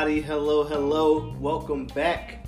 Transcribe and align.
everybody. 0.00 0.26
Hello, 0.26 0.64
hello. 0.64 1.36
Welcome 1.38 1.84
back 1.88 2.46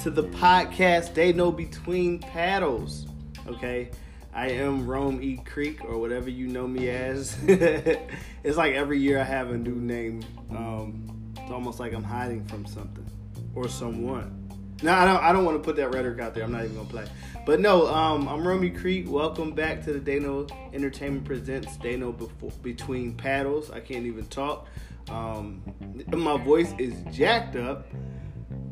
to 0.00 0.10
the 0.10 0.24
podcast 0.24 1.14
They 1.14 1.32
Know 1.32 1.52
Between 1.52 2.18
Paddles. 2.18 3.06
Okay, 3.46 3.90
I 4.34 4.48
am 4.48 4.88
Rome 4.88 5.22
E. 5.22 5.36
Creek, 5.36 5.84
or 5.84 5.98
whatever 5.98 6.28
you 6.28 6.48
know 6.48 6.66
me 6.66 6.90
as. 6.90 7.38
it's 7.46 8.56
like 8.56 8.74
every 8.74 8.98
year 8.98 9.20
I 9.20 9.22
have 9.22 9.52
a 9.52 9.56
new 9.56 9.76
name. 9.76 10.24
Um, 10.50 11.32
it's 11.38 11.52
almost 11.52 11.78
like 11.78 11.92
I'm 11.92 12.02
hiding 12.02 12.44
from 12.46 12.66
something 12.66 13.06
or 13.54 13.68
someone. 13.68 14.36
No, 14.82 14.92
I 14.92 15.04
don't. 15.04 15.22
I 15.22 15.32
don't 15.32 15.44
want 15.44 15.58
to 15.58 15.62
put 15.62 15.76
that 15.76 15.94
rhetoric 15.94 16.18
out 16.18 16.34
there. 16.34 16.42
I'm 16.42 16.50
not 16.50 16.64
even 16.64 16.74
gonna 16.74 16.88
play. 16.88 17.06
But 17.46 17.60
no, 17.60 17.86
um, 17.86 18.28
I'm 18.28 18.44
Romy 18.44 18.70
Creek. 18.70 19.08
Welcome 19.08 19.52
back 19.52 19.84
to 19.84 19.92
the 19.92 20.00
Dano 20.00 20.48
Entertainment 20.72 21.24
Presents 21.24 21.76
Dano 21.76 22.10
Before, 22.10 22.50
Between 22.62 23.14
Paddles. 23.14 23.70
I 23.70 23.78
can't 23.78 24.06
even 24.06 24.26
talk. 24.26 24.66
Um, 25.08 25.62
my 26.08 26.36
voice 26.36 26.72
is 26.78 26.94
jacked 27.14 27.56
up, 27.56 27.86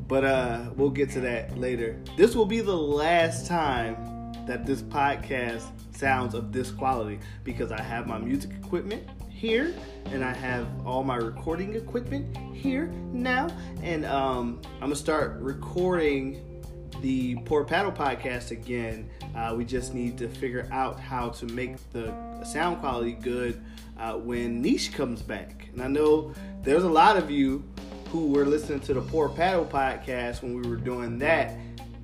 but 0.06 0.24
uh, 0.24 0.70
we'll 0.76 0.90
get 0.90 1.10
to 1.10 1.20
that 1.20 1.58
later. 1.58 2.00
This 2.16 2.34
will 2.34 2.46
be 2.46 2.60
the 2.60 2.76
last 2.76 3.46
time 3.46 4.32
that 4.46 4.64
this 4.64 4.82
podcast 4.82 5.66
sounds 5.94 6.34
of 6.34 6.52
this 6.52 6.70
quality 6.70 7.18
because 7.44 7.72
I 7.72 7.82
have 7.82 8.06
my 8.06 8.18
music 8.18 8.50
equipment 8.52 9.06
here 9.28 9.74
and 10.06 10.24
I 10.24 10.32
have 10.32 10.66
all 10.86 11.04
my 11.04 11.16
recording 11.16 11.74
equipment 11.74 12.36
here 12.54 12.86
now. 13.12 13.48
And 13.82 14.04
um, 14.06 14.60
I'm 14.76 14.80
gonna 14.80 14.96
start 14.96 15.38
recording 15.40 16.62
the 17.02 17.36
Poor 17.44 17.64
Paddle 17.64 17.92
podcast 17.92 18.50
again. 18.50 19.08
Uh, 19.36 19.54
we 19.56 19.64
just 19.64 19.94
need 19.94 20.18
to 20.18 20.28
figure 20.28 20.68
out 20.72 20.98
how 20.98 21.28
to 21.30 21.46
make 21.46 21.76
the 21.92 22.12
sound 22.44 22.80
quality 22.80 23.12
good 23.12 23.62
uh, 23.98 24.14
when 24.14 24.62
Niche 24.62 24.92
comes 24.92 25.22
back. 25.22 25.68
And 25.72 25.82
I 25.82 25.88
know 25.88 26.32
there's 26.62 26.84
a 26.84 26.88
lot 26.88 27.16
of 27.16 27.30
you 27.30 27.64
who 28.10 28.28
were 28.28 28.44
listening 28.46 28.80
to 28.80 28.94
the 28.94 29.02
Poor 29.02 29.28
Paddle 29.28 29.64
podcast 29.64 30.42
when 30.42 30.60
we 30.60 30.68
were 30.68 30.76
doing 30.76 31.18
that. 31.18 31.56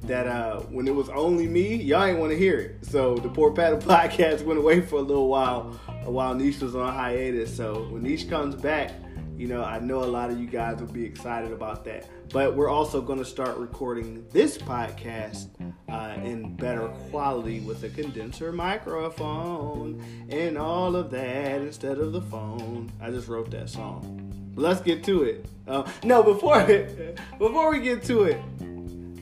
That 0.02 0.26
uh, 0.26 0.60
when 0.62 0.86
it 0.86 0.94
was 0.94 1.08
only 1.08 1.46
me, 1.46 1.76
y'all 1.76 2.04
ain't 2.04 2.18
want 2.18 2.30
to 2.30 2.38
hear 2.38 2.58
it. 2.58 2.84
So 2.84 3.16
the 3.16 3.28
Poor 3.28 3.52
Paddle 3.52 3.78
podcast 3.90 4.44
went 4.44 4.58
away 4.58 4.82
for 4.82 4.96
a 4.96 5.02
little 5.02 5.28
while 5.28 5.80
while 6.04 6.34
Niche 6.34 6.60
was 6.60 6.76
on 6.76 6.92
hiatus. 6.92 7.56
So 7.56 7.88
when 7.90 8.02
Niche 8.02 8.28
comes 8.28 8.54
back, 8.54 8.92
you 9.36 9.48
know, 9.48 9.62
I 9.64 9.78
know 9.80 10.02
a 10.02 10.06
lot 10.06 10.30
of 10.30 10.38
you 10.38 10.46
guys 10.46 10.78
will 10.80 10.92
be 10.92 11.04
excited 11.04 11.52
about 11.52 11.84
that. 11.86 12.08
But 12.30 12.54
we're 12.56 12.68
also 12.68 13.00
going 13.00 13.18
to 13.18 13.24
start 13.24 13.56
recording 13.56 14.24
this 14.30 14.56
podcast 14.56 15.48
uh, 15.88 16.20
in 16.22 16.56
better 16.56 16.88
quality 17.10 17.60
with 17.60 17.82
a 17.84 17.88
condenser 17.88 18.52
microphone 18.52 20.04
and 20.28 20.56
all 20.56 20.96
of 20.96 21.10
that 21.10 21.60
instead 21.60 21.98
of 21.98 22.12
the 22.12 22.22
phone. 22.22 22.90
I 23.00 23.10
just 23.10 23.28
wrote 23.28 23.50
that 23.50 23.68
song. 23.68 24.52
Let's 24.56 24.80
get 24.80 25.02
to 25.04 25.24
it. 25.24 25.46
Uh, 25.66 25.88
no, 26.04 26.22
before 26.22 26.62
before 27.38 27.70
we 27.70 27.80
get 27.80 28.04
to 28.04 28.24
it, 28.24 28.40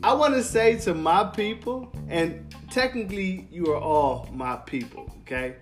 I 0.03 0.15
want 0.15 0.35
to 0.35 0.43
say 0.43 0.79
to 0.81 0.95
my 0.95 1.25
people, 1.25 1.93
and 2.09 2.55
technically 2.71 3.47
you 3.51 3.67
are 3.73 3.81
all 3.81 4.29
my 4.33 4.57
people, 4.57 5.09
okay? 5.23 5.57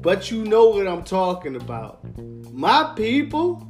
But 0.00 0.30
you 0.30 0.44
know 0.44 0.68
what 0.68 0.86
I'm 0.86 1.02
talking 1.02 1.56
about. 1.56 2.00
My 2.52 2.92
people, 2.94 3.66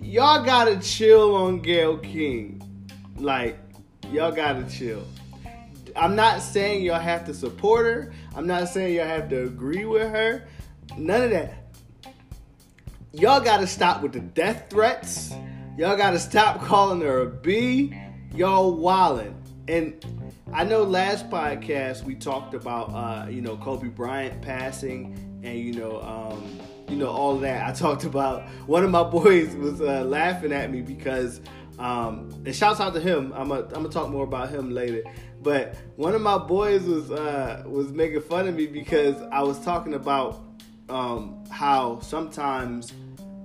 y'all 0.00 0.44
gotta 0.44 0.78
chill 0.80 1.34
on 1.34 1.60
Gayle 1.60 1.96
King. 1.98 2.62
Like, 3.16 3.58
y'all 4.12 4.32
gotta 4.32 4.64
chill. 4.68 5.02
I'm 5.96 6.14
not 6.14 6.42
saying 6.42 6.84
y'all 6.84 7.00
have 7.00 7.24
to 7.24 7.34
support 7.34 7.86
her. 7.86 8.12
I'm 8.34 8.46
not 8.46 8.68
saying 8.68 8.96
y'all 8.96 9.06
have 9.06 9.30
to 9.30 9.44
agree 9.44 9.86
with 9.86 10.10
her. 10.10 10.46
None 10.98 11.22
of 11.22 11.30
that. 11.30 11.54
Y'all 13.12 13.40
gotta 13.40 13.66
stop 13.66 14.02
with 14.02 14.12
the 14.12 14.20
death 14.20 14.66
threats. 14.68 15.32
Y'all 15.78 15.96
gotta 15.96 16.18
stop 16.18 16.60
calling 16.62 17.00
her 17.00 17.20
a 17.20 17.26
B. 17.30 17.98
Y'all 18.34 18.76
wildin'. 18.76 19.34
And 19.68 20.04
I 20.52 20.64
know 20.64 20.82
last 20.82 21.30
podcast 21.30 22.04
we 22.04 22.14
talked 22.14 22.52
about 22.52 22.90
uh, 22.90 23.28
you 23.30 23.40
know 23.40 23.56
Kobe 23.56 23.88
Bryant 23.88 24.42
passing 24.42 25.35
and 25.46 25.58
you 25.58 25.72
know 25.72 26.00
um, 26.02 26.60
you 26.88 26.96
know 26.96 27.08
all 27.08 27.38
that. 27.38 27.68
I 27.68 27.72
talked 27.72 28.04
about 28.04 28.42
one 28.66 28.84
of 28.84 28.90
my 28.90 29.02
boys 29.04 29.54
was 29.56 29.80
uh, 29.80 30.04
laughing 30.04 30.52
at 30.52 30.70
me 30.70 30.82
because 30.82 31.40
um, 31.78 32.30
and 32.44 32.54
shouts 32.54 32.80
out 32.80 32.94
to 32.94 33.00
him. 33.00 33.32
I'm 33.34 33.48
gonna 33.48 33.62
I'm 33.62 33.82
gonna 33.82 33.88
talk 33.88 34.10
more 34.10 34.24
about 34.24 34.50
him 34.50 34.70
later. 34.70 35.02
But 35.42 35.76
one 35.96 36.14
of 36.14 36.22
my 36.22 36.38
boys 36.38 36.82
was 36.82 37.10
uh, 37.10 37.62
was 37.66 37.92
making 37.92 38.22
fun 38.22 38.48
of 38.48 38.54
me 38.54 38.66
because 38.66 39.20
I 39.30 39.42
was 39.42 39.62
talking 39.64 39.94
about 39.94 40.44
um, 40.88 41.44
how 41.50 42.00
sometimes 42.00 42.92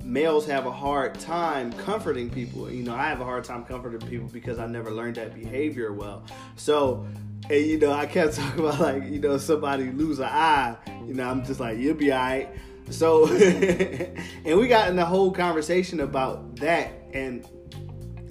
males 0.04 0.46
have 0.48 0.66
a 0.66 0.72
hard 0.72 1.20
time 1.20 1.72
comforting 1.74 2.30
people. 2.30 2.72
You 2.72 2.84
know, 2.84 2.96
I 2.96 3.08
have 3.10 3.22
a 3.22 3.26
hard 3.26 3.44
time 3.44 3.64
comforting 3.66 4.08
people 4.10 4.28
because 4.28 4.60
I 4.60 4.66
never 4.66 4.92
learned 4.92 5.16
that 5.16 5.36
behavior 5.36 5.94
well. 5.94 6.24
So, 6.56 7.06
and 7.50 7.66
you 7.66 7.78
know, 7.80 7.92
I 7.92 8.06
kept 8.06 8.36
talking 8.38 8.60
about 8.60 8.80
like, 8.80 9.04
you 9.06 9.20
know, 9.20 9.38
somebody 9.38 9.92
lose 9.92 10.20
an 10.20 10.26
eye, 10.26 10.76
you 11.06 11.14
know, 11.14 11.30
I'm 11.30 11.46
just 11.46 11.60
like, 11.60 11.78
you'll 11.78 11.96
be 11.96 12.12
alright. 12.12 12.50
So, 12.90 13.28
and 14.46 14.60
we 14.60 14.68
got 14.68 14.90
in 14.90 14.96
the 14.96 15.06
whole 15.06 15.32
conversation 15.32 16.02
about 16.02 16.58
that. 16.58 16.92
And 17.14 17.48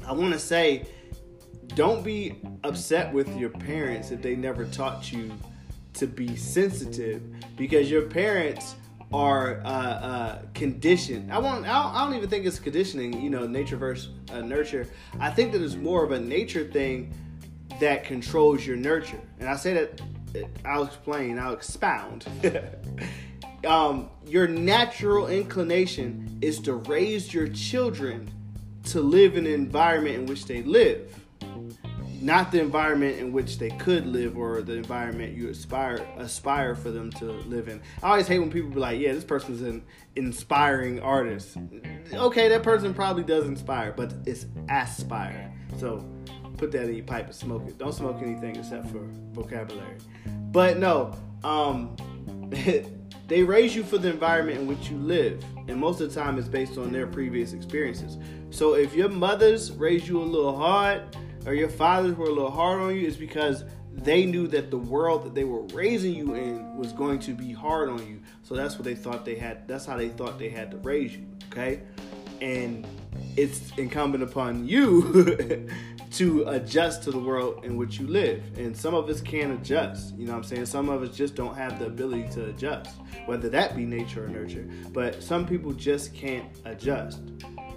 I 0.07 0.13
want 0.13 0.33
to 0.33 0.39
say, 0.39 0.87
don't 1.75 2.05
be 2.05 2.41
upset 2.65 3.13
with 3.13 3.35
your 3.37 3.51
parents 3.51 4.11
if 4.11 4.21
they 4.23 4.37
never 4.37 4.65
taught 4.67 5.13
you 5.13 5.33
to 5.95 6.07
be 6.07 6.37
sensitive 6.37 7.23
because 7.57 7.91
your 7.91 8.03
parents 8.03 8.75
are 9.13 9.61
uh, 9.65 9.69
uh, 9.69 10.43
conditioned. 10.55 11.33
I 11.33 11.39
won't. 11.39 11.67
I 11.67 11.83
don't, 11.83 11.95
I 11.95 12.05
don't, 12.05 12.15
even 12.15 12.29
think 12.29 12.47
it's 12.47 12.61
conditioning. 12.61 13.21
You 13.21 13.31
know, 13.31 13.47
nature 13.47 13.77
versus 13.77 14.11
uh, 14.33 14.41
nurture. 14.41 14.87
I 15.19 15.31
think 15.31 15.53
that 15.53 15.63
it's 15.63 15.75
more 15.75 16.05
of 16.05 16.13
a 16.13 16.21
nature 16.21 16.65
thing 16.65 17.13
that 17.81 18.05
controls 18.05 18.67
your 18.67 18.77
nurture. 18.77 19.21
And 19.39 19.49
I 19.49 19.57
say 19.57 19.75
that. 19.75 20.01
I'll 20.65 20.85
explain. 20.85 21.39
I'll 21.39 21.55
expound. 21.55 22.25
um, 23.67 24.09
your 24.25 24.47
natural 24.47 25.27
inclination 25.27 26.39
is 26.41 26.61
to 26.61 26.75
raise 26.75 27.35
your 27.35 27.49
children 27.49 28.31
to 28.85 29.01
live 29.01 29.37
in 29.37 29.45
the 29.45 29.53
environment 29.53 30.15
in 30.15 30.27
which 30.27 30.47
they 30.47 30.63
live 30.63 31.21
not 32.21 32.53
the 32.53 32.61
environment 32.61 33.19
in 33.19 33.33
which 33.33 33.59
they 33.59 33.71
could 33.71 34.07
live 34.07 34.37
or 34.37 34.61
the 34.63 34.75
environment 34.75 35.37
you 35.37 35.49
aspire 35.49 36.07
aspire 36.19 36.75
for 36.75 36.91
them 36.91 37.11
to 37.11 37.25
live 37.25 37.69
in. 37.69 37.81
I 38.03 38.11
always 38.11 38.29
hate 38.29 38.39
when 38.39 38.51
people 38.51 38.71
be 38.71 38.79
like, 38.79 39.01
"Yeah, 39.01 39.13
this 39.13 39.25
person's 39.25 39.63
an 39.63 39.83
inspiring 40.17 41.01
artist." 41.01 41.57
Okay, 42.13 42.49
that 42.49 42.63
person 42.63 42.93
probably 42.93 43.23
does 43.23 43.47
inspire, 43.47 43.93
but 43.93 44.13
it's 44.27 44.47
aspire. 44.69 45.53
So 45.79 46.05
put 46.61 46.71
that 46.73 46.89
in 46.89 46.95
your 46.95 47.05
pipe 47.05 47.25
and 47.25 47.35
smoke 47.35 47.67
it. 47.67 47.79
Don't 47.79 47.95
smoke 47.95 48.19
anything 48.21 48.55
except 48.55 48.87
for 48.91 49.01
vocabulary. 49.33 49.97
But 50.53 50.77
no, 50.77 51.17
um, 51.43 51.97
they 53.29 53.43
raise 53.43 53.75
you 53.75 53.83
for 53.83 53.97
the 53.97 54.11
environment 54.11 54.59
in 54.59 54.67
which 54.67 54.91
you 54.91 54.99
live, 54.99 55.43
and 55.69 55.81
most 55.81 56.03
of 56.03 56.13
the 56.13 56.21
time 56.21 56.39
it's 56.39 56.49
based 56.49 56.77
on 56.77 56.93
their 56.93 57.07
previous 57.07 57.55
experiences. 57.55 58.19
So 58.51 58.75
if 58.75 58.95
your 58.95 59.09
mothers 59.09 59.73
raised 59.73 60.07
you 60.07 60.21
a 60.21 60.23
little 60.23 60.55
hard 60.55 61.17
or 61.47 61.55
your 61.55 61.71
fathers 61.71 62.15
were 62.15 62.27
a 62.27 62.33
little 62.33 62.51
hard 62.51 62.81
on 62.81 62.95
you 62.95 63.07
is 63.07 63.17
because 63.17 63.65
they 63.93 64.27
knew 64.27 64.47
that 64.49 64.71
the 64.71 64.79
world 64.79 65.25
that 65.25 65.35
they 65.35 65.45
were 65.45 65.63
raising 65.75 66.15
you 66.15 66.35
in 66.35 66.77
was 66.77 66.93
going 66.93 67.19
to 67.21 67.33
be 67.33 67.53
hard 67.53 67.89
on 67.89 68.07
you. 68.07 68.21
So 68.43 68.55
that's 68.55 68.75
what 68.75 68.85
they 68.85 68.95
thought 68.95 69.25
they 69.25 69.37
had. 69.37 69.67
That's 69.67 69.87
how 69.87 69.97
they 69.97 70.11
thought 70.11 70.39
they 70.39 70.51
had 70.51 70.71
to 70.73 70.77
raise 70.79 71.17
you. 71.17 71.27
Okay, 71.51 71.81
and 72.43 72.87
it's 73.37 73.71
incumbent 73.77 74.23
upon 74.23 74.67
you 74.67 75.69
to 76.13 76.43
adjust 76.49 77.05
to 77.05 77.11
the 77.11 77.19
world 77.19 77.65
in 77.65 77.77
which 77.77 77.99
you 77.99 78.07
live. 78.07 78.43
And 78.57 78.77
some 78.77 78.95
of 78.95 79.09
us 79.09 79.21
can't 79.21 79.53
adjust. 79.53 80.17
You 80.17 80.27
know 80.27 80.33
what 80.33 80.39
I'm 80.39 80.45
saying? 80.45 80.67
Some 80.67 80.89
of 80.89 81.03
us 81.03 81.17
just 81.17 81.35
don't 81.35 81.55
have 81.55 81.79
the 81.79 81.87
ability 81.87 82.29
to 82.31 82.47
adjust, 82.47 82.97
whether 83.27 83.49
that 83.49 83.77
be 83.77 83.85
nature 83.85 84.25
or 84.25 84.29
nurture. 84.29 84.69
But 84.93 85.23
some 85.23 85.47
people 85.47 85.73
just 85.73 86.13
can't 86.15 86.47
adjust. 86.65 87.21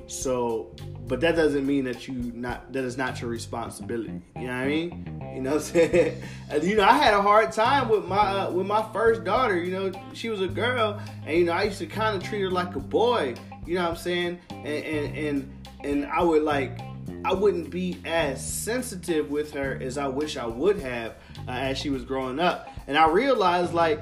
So 0.07 0.75
but 1.07 1.19
that 1.21 1.35
doesn't 1.35 1.65
mean 1.65 1.83
that 1.85 2.07
you 2.07 2.13
not 2.33 2.71
that 2.71 2.83
is 2.83 2.97
not 2.97 3.21
your 3.21 3.29
responsibility. 3.29 4.21
You 4.35 4.47
know 4.47 4.47
what 4.47 4.53
I 4.53 4.67
mean? 4.67 5.21
You 5.35 5.41
know 5.41 5.51
what 5.51 5.57
I'm 5.57 5.63
saying? 5.63 6.23
You 6.61 6.75
know, 6.75 6.83
I 6.83 6.93
had 6.93 7.13
a 7.13 7.21
hard 7.21 7.51
time 7.51 7.89
with 7.89 8.05
my 8.05 8.17
uh, 8.17 8.51
with 8.51 8.67
my 8.67 8.85
first 8.93 9.23
daughter. 9.23 9.57
You 9.57 9.71
know, 9.71 9.91
she 10.13 10.29
was 10.29 10.41
a 10.41 10.47
girl, 10.47 11.01
and 11.25 11.37
you 11.37 11.45
know, 11.45 11.51
I 11.51 11.63
used 11.63 11.79
to 11.79 11.87
kind 11.87 12.15
of 12.15 12.23
treat 12.23 12.41
her 12.41 12.51
like 12.51 12.75
a 12.75 12.79
boy. 12.79 13.35
You 13.65 13.75
know 13.75 13.83
what 13.83 13.91
I'm 13.91 13.95
saying? 13.97 14.39
And 14.49 14.67
and 14.67 15.17
and, 15.17 15.65
and 15.83 16.05
I 16.05 16.21
would 16.21 16.43
like 16.43 16.79
I 17.25 17.33
wouldn't 17.33 17.69
be 17.69 17.97
as 18.05 18.45
sensitive 18.45 19.31
with 19.31 19.53
her 19.53 19.79
as 19.81 19.97
I 19.97 20.07
wish 20.07 20.37
I 20.37 20.45
would 20.45 20.79
have 20.79 21.11
uh, 21.47 21.51
as 21.51 21.77
she 21.77 21.89
was 21.89 22.03
growing 22.03 22.39
up. 22.39 22.69
And 22.87 22.97
I 22.97 23.09
realized 23.09 23.73
like 23.73 24.01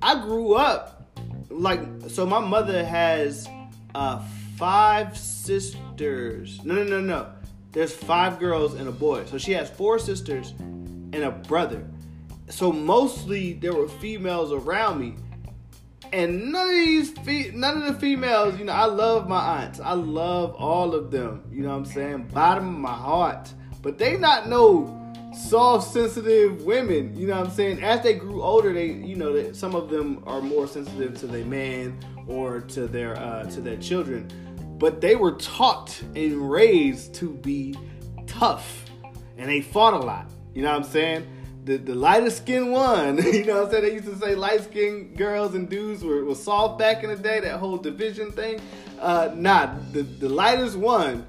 I 0.00 0.20
grew 0.22 0.54
up 0.54 1.10
like 1.48 1.80
so 2.08 2.26
my 2.26 2.40
mother 2.40 2.84
has 2.84 3.48
uh 3.94 4.22
five 4.56 5.16
sisters. 5.16 6.64
No, 6.64 6.74
no, 6.74 6.84
no, 6.84 7.00
no. 7.00 7.32
There's 7.72 7.94
five 7.94 8.38
girls 8.38 8.74
and 8.74 8.88
a 8.88 8.92
boy. 8.92 9.26
So 9.26 9.38
she 9.38 9.52
has 9.52 9.68
four 9.68 9.98
sisters 9.98 10.54
and 10.58 11.16
a 11.16 11.30
brother. 11.30 11.84
So 12.48 12.72
mostly 12.72 13.54
there 13.54 13.74
were 13.74 13.88
females 13.88 14.52
around 14.52 15.00
me. 15.00 15.16
And 16.12 16.52
none 16.52 16.68
of 16.68 16.74
these, 16.74 17.10
fe- 17.10 17.50
none 17.54 17.82
of 17.82 17.94
the 17.94 18.00
females, 18.00 18.58
you 18.58 18.64
know, 18.64 18.72
I 18.72 18.86
love 18.86 19.28
my 19.28 19.64
aunts. 19.64 19.80
I 19.80 19.92
love 19.92 20.54
all 20.54 20.94
of 20.94 21.10
them. 21.10 21.44
You 21.50 21.62
know 21.62 21.70
what 21.70 21.76
I'm 21.76 21.84
saying? 21.84 22.28
Bottom 22.32 22.68
of 22.68 22.80
my 22.80 22.92
heart. 22.94 23.52
But 23.82 23.98
they 23.98 24.16
not 24.16 24.48
no 24.48 25.06
soft, 25.36 25.92
sensitive 25.92 26.64
women. 26.64 27.16
You 27.16 27.26
know 27.26 27.36
what 27.38 27.48
I'm 27.48 27.52
saying? 27.52 27.82
As 27.82 28.02
they 28.02 28.14
grew 28.14 28.42
older, 28.42 28.72
they, 28.72 28.86
you 28.86 29.16
know, 29.16 29.32
they, 29.32 29.52
some 29.52 29.74
of 29.74 29.90
them 29.90 30.22
are 30.26 30.40
more 30.40 30.66
sensitive 30.66 31.18
to 31.20 31.26
their 31.26 31.44
man 31.44 31.98
or 32.26 32.60
to 32.60 32.86
their 32.86 33.16
uh, 33.16 33.44
to 33.50 33.60
their 33.60 33.76
children. 33.76 34.28
But 34.78 35.00
they 35.00 35.16
were 35.16 35.32
taught 35.32 36.00
and 36.14 36.50
raised 36.50 37.14
to 37.16 37.30
be 37.30 37.76
tough, 38.26 38.84
and 39.38 39.48
they 39.48 39.60
fought 39.60 39.94
a 39.94 39.98
lot. 39.98 40.30
You 40.54 40.62
know 40.62 40.70
what 40.70 40.84
I'm 40.84 40.90
saying? 40.90 41.26
The, 41.66 41.78
the 41.78 41.96
lighter 41.96 42.30
skin 42.30 42.70
one, 42.70 43.18
you 43.32 43.44
know 43.44 43.56
what 43.56 43.64
I'm 43.64 43.70
saying? 43.72 43.82
They 43.82 43.92
used 43.94 44.04
to 44.04 44.16
say 44.18 44.36
light 44.36 44.62
skinned 44.62 45.16
girls 45.16 45.56
and 45.56 45.68
dudes 45.68 46.04
were, 46.04 46.24
were 46.24 46.36
soft 46.36 46.78
back 46.78 47.02
in 47.02 47.10
the 47.10 47.16
day, 47.16 47.40
that 47.40 47.58
whole 47.58 47.76
division 47.76 48.30
thing. 48.30 48.60
Uh, 49.00 49.30
nah, 49.34 49.74
the, 49.90 50.02
the 50.02 50.28
lightest 50.28 50.76
one, 50.76 51.26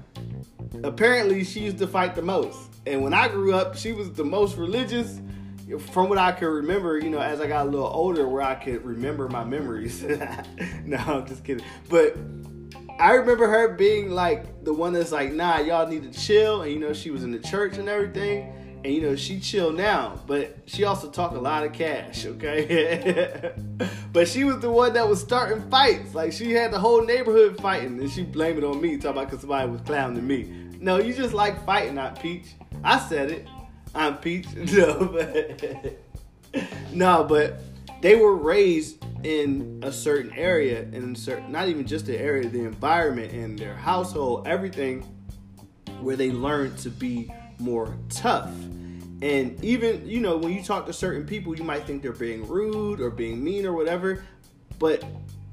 apparently 0.83 1.43
she 1.43 1.61
used 1.61 1.79
to 1.79 1.87
fight 1.87 2.13
the 2.13 2.21
most. 2.21 2.69
And 2.85 3.01
when 3.01 3.15
I 3.15 3.29
grew 3.29 3.55
up, 3.55 3.75
she 3.75 3.93
was 3.93 4.13
the 4.13 4.23
most 4.23 4.57
religious 4.57 5.19
from 5.91 6.07
what 6.07 6.19
I 6.19 6.33
could 6.33 6.49
remember, 6.49 6.99
you 6.99 7.09
know, 7.09 7.19
as 7.19 7.41
I 7.41 7.47
got 7.47 7.65
a 7.65 7.69
little 7.71 7.87
older, 7.87 8.27
where 8.27 8.43
I 8.43 8.53
could 8.53 8.85
remember 8.85 9.27
my 9.29 9.43
memories. 9.43 10.03
no, 10.85 10.97
I'm 10.97 11.25
just 11.25 11.43
kidding. 11.45 11.65
But 11.89 12.15
I 12.99 13.13
remember 13.13 13.47
her 13.47 13.69
being 13.69 14.11
like 14.11 14.63
the 14.63 14.73
one 14.73 14.93
that's 14.93 15.11
like, 15.11 15.33
nah, 15.33 15.57
y'all 15.61 15.87
need 15.87 16.03
to 16.03 16.19
chill. 16.19 16.61
And 16.61 16.71
you 16.71 16.79
know, 16.79 16.93
she 16.93 17.09
was 17.09 17.23
in 17.23 17.31
the 17.31 17.39
church 17.39 17.79
and 17.79 17.89
everything. 17.89 18.53
And 18.87 18.95
you 18.95 19.01
know, 19.01 19.17
she 19.17 19.41
chill 19.41 19.73
now, 19.73 20.17
but 20.27 20.59
she 20.65 20.85
also 20.85 21.09
talk 21.09 21.31
a 21.31 21.39
lot 21.39 21.65
of 21.65 21.73
cash, 21.73 22.25
okay? 22.25 23.53
but 24.13 24.29
she 24.29 24.45
was 24.45 24.59
the 24.61 24.71
one 24.71 24.93
that 24.93 25.09
was 25.09 25.19
starting 25.19 25.69
fights. 25.69 26.15
Like 26.15 26.31
she 26.31 26.53
had 26.53 26.71
the 26.71 26.79
whole 26.79 27.03
neighborhood 27.03 27.59
fighting, 27.59 27.99
and 27.99 28.09
she 28.09 28.23
blamed 28.23 28.59
it 28.59 28.63
on 28.63 28.79
me, 28.79 28.95
talking 28.95 29.09
about 29.09 29.25
because 29.25 29.41
somebody 29.41 29.69
was 29.69 29.81
clowning 29.81 30.25
me. 30.25 30.43
No, 30.79 30.99
you 30.99 31.13
just 31.13 31.33
like 31.33 31.65
fighting, 31.65 31.95
not 31.95 32.21
Peach. 32.21 32.45
I 32.81 32.97
said 32.97 33.29
it. 33.29 33.47
I'm 33.93 34.19
Peach. 34.19 34.47
No, 34.55 35.03
but 35.03 35.99
no, 36.93 37.25
but 37.25 37.59
they 38.01 38.15
were 38.15 38.37
raised 38.37 39.03
in 39.25 39.81
a 39.83 39.91
certain 39.91 40.31
area, 40.31 40.83
in 40.93 41.13
certain 41.13 41.51
not 41.51 41.67
even 41.67 41.85
just 41.85 42.05
the 42.05 42.17
area, 42.17 42.47
the 42.47 42.63
environment 42.63 43.33
and 43.33 43.59
their 43.59 43.75
household, 43.75 44.47
everything, 44.47 45.01
where 45.99 46.15
they 46.15 46.31
learned 46.31 46.77
to 46.77 46.89
be 46.89 47.29
more 47.59 47.93
tough. 48.09 48.49
And 49.21 49.63
even, 49.63 50.07
you 50.07 50.19
know, 50.19 50.37
when 50.37 50.53
you 50.53 50.63
talk 50.63 50.85
to 50.85 50.93
certain 50.93 51.25
people, 51.25 51.57
you 51.57 51.63
might 51.63 51.85
think 51.85 52.03
they're 52.03 52.11
being 52.11 52.47
rude 52.47 53.01
or 53.01 53.09
being 53.09 53.43
mean 53.43 53.65
or 53.65 53.73
whatever, 53.73 54.23
but 54.77 55.03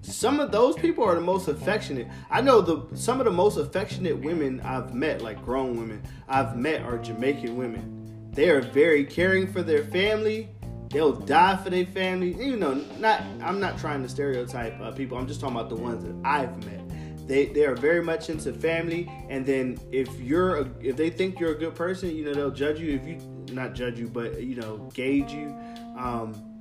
some 0.02 0.38
of 0.38 0.52
those 0.52 0.76
people 0.76 1.02
are 1.02 1.14
the 1.14 1.20
most 1.20 1.48
affectionate. 1.48 2.06
I 2.30 2.42
know 2.42 2.60
the 2.60 2.94
some 2.94 3.20
of 3.20 3.24
the 3.24 3.32
most 3.32 3.56
affectionate 3.56 4.18
women 4.18 4.60
I've 4.60 4.94
met, 4.94 5.22
like 5.22 5.42
grown 5.42 5.78
women 5.78 6.02
I've 6.28 6.56
met, 6.56 6.82
are 6.82 6.98
Jamaican 6.98 7.56
women. 7.56 8.30
They 8.32 8.50
are 8.50 8.60
very 8.60 9.04
caring 9.04 9.50
for 9.50 9.62
their 9.62 9.84
family. 9.84 10.50
They'll 10.90 11.12
die 11.12 11.56
for 11.56 11.70
their 11.70 11.86
family. 11.86 12.34
You 12.34 12.56
know, 12.56 12.74
not 12.98 13.22
I'm 13.42 13.60
not 13.60 13.78
trying 13.78 14.02
to 14.02 14.08
stereotype 14.08 14.78
uh, 14.78 14.92
people. 14.92 15.16
I'm 15.16 15.26
just 15.26 15.40
talking 15.40 15.56
about 15.56 15.70
the 15.70 15.76
ones 15.76 16.04
that 16.04 16.14
I've 16.22 16.54
met. 16.66 16.82
They 17.26 17.46
they 17.46 17.64
are 17.64 17.74
very 17.74 18.02
much 18.02 18.28
into 18.28 18.52
family. 18.52 19.10
And 19.30 19.46
then 19.46 19.78
if 19.90 20.14
you're 20.20 20.56
a, 20.58 20.70
if 20.82 20.96
they 20.96 21.08
think 21.08 21.40
you're 21.40 21.52
a 21.52 21.58
good 21.58 21.74
person, 21.74 22.14
you 22.14 22.24
know 22.26 22.34
they'll 22.34 22.50
judge 22.50 22.78
you. 22.78 22.94
If 22.94 23.06
you 23.06 23.18
not 23.54 23.74
judge 23.74 23.98
you, 23.98 24.08
but 24.08 24.42
you 24.42 24.56
know 24.56 24.90
gauge 24.94 25.32
you. 25.32 25.56
Um, 25.96 26.60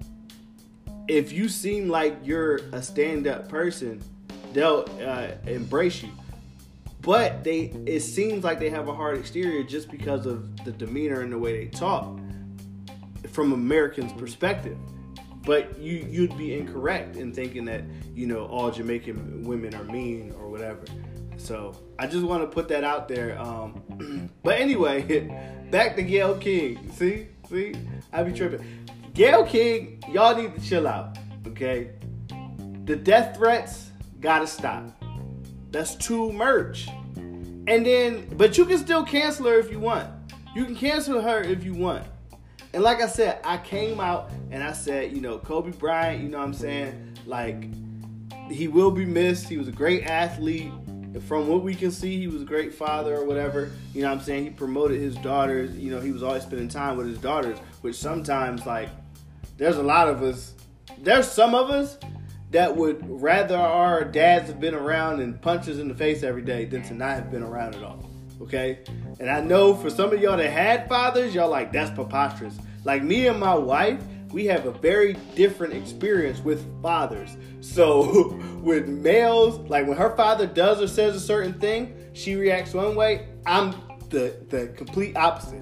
if 1.07 1.33
you 1.33 1.49
seem 1.49 1.89
like 1.89 2.17
you're 2.23 2.57
a 2.71 2.81
stand-up 2.81 3.49
person, 3.49 4.01
they'll 4.53 4.85
uh, 5.01 5.31
embrace 5.45 6.01
you. 6.01 6.09
But 7.01 7.43
they, 7.43 7.73
it 7.85 7.99
seems 7.99 8.45
like 8.45 8.59
they 8.59 8.69
have 8.69 8.87
a 8.87 8.93
hard 8.93 9.17
exterior 9.17 9.63
just 9.63 9.91
because 9.91 10.25
of 10.25 10.63
the 10.63 10.71
demeanor 10.71 11.19
and 11.19 11.33
the 11.33 11.37
way 11.37 11.65
they 11.65 11.67
talk, 11.67 12.17
from 13.31 13.51
Americans' 13.51 14.13
perspective. 14.13 14.77
But 15.45 15.77
you, 15.77 16.07
you'd 16.09 16.37
be 16.37 16.53
incorrect 16.53 17.17
in 17.17 17.33
thinking 17.33 17.65
that 17.65 17.83
you 18.15 18.25
know 18.25 18.45
all 18.45 18.71
Jamaican 18.71 19.43
women 19.43 19.75
are 19.75 19.83
mean 19.83 20.33
or 20.39 20.47
whatever. 20.47 20.85
So 21.37 21.75
I 21.99 22.07
just 22.07 22.23
want 22.25 22.43
to 22.43 22.47
put 22.47 22.67
that 22.69 22.83
out 22.83 23.07
there. 23.07 23.39
Um, 23.39 24.29
but 24.43 24.59
anyway, 24.59 25.29
back 25.71 25.95
to 25.95 26.03
Gayle 26.03 26.37
King. 26.37 26.91
See, 26.93 27.27
see, 27.49 27.73
I 28.11 28.23
be 28.23 28.33
tripping. 28.33 28.87
Gayle 29.13 29.45
King, 29.45 30.03
y'all 30.11 30.35
need 30.35 30.55
to 30.55 30.61
chill 30.61 30.87
out, 30.87 31.17
okay? 31.47 31.91
The 32.85 32.95
death 32.95 33.37
threats 33.37 33.91
gotta 34.19 34.47
stop. 34.47 34.85
That's 35.71 35.95
too 35.95 36.31
much. 36.31 36.87
And 37.15 37.85
then, 37.85 38.27
but 38.35 38.57
you 38.57 38.65
can 38.65 38.77
still 38.77 39.03
cancel 39.03 39.47
her 39.47 39.59
if 39.59 39.71
you 39.71 39.79
want. 39.79 40.09
You 40.55 40.65
can 40.65 40.75
cancel 40.75 41.21
her 41.21 41.41
if 41.41 41.63
you 41.63 41.73
want. 41.73 42.05
And 42.73 42.83
like 42.83 43.01
I 43.01 43.07
said, 43.07 43.39
I 43.43 43.57
came 43.57 43.99
out 43.99 44.31
and 44.51 44.63
I 44.63 44.73
said, 44.73 45.13
you 45.13 45.21
know, 45.21 45.37
Kobe 45.37 45.71
Bryant, 45.71 46.23
you 46.23 46.29
know 46.29 46.39
what 46.39 46.47
I'm 46.47 46.53
saying? 46.53 47.17
Like, 47.25 47.67
he 48.51 48.67
will 48.67 48.91
be 48.91 49.05
missed. 49.05 49.47
He 49.47 49.57
was 49.57 49.67
a 49.67 49.71
great 49.71 50.05
athlete. 50.05 50.71
From 51.21 51.47
what 51.47 51.63
we 51.63 51.75
can 51.75 51.91
see, 51.91 52.17
he 52.17 52.27
was 52.27 52.41
a 52.41 52.45
great 52.45 52.73
father 52.73 53.17
or 53.17 53.25
whatever. 53.25 53.71
You 53.93 54.01
know 54.01 54.09
what 54.09 54.17
I'm 54.17 54.23
saying? 54.23 54.43
He 54.45 54.49
promoted 54.49 54.99
his 54.99 55.15
daughters. 55.17 55.77
You 55.77 55.91
know, 55.91 55.99
he 56.01 56.11
was 56.11 56.23
always 56.23 56.43
spending 56.43 56.67
time 56.67 56.97
with 56.97 57.07
his 57.07 57.19
daughters, 57.19 57.59
which 57.81 57.95
sometimes, 57.95 58.65
like, 58.65 58.89
there's 59.57 59.77
a 59.77 59.83
lot 59.83 60.07
of 60.07 60.23
us. 60.23 60.53
There's 60.99 61.31
some 61.31 61.53
of 61.53 61.69
us 61.69 61.97
that 62.51 62.75
would 62.75 63.03
rather 63.07 63.57
our 63.57 64.03
dads 64.03 64.47
have 64.47 64.59
been 64.59 64.75
around 64.75 65.19
and 65.19 65.41
punches 65.41 65.79
in 65.79 65.87
the 65.87 65.95
face 65.95 66.23
every 66.23 66.43
day 66.43 66.65
than 66.65 66.83
to 66.83 66.93
not 66.93 67.15
have 67.15 67.31
been 67.31 67.43
around 67.43 67.75
at 67.75 67.83
all. 67.83 68.09
Okay? 68.41 68.79
And 69.19 69.29
I 69.29 69.41
know 69.41 69.73
for 69.73 69.89
some 69.89 70.13
of 70.13 70.21
y'all 70.21 70.37
that 70.37 70.49
had 70.49 70.87
fathers, 70.87 71.33
y'all 71.33 71.49
like, 71.49 71.71
that's 71.71 71.91
preposterous. 71.91 72.55
Like 72.83 73.03
me 73.03 73.27
and 73.27 73.39
my 73.39 73.55
wife, 73.55 74.01
we 74.33 74.45
have 74.45 74.65
a 74.65 74.71
very 74.71 75.13
different 75.35 75.73
experience 75.73 76.39
with 76.39 76.65
fathers. 76.81 77.37
So 77.61 78.35
with 78.61 78.87
males, 78.87 79.59
like 79.69 79.87
when 79.87 79.95
her 79.95 80.15
father 80.15 80.47
does 80.47 80.81
or 80.81 80.87
says 80.87 81.15
a 81.15 81.19
certain 81.19 81.53
thing, 81.53 81.95
she 82.13 82.35
reacts 82.35 82.73
one 82.73 82.95
way. 82.95 83.27
I'm 83.45 83.71
the 84.09 84.35
the 84.49 84.73
complete 84.75 85.15
opposite. 85.15 85.61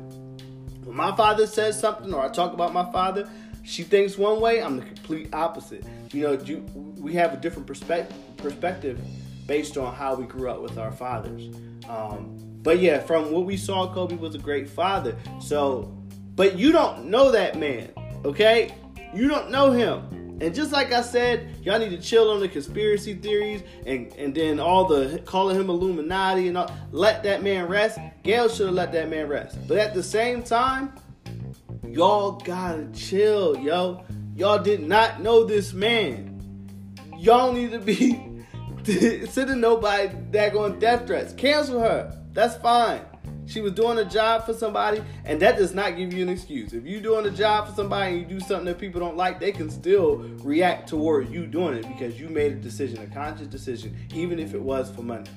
When 0.85 0.95
my 0.95 1.15
father 1.15 1.45
says 1.45 1.79
something 1.79 2.13
or 2.13 2.23
I 2.23 2.29
talk 2.29 2.53
about 2.53 2.73
my 2.73 2.89
father, 2.91 3.29
she 3.63 3.83
thinks 3.83 4.18
one 4.18 4.39
way, 4.39 4.63
I'm 4.63 4.77
the 4.77 4.86
complete 4.86 5.34
opposite. 5.34 5.86
You 6.12 6.24
know, 6.24 6.63
we 6.98 7.13
have 7.13 7.34
a 7.34 7.38
different 7.38 7.67
perspective 7.67 8.17
perspective 8.38 9.00
based 9.45 9.77
on 9.77 9.93
how 9.93 10.15
we 10.15 10.25
grew 10.25 10.50
up 10.50 10.62
with 10.62 10.77
our 10.77 10.91
fathers. 10.91 11.53
Um, 11.88 12.38
but 12.63 12.79
yeah, 12.79 13.00
from 13.00 13.31
what 13.31 13.45
we 13.45 13.57
saw, 13.57 13.93
Kobe 13.93 14.15
was 14.15 14.34
a 14.34 14.39
great 14.39 14.69
father. 14.69 15.15
So, 15.41 15.95
but 16.36 16.57
you 16.57 16.72
don't 16.72 17.05
know 17.05 17.31
that 17.31 17.60
man, 17.60 17.91
okay? 18.25 18.75
You 19.13 19.27
don't 19.27 19.51
know 19.51 19.71
him. 19.71 20.39
And 20.41 20.55
just 20.55 20.71
like 20.71 20.91
I 20.91 21.01
said, 21.01 21.55
y'all 21.61 21.77
need 21.77 21.91
to 21.91 22.01
chill 22.01 22.31
on 22.31 22.39
the 22.39 22.47
conspiracy 22.47 23.13
theories 23.13 23.61
and, 23.85 24.11
and 24.13 24.33
then 24.33 24.59
all 24.59 24.85
the 24.85 25.21
calling 25.25 25.55
him 25.59 25.69
Illuminati 25.69 26.47
and 26.47 26.57
all. 26.57 26.71
Let 26.91 27.21
that 27.23 27.43
man 27.43 27.67
rest. 27.67 27.99
Gayle 28.23 28.49
should 28.49 28.67
have 28.67 28.75
let 28.75 28.91
that 28.93 29.09
man 29.09 29.27
rest. 29.27 29.59
But 29.67 29.77
at 29.77 29.93
the 29.93 30.01
same 30.01 30.41
time, 30.41 30.93
Y'all 31.91 32.31
gotta 32.31 32.87
chill, 32.93 33.57
yo. 33.57 34.05
Y'all 34.37 34.59
did 34.59 34.81
not 34.81 35.21
know 35.21 35.43
this 35.43 35.73
man. 35.73 36.39
Y'all 37.17 37.51
need 37.51 37.71
to 37.71 37.79
be 37.79 38.45
sending 39.25 39.59
nobody 39.59 40.09
that 40.31 40.53
going 40.53 40.79
death 40.79 41.05
threats. 41.05 41.33
Cancel 41.33 41.81
her. 41.81 42.17
That's 42.31 42.55
fine. 42.55 43.01
She 43.45 43.62
was 43.62 43.74
doing 43.74 43.98
a 43.98 44.05
job 44.05 44.45
for 44.45 44.53
somebody, 44.53 45.01
and 45.25 45.41
that 45.41 45.57
does 45.57 45.74
not 45.74 45.98
give 45.98 46.13
you 46.13 46.21
an 46.21 46.29
excuse. 46.29 46.74
If 46.74 46.86
you're 46.86 47.01
doing 47.01 47.25
a 47.25 47.31
job 47.31 47.67
for 47.67 47.74
somebody 47.74 48.12
and 48.12 48.21
you 48.21 48.39
do 48.39 48.39
something 48.39 48.65
that 48.65 48.79
people 48.79 49.00
don't 49.00 49.17
like, 49.17 49.39
they 49.39 49.51
can 49.51 49.69
still 49.69 50.17
react 50.43 50.88
toward 50.88 51.29
you 51.29 51.48
doing 51.48 51.75
it 51.75 51.88
because 51.88 52.19
you 52.19 52.29
made 52.29 52.53
a 52.53 52.55
decision, 52.55 53.00
a 53.00 53.07
conscious 53.07 53.48
decision, 53.48 53.98
even 54.13 54.39
if 54.39 54.53
it 54.53 54.62
was 54.62 54.89
for 54.91 55.01
money. 55.01 55.29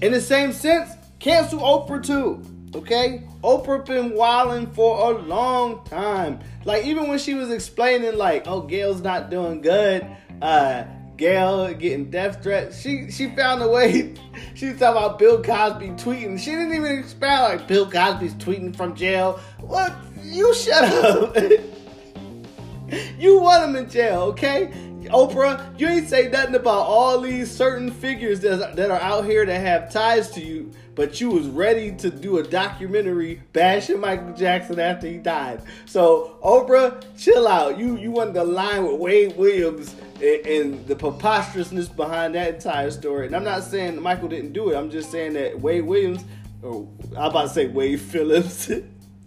In 0.00 0.10
the 0.10 0.20
same 0.20 0.52
sense, 0.52 0.90
cancel 1.20 1.60
Oprah 1.60 2.04
too. 2.04 2.42
Okay? 2.74 3.24
Oprah 3.44 3.84
been 3.84 4.14
wilding 4.14 4.72
for 4.72 5.12
a 5.12 5.18
long 5.18 5.84
time. 5.84 6.40
Like 6.64 6.84
even 6.86 7.08
when 7.08 7.18
she 7.18 7.34
was 7.34 7.50
explaining 7.50 8.16
like, 8.16 8.44
oh, 8.46 8.62
Gayle's 8.62 9.02
not 9.02 9.30
doing 9.30 9.60
good, 9.60 10.06
uh, 10.40 10.84
Gayle 11.16 11.72
getting 11.74 12.10
death 12.10 12.42
threats, 12.42 12.80
she 12.80 13.10
she 13.10 13.28
found 13.30 13.62
a 13.62 13.68
way. 13.68 14.14
she 14.54 14.70
was 14.70 14.78
talking 14.78 15.02
about 15.02 15.18
Bill 15.18 15.42
Cosby 15.42 15.88
tweeting. 15.90 16.38
She 16.38 16.50
didn't 16.50 16.74
even 16.74 16.98
expound 16.98 17.58
like 17.58 17.68
Bill 17.68 17.90
Cosby's 17.90 18.34
tweeting 18.34 18.74
from 18.74 18.94
jail. 18.94 19.38
What? 19.60 19.94
You 20.22 20.54
shut 20.54 20.84
up. 20.84 21.36
you 23.18 23.40
want 23.40 23.64
him 23.64 23.76
in 23.76 23.90
jail, 23.90 24.22
okay? 24.22 24.72
Oprah, 25.12 25.78
you 25.78 25.88
ain't 25.88 26.08
say 26.08 26.28
nothing 26.28 26.54
about 26.54 26.86
all 26.86 27.20
these 27.20 27.50
certain 27.50 27.90
figures 27.90 28.40
that, 28.40 28.76
that 28.76 28.90
are 28.90 29.00
out 29.00 29.24
here 29.24 29.44
that 29.44 29.60
have 29.60 29.92
ties 29.92 30.30
to 30.30 30.40
you, 30.40 30.70
but 30.94 31.20
you 31.20 31.28
was 31.28 31.48
ready 31.48 31.92
to 31.96 32.10
do 32.10 32.38
a 32.38 32.42
documentary 32.42 33.42
bashing 33.52 34.00
Michael 34.00 34.32
Jackson 34.32 34.78
after 34.78 35.08
he 35.08 35.18
died. 35.18 35.62
So 35.86 36.38
Oprah, 36.42 37.04
chill 37.18 37.46
out. 37.46 37.78
You 37.78 37.98
you 37.98 38.10
wanted 38.10 38.34
to 38.34 38.44
line 38.44 38.86
with 38.86 39.00
Wade 39.00 39.36
Williams 39.36 39.94
and, 40.22 40.86
the 40.86 40.96
preposterousness 40.96 41.88
behind 41.88 42.34
that 42.34 42.54
entire 42.54 42.90
story. 42.90 43.26
And 43.26 43.36
I'm 43.36 43.44
not 43.44 43.64
saying 43.64 44.00
Michael 44.00 44.28
didn't 44.28 44.52
do 44.52 44.70
it. 44.70 44.76
I'm 44.76 44.90
just 44.90 45.10
saying 45.10 45.32
that 45.34 45.60
Wade 45.60 45.84
Williams, 45.84 46.24
or 46.62 46.88
I'm 47.16 47.30
about 47.30 47.42
to 47.42 47.48
say 47.48 47.66
Wade 47.66 48.00
Phillips. 48.00 48.70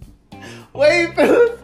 Wade 0.73 1.15
Phillips 1.15 1.61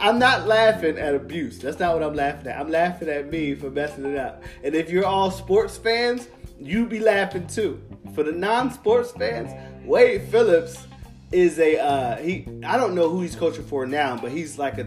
I'm 0.00 0.18
not 0.18 0.46
laughing 0.46 0.98
at 0.98 1.14
abuse. 1.14 1.58
That's 1.58 1.78
not 1.78 1.92
what 1.92 2.02
I'm 2.02 2.14
laughing 2.14 2.46
at. 2.46 2.58
I'm 2.58 2.70
laughing 2.70 3.08
at 3.10 3.30
me 3.30 3.54
for 3.54 3.70
messing 3.70 4.06
it 4.06 4.16
up. 4.16 4.42
And 4.64 4.74
if 4.74 4.90
you're 4.90 5.04
all 5.04 5.30
sports 5.30 5.76
fans, 5.76 6.28
you 6.58 6.86
be 6.86 7.00
laughing 7.00 7.46
too. 7.46 7.82
For 8.14 8.22
the 8.22 8.32
non-sports 8.32 9.12
fans, 9.12 9.50
Wade 9.84 10.22
Phillips 10.22 10.86
is 11.32 11.58
a 11.58 11.78
uh, 11.78 12.16
he. 12.16 12.46
I 12.64 12.78
don't 12.78 12.94
know 12.94 13.10
who 13.10 13.20
he's 13.20 13.36
coaching 13.36 13.64
for 13.64 13.86
now, 13.86 14.16
but 14.16 14.32
he's 14.32 14.58
like 14.58 14.78
a 14.78 14.84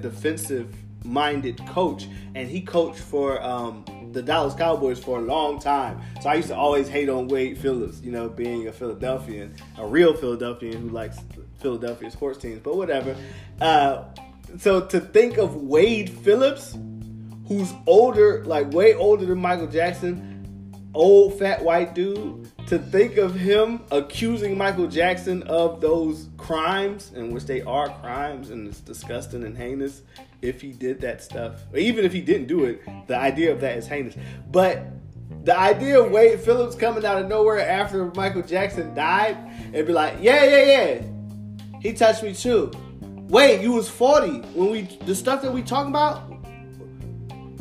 defensive-minded 1.04 1.66
coach, 1.68 2.08
and 2.36 2.50
he 2.50 2.62
coached 2.62 3.00
for 3.00 3.42
um, 3.44 3.86
the 4.12 4.22
Dallas 4.22 4.54
Cowboys 4.54 5.00
for 5.00 5.20
a 5.20 5.22
long 5.22 5.60
time. 5.60 6.02
So 6.22 6.30
I 6.30 6.36
used 6.36 6.50
to 6.50 6.56
always 6.56 6.88
hate 6.88 7.10
on 7.10 7.28
Wade 7.28 7.58
Phillips, 7.58 8.02
you 8.02 8.12
know, 8.12 8.30
being 8.30 8.68
a 8.68 8.72
Philadelphian, 8.72 9.56
a 9.78 9.86
real 9.86 10.14
Philadelphian 10.14 10.82
who 10.82 10.90
likes 10.90 11.20
Philadelphia 11.60 12.12
sports 12.12 12.40
teams. 12.40 12.60
But 12.60 12.78
whatever. 12.78 13.16
Uh, 13.62 14.06
so 14.58 14.82
to 14.82 15.00
think 15.00 15.38
of 15.38 15.56
Wade 15.56 16.10
Phillips, 16.10 16.78
who's 17.48 17.74
older, 17.88 18.44
like 18.46 18.72
way 18.72 18.94
older 18.94 19.26
than 19.26 19.40
Michael 19.40 19.68
Jackson, 19.68 20.33
old 20.94 21.38
fat 21.40 21.64
white 21.64 21.96
dude, 21.96 22.50
to 22.68 22.78
think 22.78 23.18
of 23.18 23.36
him 23.36 23.82
accusing 23.92 24.58
Michael 24.58 24.88
Jackson 24.88 25.44
of 25.44 25.82
those 25.82 26.30
crimes, 26.38 27.12
in 27.16 27.32
which 27.32 27.46
they 27.46 27.62
are 27.62 27.90
crimes 28.00 28.50
and 28.50 28.68
it's 28.68 28.80
disgusting 28.80 29.44
and 29.44 29.58
heinous 29.58 30.02
if 30.42 30.62
he 30.62 30.72
did 30.72 31.02
that 31.02 31.24
stuff. 31.24 31.64
Or 31.72 31.80
even 31.80 32.06
if 32.06 32.14
he 32.14 32.22
didn't 32.22 32.48
do 32.48 32.66
it, 32.66 32.82
the 33.08 33.18
idea 33.18 33.52
of 33.52 33.62
that 33.62 33.78
is 33.78 33.88
heinous. 33.88 34.16
But 34.52 34.86
the 35.44 35.58
idea 35.58 36.02
of 36.02 36.12
Wade 36.12 36.40
Phillips 36.40 36.76
coming 36.76 37.06
out 37.06 37.22
of 37.22 37.28
nowhere 37.28 37.60
after 37.60 38.12
Michael 38.16 38.44
Jackson 38.44 38.94
died 38.94 39.38
and 39.74 39.88
be 39.88 39.94
like, 39.94 40.16
yeah, 40.22 40.44
yeah, 40.44 40.66
yeah, 40.66 41.02
he 41.82 41.94
touched 41.94 42.24
me 42.24 42.34
too. 42.34 42.72
Wait, 43.28 43.62
you 43.62 43.72
was 43.72 43.90
40 43.90 44.40
when 44.54 44.70
we 44.70 44.82
the 45.06 45.16
stuff 45.16 45.42
that 45.42 45.52
we 45.52 45.64
talking 45.64 45.90
about? 45.90 46.32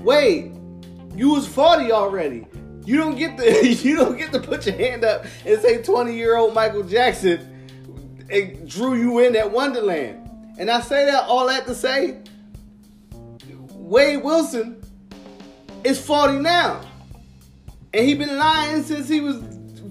Wait, 0.01 0.53
you 1.15 1.31
was 1.31 1.47
40 1.47 1.93
already. 1.93 2.47
You 2.85 2.97
don't 2.97 3.17
get 3.17 3.37
the 3.37 3.69
you 3.83 3.97
don't 3.97 4.17
get 4.17 4.33
to 4.33 4.41
put 4.41 4.67
your 4.67 4.77
hand 4.77 5.05
up 5.05 5.25
and 5.45 5.61
say 5.61 5.83
20 5.83 6.15
year 6.15 6.37
old 6.37 6.55
Michael 6.55 6.83
Jackson 6.83 7.49
it 8.29 8.67
drew 8.67 8.95
you 8.95 9.19
in 9.21 9.37
at 9.37 9.51
Wonderland. 9.51 10.19
And 10.59 10.71
I 10.71 10.81
say 10.81 11.05
that 11.07 11.25
all 11.25 11.47
that 11.49 11.67
to 11.67 11.75
say 11.75 12.19
Wade 13.71 14.23
Wilson 14.23 14.83
is 15.85 16.01
40 16.05 16.39
now. 16.39 16.81
And 17.93 18.07
he 18.07 18.15
been 18.15 18.39
lying 18.39 18.83
since 18.83 19.09
he 19.09 19.21
was 19.21 19.43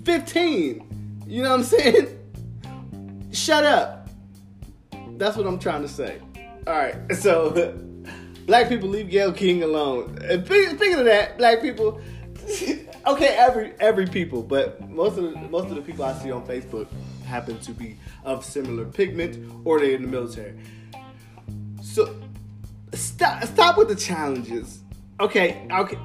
15. 0.06 1.24
You 1.28 1.44
know 1.44 1.52
what 1.52 1.60
I'm 1.60 1.64
saying? 1.66 2.18
Shut 3.32 3.64
up. 3.64 4.10
That's 5.18 5.38
what 5.38 5.46
I'm 5.46 5.60
trying 5.60 5.84
to 5.84 5.88
say. 5.88 6.20
All 6.66 6.74
right, 6.74 6.96
so 7.16 7.78
black 8.48 8.70
people 8.70 8.90
leave 8.90 9.10
Gayle 9.10 9.32
King 9.32 9.62
alone. 9.64 10.18
Speaking 10.46 10.96
of 10.96 11.06
that, 11.06 11.38
black 11.38 11.62
people, 11.62 12.02
okay, 13.08 13.36
every 13.38 13.74
every 13.80 14.08
people, 14.08 14.42
but 14.42 14.88
most 14.90 15.18
of 15.18 15.32
the, 15.32 15.38
most 15.50 15.70
of 15.70 15.76
the 15.76 15.82
people 15.82 16.06
I 16.06 16.14
see 16.14 16.32
on 16.32 16.46
Facebook 16.46 16.88
happen 17.26 17.60
to 17.60 17.72
be 17.72 17.98
of 18.24 18.44
similar 18.44 18.86
pigment 18.86 19.52
or 19.64 19.80
they're 19.80 19.96
in 19.96 20.02
the 20.02 20.08
military. 20.08 20.58
So 21.82 22.16
stop 22.94 23.44
stop 23.44 23.78
with 23.78 23.88
the 23.88 23.96
challenges. 23.96 24.80
Okay, 25.20 25.68
okay. 25.72 25.98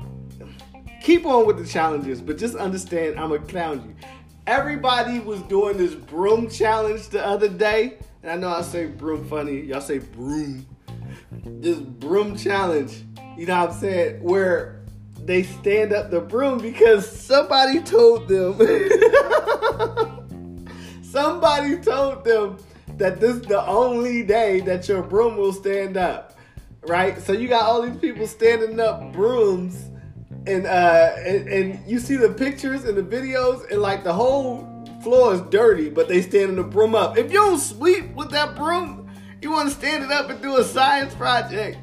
Keep 1.03 1.27
on 1.27 1.47
with 1.47 1.59
the 1.59 1.67
challenges, 1.67 2.21
but 2.21 2.37
just 2.39 2.57
understand 2.57 3.19
I'm 3.19 3.31
gonna 3.31 3.47
clown 3.47 3.85
you. 3.87 4.09
Everybody 4.47 5.21
was 5.21 5.43
doing 5.43 5.77
this 5.77 5.95
broom 5.95 6.49
challenge 6.49 7.09
the 7.09 7.25
other 7.25 7.49
day 7.49 7.99
and 8.27 8.33
I 8.33 8.37
know 8.37 8.49
I 8.49 8.63
say 8.63 8.87
broom 8.87 9.25
funny. 9.29 9.61
Y'all 9.61 9.81
say 9.81 9.99
broom. 9.99 10.67
This 11.45 11.79
broom 11.79 12.37
challenge. 12.37 13.05
You 13.37 13.47
know 13.47 13.61
what 13.61 13.71
I'm 13.71 13.77
saying? 13.77 14.23
Where 14.23 14.76
they 15.27 15.43
stand 15.43 15.93
up 15.93 16.11
the 16.11 16.21
broom 16.21 16.59
because 16.59 17.11
somebody 17.11 17.83
told 17.83 18.29
them. 18.29 18.55
somebody 21.03 21.77
told 21.79 22.25
them 22.25 22.59
that 22.97 23.21
this 23.21 23.37
is 23.37 23.43
the 23.43 23.67
only 23.67 24.23
day 24.23 24.61
that 24.61 24.89
your 24.89 25.03
broom 25.03 25.37
will 25.37 25.53
stand 25.53 25.97
up. 25.97 26.39
Right? 26.87 27.21
So 27.21 27.33
you 27.33 27.49
got 27.49 27.65
all 27.65 27.83
these 27.83 27.97
people 27.97 28.29
standing 28.29 28.79
up 28.79 29.13
brooms 29.13 29.91
and 30.47 30.65
uh 30.65 31.17
and, 31.19 31.49
and 31.49 31.91
you 31.91 31.99
see 31.99 32.15
the 32.15 32.29
pictures 32.29 32.85
and 32.85 32.97
the 32.97 33.03
videos 33.03 33.69
and 33.73 33.83
like 33.83 34.05
the 34.05 34.13
whole 34.13 34.87
floor 35.03 35.35
is 35.35 35.41
dirty, 35.51 35.91
but 35.91 36.07
they 36.07 36.23
standing 36.23 36.57
the 36.57 36.63
broom 36.63 36.95
up. 36.95 37.19
If 37.19 37.33
you 37.33 37.39
don't 37.39 37.59
sweep 37.59 38.15
with 38.15 38.31
that 38.31 38.55
broom, 38.55 39.11
you 39.43 39.51
want 39.51 39.69
to 39.69 39.75
stand 39.75 40.05
it 40.05 40.13
up 40.13 40.31
and 40.31 40.41
do 40.41 40.59
a 40.59 40.65
science 40.65 41.13
project. 41.15 41.79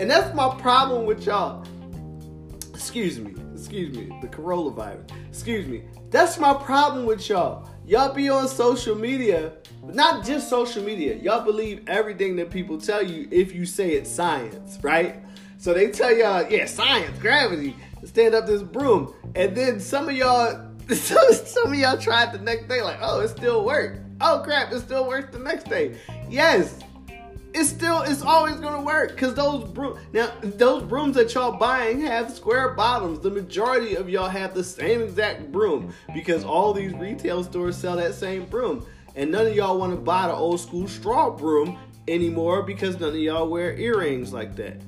And 0.00 0.10
that's 0.10 0.34
my 0.34 0.52
problem 0.56 1.06
with 1.06 1.26
y'all. 1.26 1.64
Excuse 2.80 3.20
me, 3.20 3.34
excuse 3.52 3.94
me, 3.94 4.06
the 4.22 4.26
coronavirus. 4.26 5.12
Excuse 5.28 5.66
me. 5.66 5.82
That's 6.08 6.38
my 6.38 6.54
problem 6.54 7.04
with 7.04 7.28
y'all. 7.28 7.68
Y'all 7.84 8.14
be 8.14 8.30
on 8.30 8.48
social 8.48 8.96
media, 8.96 9.52
but 9.84 9.94
not 9.94 10.24
just 10.24 10.48
social 10.48 10.82
media. 10.82 11.14
Y'all 11.16 11.44
believe 11.44 11.86
everything 11.86 12.36
that 12.36 12.50
people 12.50 12.80
tell 12.80 13.02
you 13.02 13.28
if 13.30 13.54
you 13.54 13.66
say 13.66 13.90
it's 13.90 14.10
science, 14.10 14.78
right? 14.80 15.16
So 15.58 15.74
they 15.74 15.90
tell 15.90 16.10
y'all, 16.10 16.50
yeah, 16.50 16.64
science, 16.64 17.18
gravity, 17.18 17.76
stand 18.04 18.34
up 18.34 18.46
this 18.46 18.62
broom. 18.62 19.12
And 19.34 19.54
then 19.54 19.78
some 19.78 20.08
of 20.08 20.16
y'all 20.16 20.66
some 20.88 21.74
of 21.74 21.78
y'all 21.78 21.98
tried 21.98 22.32
the 22.32 22.38
next 22.38 22.66
day, 22.66 22.80
like, 22.80 22.98
oh, 23.02 23.20
it 23.20 23.28
still 23.28 23.62
worked. 23.62 24.00
Oh 24.22 24.40
crap, 24.42 24.72
it 24.72 24.80
still 24.80 25.06
works 25.06 25.36
the 25.36 25.38
next 25.38 25.64
day. 25.68 25.96
Yes, 26.30 26.80
it's 27.52 27.68
still 27.68 28.02
it's 28.02 28.22
always 28.22 28.56
gonna 28.56 28.82
work 28.82 29.10
because 29.10 29.34
those 29.34 29.64
broom 29.70 29.98
now 30.12 30.30
those 30.42 30.82
brooms 30.82 31.16
that 31.16 31.32
y'all 31.34 31.56
buying 31.56 32.00
have 32.00 32.30
square 32.32 32.70
bottoms. 32.70 33.20
The 33.20 33.30
majority 33.30 33.96
of 33.96 34.08
y'all 34.08 34.28
have 34.28 34.54
the 34.54 34.64
same 34.64 35.02
exact 35.02 35.50
broom 35.50 35.92
because 36.14 36.44
all 36.44 36.72
these 36.72 36.92
retail 36.94 37.42
stores 37.42 37.76
sell 37.76 37.96
that 37.96 38.14
same 38.14 38.46
broom, 38.46 38.86
and 39.16 39.30
none 39.30 39.46
of 39.46 39.54
y'all 39.54 39.78
want 39.78 39.92
to 39.92 40.00
buy 40.00 40.26
the 40.28 40.34
old 40.34 40.60
school 40.60 40.86
straw 40.86 41.30
broom 41.30 41.78
anymore 42.08 42.62
because 42.62 42.98
none 43.00 43.10
of 43.10 43.16
y'all 43.16 43.48
wear 43.48 43.74
earrings 43.76 44.32
like 44.32 44.56
that. 44.56 44.80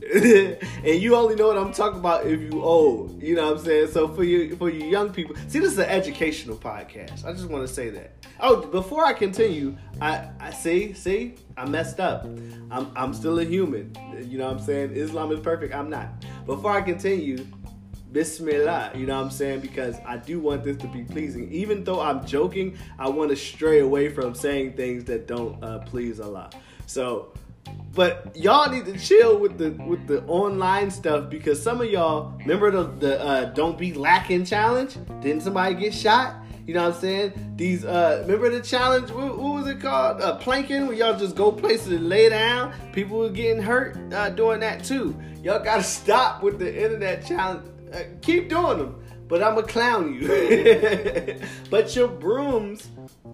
and 0.14 1.00
you 1.00 1.14
only 1.14 1.34
know 1.34 1.48
what 1.48 1.58
I'm 1.58 1.72
talking 1.72 1.98
about 1.98 2.26
if 2.26 2.40
you 2.40 2.62
old. 2.62 3.22
You 3.22 3.36
know 3.36 3.50
what 3.50 3.58
I'm 3.58 3.64
saying? 3.64 3.88
So 3.88 4.08
for 4.08 4.24
you 4.24 4.56
for 4.56 4.70
you 4.70 4.86
young 4.86 5.12
people, 5.12 5.36
see 5.48 5.58
this 5.58 5.72
is 5.72 5.78
an 5.78 5.90
educational 5.90 6.56
podcast. 6.56 7.26
I 7.26 7.32
just 7.32 7.48
want 7.48 7.66
to 7.66 7.72
say 7.72 7.90
that. 7.90 8.12
Oh, 8.40 8.66
before 8.66 9.04
I 9.04 9.12
continue, 9.12 9.76
I 10.00 10.30
I 10.40 10.52
see 10.52 10.94
see 10.94 11.34
I 11.56 11.66
messed 11.66 12.00
up. 12.00 12.24
I'm 12.70 12.90
I'm 12.96 13.12
still 13.12 13.38
a 13.40 13.44
human. 13.44 13.94
You 14.26 14.38
know 14.38 14.46
what 14.46 14.58
I'm 14.58 14.62
saying? 14.62 14.92
Islam 14.92 15.32
is 15.32 15.40
perfect. 15.40 15.74
I'm 15.74 15.90
not. 15.90 16.08
Before 16.46 16.70
I 16.70 16.80
continue, 16.80 17.46
Bismillah, 18.12 18.92
you 18.94 19.06
know 19.06 19.16
what 19.16 19.24
I'm 19.26 19.30
saying? 19.30 19.60
Because 19.60 19.96
I 20.06 20.16
do 20.16 20.40
want 20.40 20.64
this 20.64 20.78
to 20.78 20.88
be 20.88 21.04
pleasing. 21.04 21.52
Even 21.52 21.84
though 21.84 22.00
I'm 22.00 22.24
joking, 22.24 22.76
I 22.98 23.08
want 23.08 23.30
to 23.30 23.36
stray 23.36 23.80
away 23.80 24.08
from 24.08 24.34
saying 24.34 24.72
things 24.72 25.04
that 25.04 25.26
don't 25.26 25.62
uh, 25.62 25.80
please 25.80 26.20
Allah. 26.20 26.50
So 26.86 27.32
but 27.92 28.34
y'all 28.36 28.70
need 28.70 28.84
to 28.86 28.98
chill 28.98 29.38
with 29.38 29.58
the 29.58 29.70
with 29.84 30.06
the 30.06 30.22
online 30.26 30.90
stuff 30.90 31.28
because 31.28 31.60
some 31.60 31.80
of 31.80 31.90
y'all 31.90 32.32
remember 32.38 32.70
the 32.70 32.84
the 32.84 33.20
uh, 33.20 33.44
don't 33.46 33.78
be 33.78 33.92
lacking 33.92 34.44
challenge. 34.44 34.96
Didn't 35.20 35.42
somebody 35.42 35.74
get 35.74 35.92
shot? 35.92 36.36
You 36.66 36.74
know 36.74 36.86
what 36.86 36.94
I'm 36.94 37.00
saying? 37.00 37.54
These 37.56 37.84
uh 37.84 38.20
remember 38.22 38.50
the 38.50 38.60
challenge? 38.60 39.10
What, 39.10 39.36
what 39.36 39.54
was 39.54 39.66
it 39.66 39.80
called? 39.80 40.20
Uh, 40.20 40.36
planking, 40.36 40.86
where 40.86 40.96
y'all 40.96 41.18
just 41.18 41.34
go 41.34 41.50
places 41.50 41.88
and 41.88 42.08
lay 42.08 42.28
down. 42.28 42.72
People 42.92 43.18
were 43.18 43.30
getting 43.30 43.60
hurt 43.60 43.98
uh, 44.12 44.30
doing 44.30 44.60
that 44.60 44.84
too. 44.84 45.20
Y'all 45.42 45.62
gotta 45.62 45.82
stop 45.82 46.42
with 46.44 46.60
the 46.60 46.84
internet 46.84 47.26
challenge. 47.26 47.66
Uh, 47.92 48.02
keep 48.22 48.48
doing 48.48 48.78
them, 48.78 49.02
but 49.26 49.42
I'm 49.42 49.56
gonna 49.56 49.66
clown 49.66 50.14
you. 50.14 51.40
but 51.70 51.96
your 51.96 52.06
brooms 52.06 52.88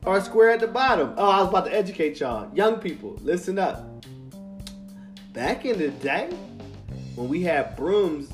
are 0.06 0.18
square 0.22 0.50
at 0.50 0.60
the 0.60 0.66
bottom. 0.66 1.12
Oh, 1.18 1.28
I 1.28 1.40
was 1.40 1.50
about 1.50 1.66
to 1.66 1.74
educate 1.74 2.20
y'all, 2.20 2.50
young 2.54 2.76
people. 2.76 3.18
Listen 3.20 3.58
up 3.58 3.86
Back 5.36 5.66
in 5.66 5.78
the 5.78 5.88
day, 5.88 6.30
when 7.14 7.28
we 7.28 7.42
had 7.42 7.76
brooms, 7.76 8.32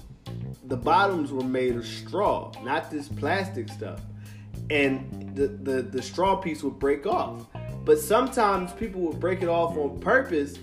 the 0.69 0.77
bottoms 0.77 1.33
were 1.33 1.43
made 1.43 1.75
of 1.75 1.85
straw, 1.85 2.53
not 2.63 2.93
this 2.93 3.09
plastic 3.09 3.69
stuff. 3.71 4.01
And 4.71 5.35
the, 5.35 5.49
the, 5.49 5.83
the 5.83 6.01
straw 6.01 6.37
piece 6.37 6.63
would 6.63 6.79
break 6.79 7.05
off. 7.05 7.49
But 7.85 7.99
sometimes 7.99 8.71
people 8.75 9.01
would 9.01 9.19
break 9.19 9.43
it 9.43 9.49
off 9.49 9.77
on 9.77 9.99
purpose 9.99 10.59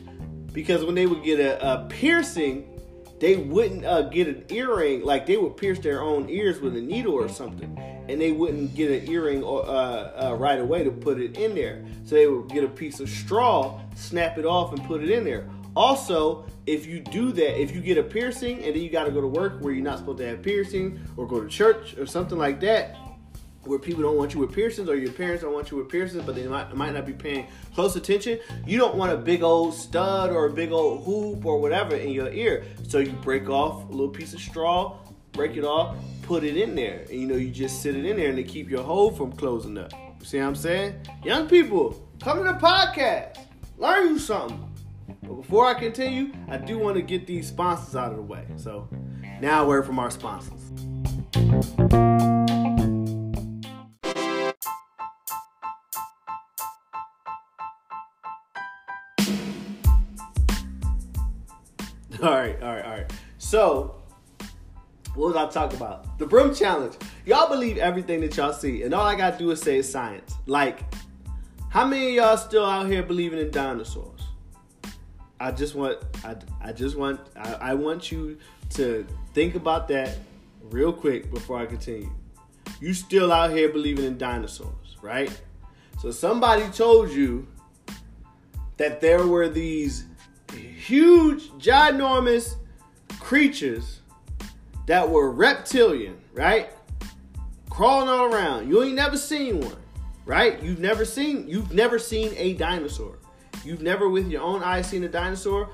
because 0.54 0.86
when 0.86 0.96
they 0.96 1.08
would 1.08 1.26
get 1.26 1.42
a, 1.42 1.74
a 1.74 1.88
piercing, 1.90 2.80
they 3.20 3.36
wouldn't 3.36 3.84
uh, 3.84 4.04
get 4.04 4.30
an 4.30 4.46
earring. 4.48 5.04
Like 5.04 5.26
they 5.26 5.36
would 5.36 5.58
pierce 5.58 5.80
their 5.80 6.02
own 6.02 6.30
ears 6.30 6.62
with 6.62 6.74
a 6.78 6.82
needle 6.82 7.16
or 7.16 7.28
something, 7.28 7.78
and 8.08 8.22
they 8.22 8.32
wouldn't 8.32 8.76
get 8.76 8.90
an 8.92 9.12
earring 9.12 9.44
or, 9.44 9.68
uh, 9.68 10.30
uh, 10.30 10.36
right 10.40 10.58
away 10.58 10.86
to 10.86 10.92
put 10.92 11.20
it 11.20 11.38
in 11.38 11.54
there. 11.54 11.86
So 12.06 12.16
they 12.16 12.28
would 12.28 12.48
get 12.48 12.64
a 12.64 12.70
piece 12.70 13.02
of 13.02 13.10
straw, 13.10 13.82
snap 13.98 14.38
it 14.38 14.46
off, 14.46 14.72
and 14.72 14.82
put 14.86 15.04
it 15.04 15.10
in 15.10 15.26
there. 15.26 15.50
Also, 15.80 16.46
if 16.68 16.86
you 16.86 17.00
do 17.00 17.32
that, 17.32 17.58
if 17.58 17.74
you 17.74 17.80
get 17.80 17.98
a 17.98 18.04
piercing 18.04 18.62
and 18.66 18.76
then 18.76 18.84
you 18.84 18.90
got 18.90 19.06
to 19.06 19.12
go 19.12 19.22
to 19.22 19.28
work 19.28 19.62
where 19.62 19.72
you're 19.72 19.82
not 19.82 19.98
supposed 19.98 20.18
to 20.18 20.28
have 20.28 20.42
piercing, 20.42 21.00
or 21.16 21.26
go 21.26 21.40
to 21.42 21.48
church 21.48 21.98
or 21.98 22.06
something 22.06 22.38
like 22.38 22.60
that, 22.60 22.98
where 23.64 23.80
people 23.80 24.04
don't 24.04 24.18
want 24.18 24.34
you 24.34 24.42
with 24.42 24.52
piercings 24.52 24.90
or 24.90 24.98
your 24.98 25.14
parents 25.14 25.42
don't 25.42 25.54
want 25.54 25.72
you 25.72 25.78
with 25.78 25.88
piercings, 25.88 26.22
but 26.26 26.36
they 26.36 26.46
might, 26.48 26.76
might 26.76 26.94
not 26.94 27.06
be 27.06 27.14
paying 27.14 27.48
close 27.76 27.96
attention. 27.96 28.40
You 28.68 28.78
don't 28.78 28.96
want 28.96 29.14
a 29.14 29.16
big 29.16 29.42
old 29.42 29.74
stud 29.74 30.32
or 30.32 30.48
a 30.48 30.50
big 30.52 30.74
old 30.74 31.06
hoop 31.06 31.46
or 31.46 31.62
whatever 31.62 31.96
in 31.96 32.10
your 32.10 32.30
ear. 32.30 32.66
So 32.86 33.00
you 33.00 33.14
break 33.14 33.50
off 33.50 33.88
a 33.88 33.92
little 33.94 34.10
piece 34.10 34.34
of 34.34 34.42
straw, 34.42 34.98
break 35.32 35.56
it 35.56 35.64
off, 35.64 35.96
put 36.24 36.44
it 36.44 36.58
in 36.58 36.76
there. 36.76 37.06
And 37.10 37.22
you 37.22 37.26
know, 37.26 37.36
you 37.36 37.52
just 37.52 37.82
sit 37.82 37.96
it 37.96 38.04
in 38.04 38.18
there 38.18 38.28
and 38.28 38.36
to 38.36 38.44
keep 38.44 38.70
your 38.70 38.84
hole 38.84 39.12
from 39.12 39.32
closing 39.32 39.78
up. 39.78 39.94
See 40.24 40.40
what 40.40 40.46
I'm 40.46 40.56
saying? 40.56 40.96
Young 41.24 41.48
people, 41.48 42.06
come 42.22 42.40
to 42.40 42.44
the 42.44 42.60
podcast. 42.60 43.38
Learn 43.78 44.10
you 44.10 44.20
something. 44.20 44.69
But 45.22 45.36
before 45.36 45.66
I 45.66 45.74
continue, 45.74 46.32
I 46.48 46.58
do 46.58 46.78
want 46.78 46.96
to 46.96 47.02
get 47.02 47.28
these 47.28 47.48
sponsors 47.48 47.96
out 47.96 48.12
of 48.12 48.18
the 48.18 48.24
way. 48.24 48.46
So 48.56 48.88
now 49.42 49.64
a 49.64 49.68
word 49.68 49.86
from 49.86 50.00
our 50.00 50.12
sponsors. 50.12 50.72
All 62.22 62.32
right, 62.32 62.62
all 62.62 62.76
right, 62.76 62.84
all 62.84 62.92
right. 62.92 63.14
So, 63.38 63.96
what 65.16 65.28
was 65.28 65.36
I 65.38 65.48
talking 65.48 65.78
about? 65.78 66.20
The 66.20 66.26
broom 66.26 66.54
challenge. 66.54 66.96
Y'all 67.26 67.48
believe 67.48 67.78
everything 67.78 68.20
that 68.22 68.36
y'all 68.36 68.52
see, 68.52 68.84
and 68.84 68.94
all 68.94 69.06
I 69.06 69.16
gotta 69.16 69.38
do 69.38 69.50
is 69.52 69.62
say 69.62 69.78
it's 69.78 69.90
science. 69.90 70.36
Like, 70.46 70.82
how 71.70 71.86
many 71.86 72.10
of 72.10 72.14
y'all 72.16 72.36
still 72.36 72.66
out 72.66 72.88
here 72.88 73.04
believing 73.04 73.40
in 73.40 73.52
dinosaurs? 73.52 74.19
I 75.40 75.52
just 75.52 75.76
want, 75.76 76.00
I, 76.24 76.36
I 76.62 76.72
just 76.72 76.98
want, 76.98 77.20
I, 77.36 77.54
I 77.54 77.74
want 77.74 78.12
you 78.12 78.38
to 78.72 79.06
think 79.34 79.56
about 79.56 79.88
that 79.88 80.18
real 80.64 80.92
quick 80.92 81.32
before 81.32 81.60
I 81.60 81.66
continue. 81.66 82.12
You 82.80 82.94
still 82.94 83.32
out 83.32 83.52
here 83.52 83.70
believing 83.70 84.06
in 84.06 84.18
dinosaurs, 84.18 84.98
right? 85.02 85.32
So 86.02 86.12
somebody 86.12 86.68
told 86.70 87.12
you 87.12 87.48
that 88.78 89.02
there 89.02 89.28
were 89.28 89.50
these 89.50 90.06
huge, 90.54 91.50
ginormous 91.52 92.56
creatures 93.20 94.00
that 94.88 95.08
were 95.08 95.30
reptilian, 95.32 96.18
right? 96.34 96.72
Crawling 97.70 98.10
all 98.10 98.34
around. 98.34 98.70
You 98.70 98.84
ain't 98.84 98.96
never 98.96 99.18
seen 99.18 99.60
one, 99.62 99.76
right? 100.26 100.62
You've 100.64 100.80
never 100.80 101.06
seen 101.06 101.48
you've 101.48 101.72
never 101.74 102.00
seen 102.00 102.34
a 102.36 102.54
dinosaur. 102.54 103.19
You've 103.64 103.82
never 103.82 104.10
with 104.10 104.30
your 104.30 104.42
own 104.42 104.64
eyes 104.64 104.88
seen 104.88 105.04
a 105.04 105.10
dinosaur 105.10 105.70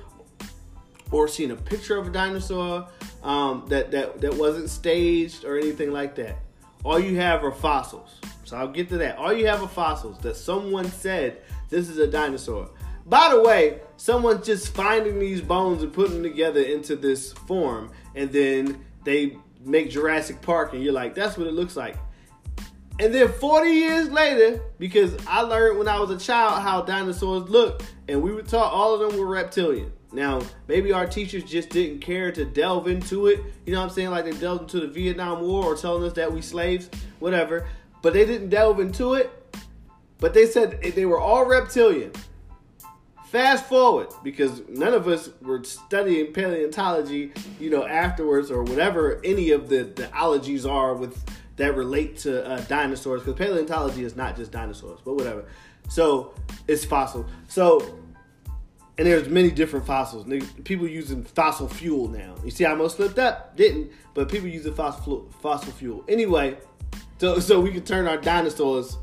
or 1.11 1.27
seen 1.27 1.51
a 1.51 1.55
picture 1.55 1.97
of 1.97 2.07
a 2.07 2.11
dinosaur 2.11 2.87
um, 3.23 3.65
that, 3.69 3.91
that, 3.91 4.21
that 4.21 4.33
wasn't 4.33 4.69
staged 4.69 5.45
or 5.45 5.57
anything 5.57 5.91
like 5.91 6.15
that. 6.15 6.37
All 6.83 6.99
you 6.99 7.15
have 7.17 7.43
are 7.43 7.51
fossils. 7.51 8.19
So 8.43 8.57
I'll 8.57 8.67
get 8.67 8.89
to 8.89 8.97
that. 8.99 9.17
All 9.17 9.33
you 9.33 9.47
have 9.47 9.61
are 9.63 9.67
fossils 9.67 10.19
that 10.19 10.35
someone 10.35 10.85
said 10.85 11.41
this 11.69 11.89
is 11.89 11.97
a 11.97 12.07
dinosaur. 12.07 12.69
By 13.07 13.29
the 13.29 13.41
way, 13.41 13.81
someone's 13.97 14.45
just 14.45 14.73
finding 14.73 15.19
these 15.19 15.41
bones 15.41 15.83
and 15.83 15.93
putting 15.93 16.21
them 16.21 16.23
together 16.23 16.61
into 16.61 16.95
this 16.95 17.33
form, 17.33 17.91
and 18.15 18.31
then 18.31 18.83
they 19.03 19.37
make 19.63 19.91
Jurassic 19.91 20.41
Park, 20.41 20.73
and 20.73 20.83
you're 20.83 20.93
like, 20.93 21.13
that's 21.13 21.37
what 21.37 21.47
it 21.47 21.53
looks 21.53 21.75
like. 21.75 21.97
And 22.97 23.13
then 23.13 23.29
40 23.29 23.69
years 23.69 24.09
later, 24.09 24.61
because 24.79 25.15
I 25.27 25.41
learned 25.41 25.77
when 25.77 25.87
I 25.87 25.99
was 25.99 26.11
a 26.11 26.17
child 26.17 26.61
how 26.61 26.81
dinosaurs 26.81 27.49
looked, 27.49 27.91
and 28.07 28.21
we 28.21 28.31
were 28.31 28.41
taught 28.41 28.71
all 28.71 28.93
of 28.93 29.01
them 29.01 29.19
were 29.19 29.25
reptilian. 29.25 29.91
Now, 30.13 30.41
maybe 30.69 30.93
our 30.93 31.05
teachers 31.05 31.43
just 31.43 31.71
didn't 31.71 31.99
care 31.99 32.31
to 32.31 32.45
delve 32.45 32.87
into 32.87 33.27
it. 33.27 33.41
You 33.65 33.73
know 33.73 33.79
what 33.79 33.89
I'm 33.89 33.93
saying? 33.93 34.11
Like 34.11 34.23
they 34.23 34.31
delved 34.31 34.61
into 34.61 34.79
the 34.79 34.87
Vietnam 34.87 35.41
War 35.41 35.65
or 35.65 35.75
telling 35.75 36.03
us 36.03 36.13
that 36.13 36.31
we 36.31 36.41
slaves, 36.41 36.89
whatever. 37.19 37.67
But 38.01 38.13
they 38.13 38.25
didn't 38.25 38.49
delve 38.49 38.79
into 38.79 39.15
it. 39.15 39.29
But 40.19 40.33
they 40.33 40.45
said 40.45 40.81
they 40.81 41.05
were 41.05 41.19
all 41.19 41.45
reptilian. 41.45 42.13
Fast 43.25 43.65
forward, 43.67 44.07
because 44.23 44.61
none 44.69 44.93
of 44.93 45.09
us 45.09 45.29
were 45.41 45.61
studying 45.65 46.31
paleontology, 46.31 47.33
you 47.59 47.69
know, 47.69 47.85
afterwards 47.85 48.49
or 48.49 48.63
whatever 48.63 49.19
any 49.25 49.51
of 49.51 49.67
the, 49.67 49.83
the 49.83 50.09
ologies 50.17 50.65
are 50.65 50.93
with 50.93 51.21
that 51.57 51.75
relate 51.75 52.17
to 52.19 52.45
uh, 52.45 52.61
dinosaurs. 52.61 53.21
Because 53.21 53.37
paleontology 53.37 54.03
is 54.03 54.15
not 54.15 54.35
just 54.35 54.51
dinosaurs, 54.51 54.99
but 55.03 55.15
whatever. 55.15 55.45
So 55.89 56.33
it's 56.67 56.85
fossil. 56.85 57.25
So 57.47 57.99
and 58.97 59.07
there's 59.07 59.27
many 59.27 59.51
different 59.51 59.85
fossils. 59.85 60.25
People 60.63 60.87
using 60.87 61.23
fossil 61.23 61.67
fuel 61.67 62.07
now. 62.07 62.35
You 62.43 62.51
see, 62.51 62.65
I 62.65 62.71
almost 62.71 62.95
slipped 62.97 63.19
up, 63.19 63.55
didn't, 63.57 63.91
but 64.13 64.29
people 64.29 64.47
using 64.47 64.73
fossil 64.73 65.29
fossil 65.41 65.71
fuel. 65.73 66.03
Anyway, 66.07 66.57
so 67.17 67.39
so 67.39 67.59
we 67.59 67.71
can 67.71 67.83
turn 67.83 68.07
our 68.07 68.17
dinosaurs 68.17 68.97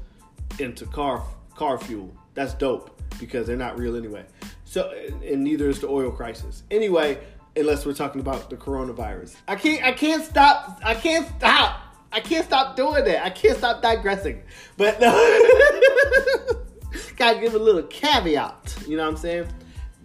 into 0.59 0.87
car 0.87 1.25
car 1.55 1.79
fuel. 1.79 2.15
That's 2.35 2.55
dope 2.55 3.01
because 3.19 3.47
they're 3.47 3.57
not 3.57 3.79
real 3.79 3.97
anyway. 3.97 4.25
So 4.65 4.91
and 5.23 5.45
neither 5.45 5.69
is 5.69 5.81
the 5.81 5.89
oil 5.89 6.11
crisis. 6.11 6.63
Anyway, 6.71 7.19
unless 7.57 7.85
we're 7.85 7.93
talking 7.93 8.21
about 8.21 8.49
the 8.49 8.57
coronavirus. 8.57 9.37
I 9.47 9.57
can't 9.57 9.85
I 9.85 9.93
can't 9.93 10.25
stop 10.25 10.81
I 10.83 10.95
can't 10.95 11.29
stop. 11.37 11.82
I 12.13 12.21
can't 12.21 12.45
stop 12.45 12.77
doing 12.77 13.05
that. 13.05 13.25
I 13.25 13.31
can't 13.31 13.57
stop 13.57 13.83
digressing. 13.83 14.43
But 14.77 15.01
no. 15.01 15.11
gotta 17.17 17.41
give 17.41 17.55
a 17.55 17.59
little 17.59 17.83
caveat. 17.85 18.77
You 18.87 18.97
know 18.97 19.05
what 19.05 19.11
I'm 19.11 19.17
saying? 19.17 19.49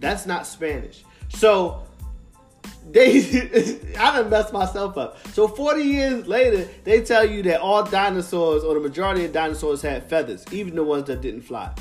That's 0.00 0.26
not 0.26 0.46
Spanish. 0.46 1.04
So 1.28 1.82
they 2.90 3.18
I 3.98 4.16
done 4.16 4.30
messed 4.30 4.52
myself 4.52 4.96
up. 4.96 5.18
So 5.32 5.48
40 5.48 5.82
years 5.82 6.26
later, 6.26 6.68
they 6.84 7.02
tell 7.02 7.28
you 7.28 7.42
that 7.44 7.60
all 7.60 7.84
dinosaurs 7.84 8.64
or 8.64 8.74
the 8.74 8.80
majority 8.80 9.24
of 9.24 9.32
dinosaurs 9.32 9.82
had 9.82 10.08
feathers, 10.08 10.44
even 10.50 10.74
the 10.74 10.84
ones 10.84 11.04
that 11.04 11.20
didn't 11.20 11.42
fly. 11.42 11.72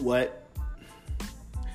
What? 0.00 0.48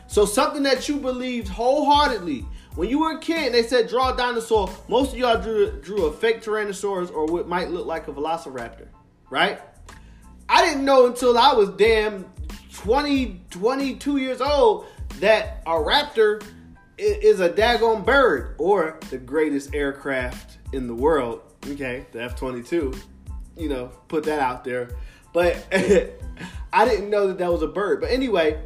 So 0.07 0.25
something 0.25 0.63
that 0.63 0.87
you 0.87 0.97
believed 0.97 1.47
wholeheartedly 1.47 2.45
when 2.75 2.89
you 2.89 2.99
were 2.99 3.13
a 3.13 3.19
kid, 3.19 3.47
and 3.47 3.55
they 3.55 3.63
said 3.63 3.87
draw 3.87 4.13
a 4.13 4.17
dinosaur. 4.17 4.69
Most 4.87 5.13
of 5.13 5.17
y'all 5.17 5.41
drew 5.41 5.71
drew 5.81 6.05
a 6.05 6.13
fake 6.13 6.41
Tyrannosaurus 6.41 7.13
or 7.13 7.25
what 7.25 7.47
might 7.47 7.71
look 7.71 7.85
like 7.85 8.07
a 8.07 8.11
Velociraptor, 8.11 8.87
right? 9.29 9.59
I 10.47 10.63
didn't 10.63 10.85
know 10.85 11.07
until 11.07 11.37
I 11.37 11.53
was 11.53 11.69
damn 11.69 12.25
20, 12.73 13.41
22 13.49 14.17
years 14.17 14.41
old 14.41 14.85
that 15.19 15.63
a 15.65 15.71
raptor 15.71 16.45
is 16.97 17.39
a 17.39 17.49
daggone 17.49 18.05
bird 18.05 18.55
or 18.57 18.99
the 19.09 19.17
greatest 19.17 19.73
aircraft 19.73 20.57
in 20.73 20.87
the 20.87 20.93
world. 20.93 21.41
Okay, 21.67 22.05
the 22.11 22.21
F 22.21 22.35
22. 22.35 22.93
You 23.57 23.69
know, 23.69 23.87
put 24.07 24.23
that 24.25 24.39
out 24.39 24.63
there. 24.63 24.89
But 25.33 25.65
I 26.73 26.85
didn't 26.85 27.09
know 27.09 27.27
that 27.27 27.37
that 27.39 27.51
was 27.51 27.61
a 27.61 27.67
bird. 27.67 28.01
But 28.01 28.11
anyway, 28.11 28.61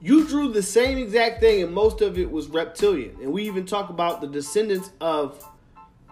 you 0.00 0.26
drew 0.26 0.52
the 0.52 0.62
same 0.62 0.98
exact 0.98 1.40
thing, 1.40 1.62
and 1.62 1.74
most 1.74 2.00
of 2.00 2.18
it 2.18 2.30
was 2.30 2.48
reptilian. 2.48 3.16
And 3.20 3.32
we 3.32 3.44
even 3.44 3.66
talk 3.66 3.90
about 3.90 4.20
the 4.20 4.28
descendants 4.28 4.90
of 5.00 5.44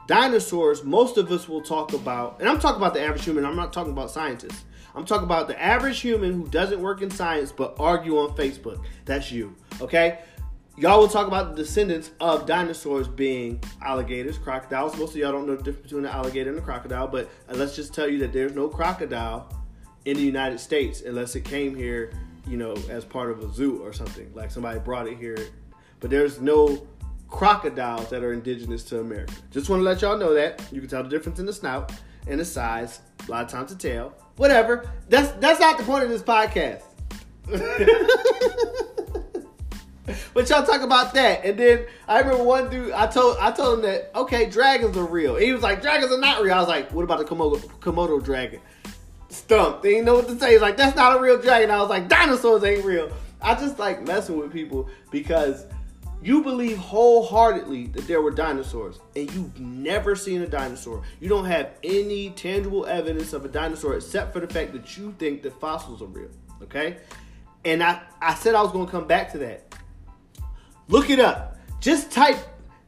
dinosaurs. 0.06 0.82
Most 0.84 1.18
of 1.18 1.30
us 1.30 1.48
will 1.48 1.62
talk 1.62 1.92
about, 1.92 2.40
and 2.40 2.48
I'm 2.48 2.58
talking 2.58 2.78
about 2.80 2.94
the 2.94 3.02
average 3.02 3.24
human, 3.24 3.44
I'm 3.44 3.56
not 3.56 3.72
talking 3.72 3.92
about 3.92 4.10
scientists. 4.10 4.64
I'm 4.94 5.04
talking 5.04 5.24
about 5.24 5.46
the 5.46 5.62
average 5.62 6.00
human 6.00 6.32
who 6.32 6.48
doesn't 6.48 6.80
work 6.80 7.02
in 7.02 7.10
science 7.10 7.52
but 7.52 7.76
argue 7.78 8.18
on 8.18 8.34
Facebook. 8.34 8.82
That's 9.04 9.30
you, 9.30 9.54
okay? 9.80 10.20
Y'all 10.78 10.98
will 10.98 11.08
talk 11.08 11.26
about 11.26 11.54
the 11.54 11.62
descendants 11.62 12.10
of 12.20 12.46
dinosaurs 12.46 13.06
being 13.06 13.62
alligators, 13.82 14.38
crocodiles. 14.38 14.96
Most 14.96 15.10
of 15.10 15.16
y'all 15.16 15.32
don't 15.32 15.46
know 15.46 15.56
the 15.56 15.62
difference 15.62 15.84
between 15.84 16.04
an 16.04 16.10
alligator 16.10 16.50
and 16.50 16.58
a 16.58 16.62
crocodile, 16.62 17.08
but 17.08 17.30
uh, 17.48 17.54
let's 17.54 17.76
just 17.76 17.94
tell 17.94 18.08
you 18.08 18.18
that 18.18 18.32
there's 18.32 18.54
no 18.54 18.68
crocodile 18.68 19.50
in 20.06 20.16
the 20.16 20.22
United 20.22 20.58
States 20.60 21.02
unless 21.02 21.34
it 21.34 21.44
came 21.44 21.74
here, 21.74 22.12
you 22.46 22.56
know, 22.56 22.76
as 22.88 23.04
part 23.04 23.30
of 23.30 23.40
a 23.40 23.52
zoo 23.52 23.82
or 23.82 23.92
something. 23.92 24.30
Like 24.34 24.50
somebody 24.50 24.78
brought 24.78 25.08
it 25.08 25.18
here. 25.18 25.38
But 26.00 26.10
there's 26.10 26.40
no 26.40 26.86
crocodiles 27.28 28.08
that 28.10 28.22
are 28.22 28.32
indigenous 28.32 28.84
to 28.84 29.00
America. 29.00 29.34
Just 29.50 29.68
want 29.68 29.80
to 29.80 29.84
let 29.84 30.02
y'all 30.02 30.18
know 30.18 30.34
that. 30.34 30.62
You 30.72 30.80
can 30.80 30.88
tell 30.88 31.02
the 31.02 31.08
difference 31.08 31.38
in 31.38 31.46
the 31.46 31.52
snout 31.52 31.92
and 32.26 32.40
the 32.40 32.44
size. 32.44 33.00
A 33.26 33.30
lot 33.30 33.44
of 33.44 33.50
times 33.50 33.72
the 33.72 33.78
tail. 33.78 34.14
Whatever. 34.36 34.90
That's 35.08 35.32
that's 35.32 35.60
not 35.60 35.78
the 35.78 35.84
point 35.84 36.04
of 36.04 36.10
this 36.10 36.22
podcast. 36.22 36.82
but 40.34 40.48
y'all 40.48 40.66
talk 40.66 40.82
about 40.82 41.14
that, 41.14 41.44
and 41.44 41.58
then 41.58 41.86
I 42.08 42.18
remember 42.18 42.42
one 42.42 42.68
dude. 42.68 42.92
I 42.92 43.06
told 43.06 43.36
I 43.40 43.52
told 43.52 43.78
him 43.78 43.82
that 43.82 44.10
okay, 44.14 44.50
dragons 44.50 44.96
are 44.96 45.04
real. 45.04 45.36
And 45.36 45.44
he 45.44 45.52
was 45.52 45.62
like, 45.62 45.80
dragons 45.80 46.12
are 46.12 46.20
not 46.20 46.42
real. 46.42 46.54
I 46.54 46.58
was 46.58 46.68
like, 46.68 46.92
what 46.92 47.04
about 47.04 47.18
the 47.18 47.24
Komodo, 47.24 47.60
Komodo 47.80 48.22
dragon? 48.22 48.60
Stumped. 49.36 49.82
They 49.82 49.90
didn't 49.90 50.06
know 50.06 50.14
what 50.14 50.28
to 50.28 50.38
say. 50.38 50.52
He's 50.52 50.62
like, 50.62 50.76
that's 50.76 50.96
not 50.96 51.16
a 51.16 51.20
real 51.20 51.40
dragon. 51.40 51.70
I 51.70 51.78
was 51.80 51.90
like, 51.90 52.08
dinosaurs 52.08 52.64
ain't 52.64 52.84
real. 52.84 53.12
I 53.42 53.54
just 53.54 53.78
like 53.78 54.06
messing 54.06 54.38
with 54.38 54.50
people 54.50 54.88
because 55.10 55.66
you 56.22 56.42
believe 56.42 56.78
wholeheartedly 56.78 57.88
that 57.88 58.08
there 58.08 58.22
were 58.22 58.30
dinosaurs 58.30 58.98
and 59.14 59.32
you've 59.34 59.60
never 59.60 60.16
seen 60.16 60.40
a 60.40 60.46
dinosaur. 60.46 61.02
You 61.20 61.28
don't 61.28 61.44
have 61.44 61.70
any 61.84 62.30
tangible 62.30 62.86
evidence 62.86 63.34
of 63.34 63.44
a 63.44 63.48
dinosaur 63.48 63.96
except 63.96 64.32
for 64.32 64.40
the 64.40 64.48
fact 64.48 64.72
that 64.72 64.96
you 64.96 65.14
think 65.18 65.42
that 65.42 65.60
fossils 65.60 66.00
are 66.00 66.06
real. 66.06 66.30
Okay? 66.62 66.96
And 67.64 67.82
I, 67.82 68.00
I 68.22 68.34
said 68.34 68.54
I 68.54 68.62
was 68.62 68.72
going 68.72 68.86
to 68.86 68.90
come 68.90 69.06
back 69.06 69.32
to 69.32 69.38
that. 69.38 69.74
Look 70.88 71.10
it 71.10 71.20
up. 71.20 71.58
Just 71.78 72.10
type 72.10 72.38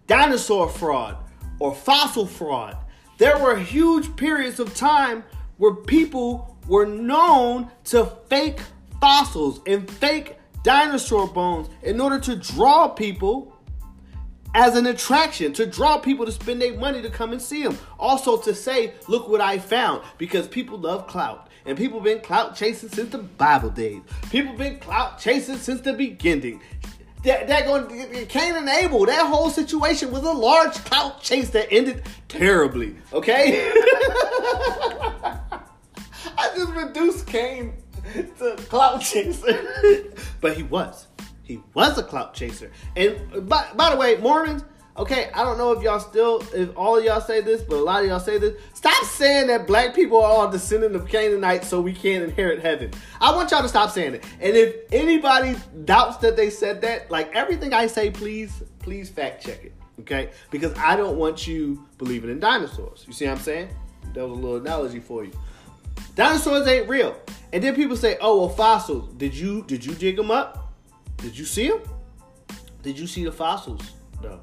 dinosaur 0.07 0.69
fraud 0.69 1.19
or 1.59 1.75
fossil 1.75 2.27
fraud. 2.27 2.79
There 3.19 3.39
were 3.39 3.57
huge 3.57 4.17
periods 4.17 4.61
of 4.61 4.75
time 4.75 5.25
where 5.59 5.75
people 5.75 6.57
were 6.67 6.87
known 6.87 7.71
to 7.85 8.07
fake 8.29 8.61
fossils 9.01 9.61
and 9.67 9.89
fake 9.89 10.37
dinosaur 10.63 11.29
bones 11.29 11.69
in 11.83 12.01
order 12.01 12.19
to 12.19 12.37
draw 12.37 12.89
people 12.89 13.55
as 14.55 14.77
an 14.77 14.87
attraction, 14.87 15.53
to 15.53 15.67
draw 15.67 15.99
people 15.99 16.25
to 16.25 16.33
spend 16.33 16.61
their 16.61 16.77
money 16.77 17.03
to 17.03 17.11
come 17.11 17.33
and 17.33 17.41
see 17.41 17.63
them. 17.63 17.79
Also 17.99 18.37
to 18.39 18.55
say, 18.55 18.95
look 19.07 19.29
what 19.29 19.41
I 19.41 19.59
found, 19.59 20.03
because 20.17 20.49
people 20.49 20.79
love 20.79 21.07
clout. 21.07 21.49
And 21.67 21.77
people 21.77 22.01
been 22.01 22.21
clout 22.21 22.57
chasing 22.57 22.89
since 22.89 23.11
the 23.11 23.19
Bible 23.19 23.69
days. 23.69 24.01
People 24.31 24.55
been 24.55 24.79
clout 24.79 25.19
chasing 25.19 25.57
since 25.57 25.83
the 25.83 25.93
beginning. 25.93 26.63
That, 27.25 27.49
that 27.49 27.67
going 27.67 28.27
Cain 28.27 28.55
and 28.55 28.69
Abel, 28.69 29.05
that 29.05 29.27
whole 29.27 29.51
situation 29.51 30.11
was 30.11 30.23
a 30.23 30.33
large 30.33 30.73
clout 30.85 31.21
chase 31.21 31.51
that 31.51 31.71
ended 31.71 32.05
terribly. 32.29 32.97
Okay? 33.13 33.71
I 36.39 36.55
just 36.57 36.73
reduced 36.73 37.27
Cain 37.27 37.75
to 38.15 38.57
clout 38.69 39.03
chaser. 39.03 40.13
but 40.41 40.57
he 40.57 40.63
was. 40.63 41.09
He 41.43 41.61
was 41.75 41.99
a 41.99 42.03
clout 42.03 42.33
chaser. 42.33 42.71
And 42.95 43.49
by, 43.49 43.67
by 43.75 43.91
the 43.91 43.97
way, 43.97 44.17
Mormons, 44.19 44.65
okay, 44.97 45.31
I 45.35 45.43
don't 45.43 45.59
know 45.59 45.73
if 45.73 45.83
y'all 45.83 45.99
still, 45.99 46.45
if 46.55 46.77
all 46.77 46.97
of 46.97 47.05
y'all 47.05 47.21
say 47.21 47.41
this, 47.41 47.63
but 47.63 47.77
a 47.77 47.83
lot 47.83 48.03
of 48.03 48.09
y'all 48.09 48.21
say 48.21 48.39
this. 48.39 48.55
Stop 48.75 49.05
saying 49.05 49.49
that 49.49 49.67
black 49.67 49.95
people 49.95 50.19
are 50.19 50.31
all 50.31 50.51
descendant 50.51 50.95
of 50.95 51.09
Canaanites 51.09 51.67
so 51.67 51.81
we 51.81 51.93
can't 51.93 52.23
inherit 52.23 52.61
heaven. 52.61 52.93
I 53.21 53.35
want 53.35 53.51
y'all 53.51 53.63
to 53.63 53.69
stop 53.69 53.91
saying 53.91 54.15
it. 54.15 54.25
And 54.41 54.57
if 54.57 54.77
anybody 54.93 55.57
doubts 55.85 56.19
that 56.19 56.37
they 56.37 56.51
said 56.51 56.83
that, 56.83 57.11
like 57.11 57.35
everything 57.35 57.73
I 57.73 57.89
say, 57.89 58.11
please, 58.11 58.63
please 58.79 59.11
fact 59.11 59.45
check 59.45 59.65
it. 59.65 59.73
Okay? 60.01 60.31
Because 60.51 60.73
I 60.79 60.95
don't 60.95 61.17
want 61.17 61.49
you 61.49 61.85
believing 61.99 62.31
in 62.31 62.39
dinosaurs. 62.39 63.05
You 63.09 63.13
see 63.13 63.27
what 63.27 63.39
I'm 63.39 63.41
saying? 63.41 63.69
That 64.15 64.29
was 64.29 64.39
a 64.39 64.41
little 64.41 64.57
analogy 64.59 65.01
for 65.01 65.25
you. 65.25 65.33
Dinosaurs 66.15 66.67
ain't 66.67 66.89
real. 66.89 67.17
And 67.53 67.63
then 67.63 67.75
people 67.75 67.97
say, 67.97 68.19
"Oh, 68.21 68.41
well, 68.41 68.49
fossils. 68.49 69.13
Did 69.15 69.35
you 69.35 69.65
did 69.65 69.85
you 69.85 69.95
dig 69.95 70.17
them 70.17 70.31
up? 70.31 70.73
Did 71.19 71.37
you 71.37 71.45
see 71.45 71.69
them? 71.69 71.81
Did 72.83 72.99
you 72.99 73.07
see 73.07 73.25
the 73.25 73.33
fossils? 73.33 73.83
No. 74.23 74.41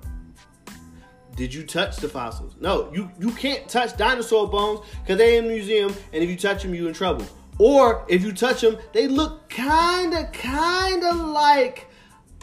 Did 1.36 1.54
you 1.54 1.64
touch 1.64 1.98
the 1.98 2.08
fossils? 2.08 2.56
No. 2.60 2.92
You 2.94 3.12
you 3.20 3.32
can't 3.32 3.68
touch 3.68 3.98
dinosaur 3.98 4.48
bones 4.48 4.82
because 5.02 5.18
they're 5.18 5.38
in 5.38 5.46
a 5.46 5.48
museum, 5.48 5.94
and 6.14 6.24
if 6.24 6.30
you 6.30 6.38
touch 6.38 6.64
them, 6.64 6.74
you 6.74 6.88
in 6.88 6.94
trouble. 6.94 7.26
Or 7.58 8.06
if 8.10 8.24
you 8.24 8.34
touch 8.34 8.62
them, 8.62 8.78
they 8.94 9.08
look 9.08 9.50
kind 9.50 10.14
of 10.14 10.32
kind 10.32 11.04
of 11.04 11.16
like 11.18 11.88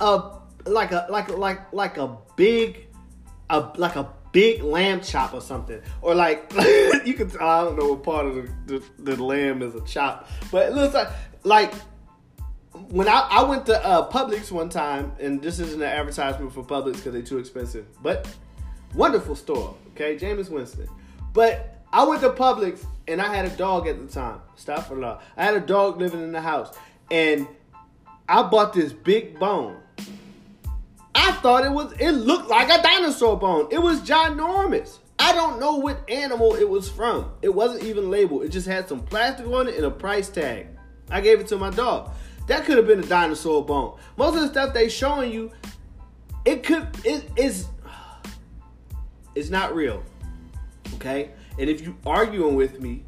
a 0.00 0.38
like 0.66 0.92
a 0.92 1.06
like 1.10 1.28
like 1.30 1.72
like 1.72 1.96
a 1.98 2.16
big 2.36 2.86
a 3.50 3.60
like 3.76 3.96
a 3.96 4.08
big 4.32 4.62
lamb 4.62 5.00
chop 5.00 5.34
or 5.34 5.40
something, 5.40 5.80
or 6.00 6.14
like 6.14 6.52
you 7.04 7.14
can 7.14 7.30
I 7.40 7.62
don't 7.62 7.78
know 7.78 7.92
what 7.92 8.02
part 8.02 8.26
of 8.26 8.34
the, 8.34 8.50
the, 8.66 9.14
the, 9.14 9.22
lamb 9.22 9.62
is 9.62 9.74
a 9.74 9.80
chop, 9.82 10.28
but 10.50 10.68
it 10.68 10.74
looks 10.74 10.94
like 10.94 11.08
like 11.44 11.74
when 12.88 13.08
I, 13.08 13.28
I 13.30 13.42
went 13.44 13.66
to 13.66 13.84
uh, 13.84 14.10
Publix 14.10 14.50
one 14.50 14.68
time, 14.68 15.12
and 15.20 15.40
this 15.40 15.58
isn't 15.60 15.80
an 15.80 15.88
advertisement 15.88 16.52
for 16.52 16.64
Publix 16.64 16.94
because 16.94 17.12
they're 17.12 17.22
too 17.22 17.38
expensive, 17.38 17.86
but 18.02 18.28
wonderful 18.94 19.36
store, 19.36 19.76
okay, 19.92 20.16
James 20.16 20.48
Winston, 20.48 20.88
but 21.32 21.82
I 21.92 22.04
went 22.04 22.22
to 22.22 22.30
Publix 22.30 22.84
and 23.06 23.20
I 23.20 23.34
had 23.34 23.44
a 23.44 23.56
dog 23.56 23.86
at 23.86 24.00
the 24.00 24.06
time. 24.06 24.40
Stop 24.56 24.86
for 24.86 24.96
love. 24.96 25.22
I 25.36 25.44
had 25.44 25.54
a 25.54 25.60
dog 25.60 26.00
living 26.00 26.22
in 26.22 26.32
the 26.32 26.40
house, 26.40 26.74
and 27.10 27.46
I 28.28 28.42
bought 28.42 28.72
this 28.72 28.92
big 28.92 29.38
bone 29.38 29.76
I 31.24 31.30
thought 31.30 31.64
it 31.64 31.70
was, 31.70 31.92
it 32.00 32.10
looked 32.10 32.50
like 32.50 32.68
a 32.68 32.82
dinosaur 32.82 33.38
bone. 33.38 33.68
It 33.70 33.78
was 33.78 34.00
ginormous. 34.00 34.98
I 35.20 35.32
don't 35.32 35.60
know 35.60 35.76
what 35.76 36.10
animal 36.10 36.56
it 36.56 36.68
was 36.68 36.90
from. 36.90 37.30
It 37.42 37.54
wasn't 37.54 37.84
even 37.84 38.10
labeled. 38.10 38.42
It 38.42 38.48
just 38.48 38.66
had 38.66 38.88
some 38.88 39.02
plastic 39.02 39.46
on 39.46 39.68
it 39.68 39.76
and 39.76 39.84
a 39.84 39.90
price 39.90 40.28
tag. 40.28 40.66
I 41.10 41.20
gave 41.20 41.38
it 41.38 41.46
to 41.46 41.58
my 41.58 41.70
dog. 41.70 42.10
That 42.48 42.64
could 42.64 42.76
have 42.76 42.88
been 42.88 42.98
a 42.98 43.06
dinosaur 43.06 43.64
bone. 43.64 44.00
Most 44.16 44.34
of 44.34 44.40
the 44.40 44.48
stuff 44.48 44.74
they 44.74 44.88
showing 44.88 45.30
you, 45.30 45.52
it 46.44 46.64
could 46.64 46.88
it 47.04 47.30
is 47.36 47.68
it's 49.36 49.48
not 49.48 49.76
real. 49.76 50.02
Okay? 50.94 51.30
And 51.56 51.70
if 51.70 51.82
you 51.82 51.96
arguing 52.04 52.56
with 52.56 52.80
me 52.80 53.04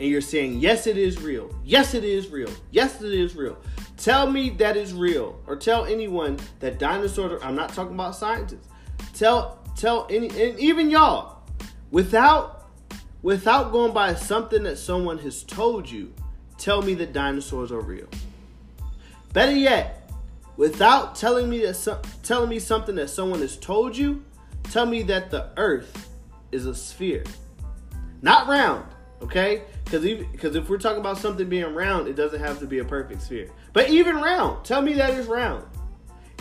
and 0.00 0.08
you're 0.08 0.20
saying 0.20 0.58
yes 0.58 0.88
it 0.88 0.98
is 0.98 1.22
real, 1.22 1.54
yes 1.64 1.94
it 1.94 2.02
is 2.02 2.28
real, 2.28 2.50
yes 2.72 3.00
it 3.00 3.12
is 3.12 3.36
real, 3.36 3.56
Tell 4.02 4.28
me 4.28 4.50
that 4.50 4.76
is 4.76 4.92
real, 4.92 5.40
or 5.46 5.54
tell 5.54 5.84
anyone 5.84 6.40
that 6.58 6.80
dinosaurs. 6.80 7.40
Are, 7.40 7.44
I'm 7.44 7.54
not 7.54 7.72
talking 7.72 7.94
about 7.94 8.16
scientists. 8.16 8.66
Tell 9.14 9.60
tell 9.76 10.08
any 10.10 10.26
and 10.26 10.58
even 10.58 10.90
y'all 10.90 11.44
without 11.92 12.68
without 13.22 13.70
going 13.70 13.92
by 13.92 14.16
something 14.16 14.64
that 14.64 14.78
someone 14.78 15.18
has 15.18 15.44
told 15.44 15.88
you. 15.88 16.12
Tell 16.58 16.82
me 16.82 16.94
that 16.94 17.12
dinosaurs 17.12 17.70
are 17.70 17.80
real. 17.80 18.08
Better 19.32 19.54
yet, 19.54 20.10
without 20.56 21.14
telling 21.14 21.48
me 21.48 21.64
that 21.64 21.74
some, 21.74 21.98
telling 22.24 22.50
me 22.50 22.58
something 22.58 22.96
that 22.96 23.08
someone 23.08 23.38
has 23.38 23.56
told 23.56 23.96
you, 23.96 24.24
tell 24.64 24.84
me 24.84 25.02
that 25.04 25.30
the 25.30 25.50
Earth 25.56 26.08
is 26.50 26.66
a 26.66 26.74
sphere, 26.74 27.22
not 28.20 28.48
round. 28.48 28.84
Okay, 29.22 29.62
because 29.84 30.02
because 30.02 30.56
if 30.56 30.68
we're 30.68 30.78
talking 30.78 30.98
about 30.98 31.18
something 31.18 31.48
being 31.48 31.72
round, 31.72 32.08
it 32.08 32.14
doesn't 32.14 32.40
have 32.40 32.58
to 32.58 32.66
be 32.66 32.80
a 32.80 32.84
perfect 32.84 33.22
sphere. 33.22 33.48
But 33.72 33.88
even 33.88 34.16
round, 34.16 34.64
tell 34.64 34.82
me 34.82 34.94
that 34.94 35.14
is 35.14 35.26
round. 35.26 35.64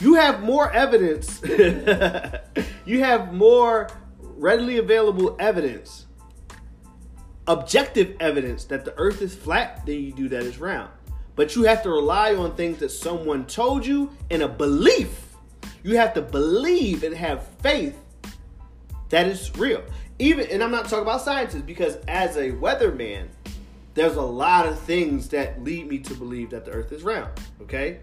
You 0.01 0.15
have 0.15 0.41
more 0.41 0.71
evidence. 0.71 1.41
you 2.85 2.99
have 2.99 3.33
more 3.33 3.89
readily 4.19 4.77
available 4.77 5.35
evidence, 5.39 6.07
objective 7.47 8.15
evidence 8.19 8.65
that 8.65 8.83
the 8.83 8.97
Earth 8.97 9.21
is 9.21 9.35
flat 9.35 9.85
than 9.85 9.95
you 9.95 10.11
do 10.11 10.29
that 10.29 10.43
it's 10.43 10.57
round. 10.57 10.89
But 11.35 11.55
you 11.55 11.63
have 11.63 11.83
to 11.83 11.89
rely 11.89 12.35
on 12.35 12.55
things 12.55 12.79
that 12.79 12.89
someone 12.89 13.45
told 13.45 13.85
you 13.85 14.11
and 14.29 14.41
a 14.41 14.47
belief. 14.47 15.27
You 15.83 15.97
have 15.97 16.13
to 16.15 16.21
believe 16.21 17.03
and 17.03 17.15
have 17.15 17.47
faith 17.61 17.97
that 19.09 19.27
it's 19.27 19.55
real 19.57 19.83
even 20.21 20.47
and 20.51 20.63
I'm 20.63 20.71
not 20.71 20.85
talking 20.85 20.99
about 20.99 21.21
scientists 21.21 21.63
because 21.63 21.95
as 22.07 22.37
a 22.37 22.51
weatherman, 22.51 23.27
there's 23.93 24.15
a 24.15 24.21
lot 24.21 24.67
of 24.67 24.79
things 24.79 25.29
that 25.29 25.63
lead 25.63 25.87
me 25.87 25.99
to 25.99 26.13
believe 26.13 26.51
that 26.51 26.65
the 26.65 26.71
earth 26.71 26.91
is 26.91 27.03
round, 27.03 27.31
okay? 27.61 27.99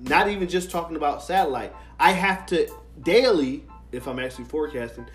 Not 0.00 0.28
even 0.28 0.48
just 0.48 0.70
talking 0.70 0.96
about 0.96 1.22
satellite. 1.22 1.74
I 1.98 2.12
have 2.12 2.46
to 2.46 2.68
daily, 3.02 3.64
if 3.92 4.06
I'm 4.06 4.18
actually 4.18 4.46
forecasting, 4.46 5.06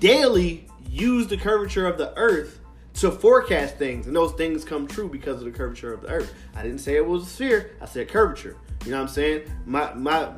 daily 0.00 0.66
use 0.88 1.26
the 1.28 1.36
curvature 1.36 1.86
of 1.86 1.98
the 1.98 2.16
earth 2.16 2.58
to 2.94 3.10
forecast 3.10 3.76
things, 3.76 4.06
and 4.06 4.16
those 4.16 4.32
things 4.32 4.64
come 4.64 4.86
true 4.86 5.08
because 5.08 5.38
of 5.38 5.44
the 5.44 5.56
curvature 5.56 5.92
of 5.92 6.02
the 6.02 6.08
earth. 6.08 6.34
I 6.56 6.62
didn't 6.62 6.78
say 6.80 6.96
it 6.96 7.06
was 7.06 7.22
a 7.22 7.26
sphere, 7.26 7.76
I 7.80 7.86
said 7.86 8.08
curvature. 8.08 8.56
You 8.84 8.90
know 8.90 8.96
what 8.98 9.02
I'm 9.02 9.08
saying? 9.08 9.42
My 9.66 9.94
my 9.94 10.30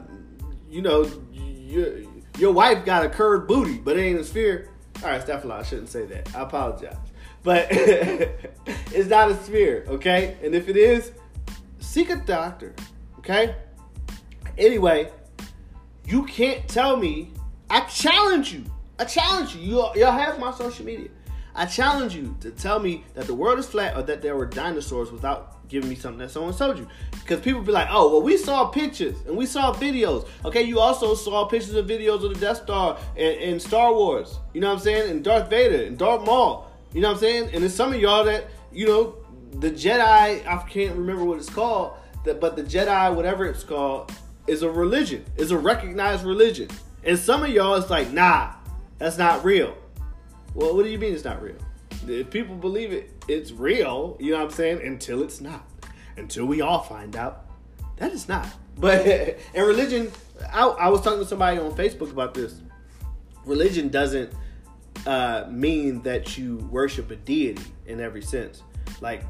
you 0.69 0.83
know, 0.83 1.09
your, 1.33 1.99
your 2.39 2.53
wife 2.53 2.85
got 2.85 3.05
a 3.05 3.09
curved 3.09 3.47
booty, 3.47 3.79
but 3.79 3.99
it 3.99 4.01
ain't 4.03 4.19
a 4.19 4.25
sphere. 4.25 4.71
All 5.03 5.11
right, 5.11 5.21
Steph, 5.21 5.45
I 5.45 5.63
shouldn't 5.63 5.91
say 5.91 6.07
that. 6.07 6.35
I 6.35 6.43
apologize. 6.43 6.97
But 7.43 7.69
it's 7.71 9.09
not 9.09 9.31
a 9.31 9.37
sphere, 9.43 9.85
okay? 9.89 10.37
And 10.43 10.55
if 10.55 10.69
it 10.69 10.77
is, 10.77 11.13
seek 11.81 12.11
a 12.11 12.17
doctor, 12.17 12.75
okay? 13.19 13.57
Anyway, 14.57 15.11
you 16.07 16.25
can't 16.25 16.67
tell 16.69 16.97
me. 16.97 17.33
I 17.69 17.81
challenge 17.81 18.53
you. 18.53 18.65
I 18.99 19.05
challenge 19.05 19.57
you. 19.57 19.63
you 19.63 19.77
y'all 19.97 20.13
have 20.13 20.39
my 20.39 20.53
social 20.53 20.85
media. 20.85 21.09
I 21.55 21.67
challenge 21.67 22.15
you 22.15 22.35
to 22.41 22.51
tell 22.51 22.79
me 22.79 23.05
that 23.15 23.27
the 23.27 23.35
world 23.35 23.59
is 23.59 23.67
flat 23.67 23.97
or 23.97 24.03
that 24.03 24.23
there 24.23 24.37
were 24.37 24.47
dinosaurs 24.47 25.11
without 25.11 25.69
giving 25.69 25.89
me 25.89 25.97
something 25.97 26.19
that 26.19 26.31
someone 26.31 26.55
told 26.55 26.79
you. 26.79 26.87
Because 27.11 27.41
people 27.41 27.63
be 27.63 27.73
like, 27.73 27.89
oh, 27.91 28.11
well, 28.11 28.23
we 28.23 28.37
saw 28.37 28.67
pictures 28.67 29.17
and 29.27 29.37
we 29.37 29.47
saw 29.47 29.73
videos. 29.73 30.29
Okay, 30.45 30.63
you 30.63 30.79
also 30.79 31.15
saw 31.15 31.47
pictures 31.47 31.75
and 31.75 31.89
videos 31.89 32.25
of 32.25 32.35
the 32.35 32.41
Death 32.41 32.63
Star 32.63 32.99
and, 33.17 33.37
and 33.37 33.63
Star 33.63 33.93
Wars. 33.93 34.39
You 34.55 34.61
know 34.61 34.69
what 34.69 34.79
I'm 34.79 34.81
saying? 34.81 35.11
And 35.11 35.25
Darth 35.25 35.51
Vader 35.51 35.85
and 35.85 35.99
Darth 35.99 36.25
Maul. 36.25 36.72
You 36.93 37.01
know 37.01 37.09
what 37.09 37.15
I'm 37.15 37.21
saying? 37.21 37.51
And 37.53 37.63
there's 37.63 37.75
some 37.75 37.93
of 37.93 38.01
y'all 38.01 38.25
that, 38.25 38.49
you 38.73 38.87
know, 38.87 39.17
the 39.53 39.71
Jedi, 39.71 40.47
I 40.47 40.65
can't 40.69 40.97
remember 40.97 41.25
what 41.25 41.39
it's 41.39 41.51
called, 41.51 41.95
but 42.25 42.57
the 42.57 42.63
Jedi, 42.63 43.15
whatever 43.15 43.47
it's 43.47 43.65
called, 43.65 44.13
is 44.47 44.63
a 44.63 44.71
religion, 44.71 45.25
is 45.37 45.51
a 45.51 45.59
recognized 45.59 46.25
religion. 46.25 46.69
And 47.05 47.19
some 47.19 47.43
of 47.43 47.51
y'all, 47.51 47.75
it's 47.75 47.91
like, 47.91 48.13
nah, 48.13 48.53
that's 48.99 49.19
not 49.19 49.45
real. 49.45 49.77
Well, 50.55 50.75
what 50.75 50.85
do 50.85 50.91
you 50.91 50.99
mean 50.99 51.15
it's 51.15 51.25
not 51.25 51.43
real? 51.43 51.57
If 52.07 52.31
people 52.31 52.57
believe 52.57 52.93
it, 52.93 53.25
it's 53.29 53.53
real, 53.53 54.17
you 54.21 54.33
know 54.33 54.39
what 54.39 54.47
I'm 54.47 54.51
saying? 54.51 54.83
Until 54.87 55.23
it's 55.23 55.41
not. 55.41 55.67
Until 56.17 56.45
we 56.47 56.61
all 56.61 56.81
find 56.81 57.17
out 57.17 57.47
that 57.97 58.13
it's 58.13 58.29
not. 58.29 58.47
But 58.75 59.07
in 59.07 59.65
religion, 59.65 60.11
I, 60.51 60.67
I 60.67 60.89
was 60.89 61.03
talking 61.03 61.19
to 61.19 61.27
somebody 61.27 61.59
on 61.59 61.73
Facebook 61.73 62.11
about 62.11 62.33
this. 62.33 62.59
Religion 63.45 63.91
doesn't 63.91 64.33
uh, 65.07 65.45
mean 65.51 66.03
that 66.03 66.37
you 66.39 66.57
worship 66.71 67.11
a 67.11 67.17
deity 67.17 67.65
in 67.87 68.01
every 68.01 68.23
sense. 68.23 68.63
Like 69.01 69.25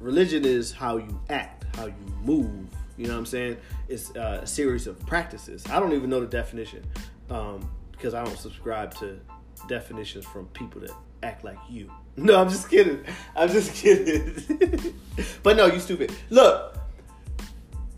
religion 0.00 0.44
is 0.44 0.72
how 0.72 0.96
you 0.96 1.20
act, 1.28 1.64
how 1.76 1.86
you 1.86 1.94
move. 2.22 2.66
You 2.96 3.06
know 3.06 3.12
what 3.12 3.20
I'm 3.20 3.26
saying? 3.26 3.56
It's 3.88 4.14
uh, 4.16 4.40
a 4.42 4.46
series 4.46 4.86
of 4.86 4.98
practices. 5.06 5.64
I 5.70 5.78
don't 5.78 5.92
even 5.92 6.10
know 6.10 6.20
the 6.20 6.26
definition 6.26 6.84
um, 7.30 7.70
because 7.92 8.14
I 8.14 8.24
don't 8.24 8.38
subscribe 8.38 8.94
to 8.96 9.20
definitions 9.68 10.24
from 10.24 10.46
people 10.48 10.80
that 10.80 10.92
act 11.22 11.44
like 11.44 11.58
you. 11.68 11.90
No, 12.18 12.40
I'm 12.40 12.48
just 12.48 12.68
kidding. 12.68 13.04
I'm 13.36 13.48
just 13.48 13.72
kidding. 13.76 14.92
but 15.44 15.56
no, 15.56 15.66
you 15.66 15.78
stupid. 15.78 16.12
Look, 16.30 16.76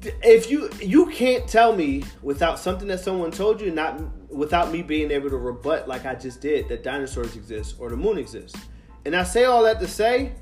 if 0.03 0.51
you 0.51 0.69
you 0.79 1.07
can't 1.07 1.49
tell 1.49 1.75
me 1.75 2.05
without 2.21 2.59
something 2.59 2.87
that 2.89 3.01
someone 3.01 3.31
told 3.31 3.63
you, 3.63 3.71
not 3.71 3.99
without 4.31 4.71
me 4.71 4.83
being 4.83 5.11
able 5.11 5.31
to 5.31 5.37
rebut 5.37 5.89
like 5.89 6.07
I 6.07 6.15
just 6.15 6.41
did 6.41 6.69
that 6.69 6.83
dinosaurs 6.83 7.37
exist 7.37 7.77
or 7.79 7.91
the 7.91 7.97
moon 7.97 8.19
exists. 8.19 8.59
And 9.05 9.17
I 9.17 9.25
say 9.25 9.45
all 9.45 9.63
that 9.65 9.81
to 9.81 9.89
say, 9.89 10.33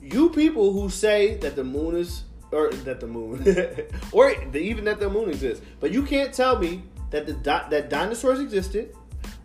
you 0.00 0.30
people 0.30 0.72
who 0.72 0.88
say 0.88 1.36
that 1.38 1.56
the 1.56 1.64
moon 1.64 1.96
is 1.96 2.24
or 2.52 2.70
that 2.70 3.00
the 3.00 3.06
moon 3.06 3.44
or 4.12 4.30
even 4.54 4.84
that 4.84 5.00
the 5.00 5.10
moon 5.10 5.30
exists, 5.30 5.64
but 5.80 5.90
you 5.90 6.02
can't 6.02 6.32
tell 6.32 6.58
me 6.58 6.82
that 7.10 7.26
the 7.26 7.32
that 7.70 7.90
dinosaurs 7.90 8.40
existed 8.40 8.94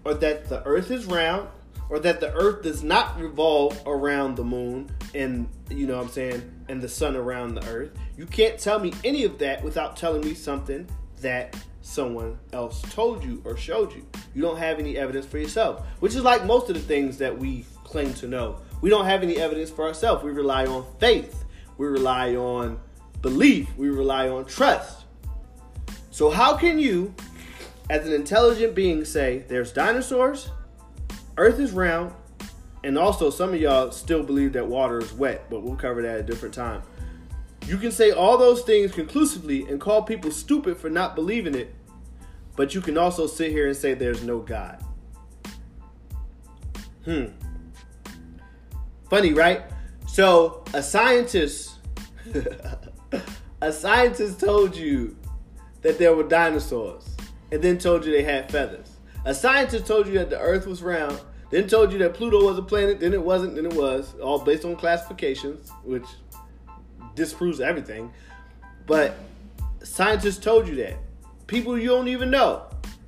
or 0.03 0.13
that 0.15 0.49
the 0.49 0.63
earth 0.65 0.91
is 0.91 1.05
round 1.05 1.47
or 1.89 1.99
that 1.99 2.19
the 2.19 2.33
earth 2.33 2.63
does 2.63 2.83
not 2.83 3.19
revolve 3.19 3.79
around 3.85 4.35
the 4.35 4.43
moon 4.43 4.89
and 5.13 5.47
you 5.69 5.85
know 5.87 5.97
what 5.97 6.05
I'm 6.05 6.11
saying 6.11 6.65
and 6.69 6.81
the 6.81 6.89
sun 6.89 7.15
around 7.15 7.55
the 7.55 7.67
earth. 7.67 7.91
You 8.17 8.25
can't 8.25 8.59
tell 8.59 8.79
me 8.79 8.93
any 9.03 9.23
of 9.23 9.37
that 9.39 9.63
without 9.63 9.97
telling 9.97 10.21
me 10.21 10.33
something 10.33 10.87
that 11.21 11.55
someone 11.81 12.37
else 12.53 12.81
told 12.93 13.23
you 13.23 13.41
or 13.45 13.57
showed 13.57 13.93
you. 13.93 14.05
You 14.33 14.41
don't 14.41 14.57
have 14.57 14.79
any 14.79 14.97
evidence 14.97 15.25
for 15.25 15.37
yourself, 15.37 15.85
which 15.99 16.15
is 16.15 16.23
like 16.23 16.45
most 16.45 16.69
of 16.69 16.75
the 16.75 16.81
things 16.81 17.17
that 17.17 17.37
we 17.37 17.65
claim 17.83 18.13
to 18.15 18.27
know. 18.27 18.59
We 18.81 18.89
don't 18.89 19.05
have 19.05 19.23
any 19.23 19.37
evidence 19.37 19.69
for 19.69 19.85
ourselves. 19.85 20.23
We 20.23 20.31
rely 20.31 20.65
on 20.65 20.85
faith. 20.99 21.45
We 21.77 21.87
rely 21.87 22.35
on 22.35 22.79
belief. 23.21 23.69
We 23.77 23.89
rely 23.89 24.29
on 24.29 24.45
trust. 24.45 25.05
So 26.09 26.29
how 26.29 26.57
can 26.57 26.79
you 26.79 27.13
as 27.89 28.07
an 28.07 28.13
intelligent 28.13 28.73
being 28.73 29.03
say 29.03 29.43
there's 29.49 29.73
dinosaurs, 29.73 30.49
Earth 31.37 31.59
is 31.59 31.71
round, 31.71 32.13
and 32.83 32.97
also 32.97 33.29
some 33.29 33.53
of 33.53 33.59
y'all 33.59 33.91
still 33.91 34.23
believe 34.23 34.53
that 34.53 34.65
water 34.65 34.99
is 34.99 35.11
wet, 35.13 35.49
but 35.49 35.61
we'll 35.61 35.75
cover 35.75 36.01
that 36.01 36.15
at 36.15 36.19
a 36.21 36.23
different 36.23 36.53
time. 36.53 36.81
You 37.67 37.77
can 37.77 37.91
say 37.91 38.11
all 38.11 38.37
those 38.37 38.61
things 38.61 38.91
conclusively 38.91 39.67
and 39.67 39.79
call 39.79 40.03
people 40.03 40.31
stupid 40.31 40.77
for 40.77 40.89
not 40.89 41.15
believing 41.15 41.55
it, 41.55 41.73
but 42.55 42.73
you 42.75 42.81
can 42.81 42.97
also 42.97 43.27
sit 43.27 43.51
here 43.51 43.67
and 43.67 43.75
say 43.75 43.93
there's 43.93 44.23
no 44.23 44.39
God. 44.39 44.83
Hmm. 47.05 47.25
Funny, 49.09 49.33
right? 49.33 49.63
So, 50.07 50.63
a 50.73 50.83
scientist 50.83 51.79
a 53.61 53.71
scientist 53.71 54.39
told 54.39 54.75
you 54.75 55.15
that 55.81 55.97
there 55.97 56.15
were 56.15 56.23
dinosaurs 56.23 57.05
and 57.51 57.61
then 57.61 57.77
told 57.77 58.05
you 58.05 58.11
they 58.11 58.23
had 58.23 58.51
feathers. 58.51 58.97
A 59.25 59.33
scientist 59.33 59.85
told 59.85 60.07
you 60.07 60.13
that 60.13 60.29
the 60.29 60.39
Earth 60.39 60.65
was 60.65 60.81
round, 60.81 61.19
then 61.49 61.67
told 61.67 61.91
you 61.91 61.99
that 61.99 62.13
Pluto 62.13 62.43
was 62.43 62.57
a 62.57 62.61
planet, 62.61 62.99
then 62.99 63.13
it 63.13 63.21
wasn't, 63.21 63.55
then 63.55 63.65
it 63.65 63.73
was, 63.73 64.15
all 64.19 64.39
based 64.39 64.65
on 64.65 64.75
classifications, 64.75 65.69
which 65.83 66.05
disproves 67.15 67.59
everything. 67.59 68.11
But 68.87 69.15
scientists 69.83 70.37
told 70.37 70.67
you 70.67 70.75
that. 70.75 70.97
People 71.47 71.77
you 71.77 71.89
don't 71.89 72.07
even 72.07 72.29
know. 72.29 72.65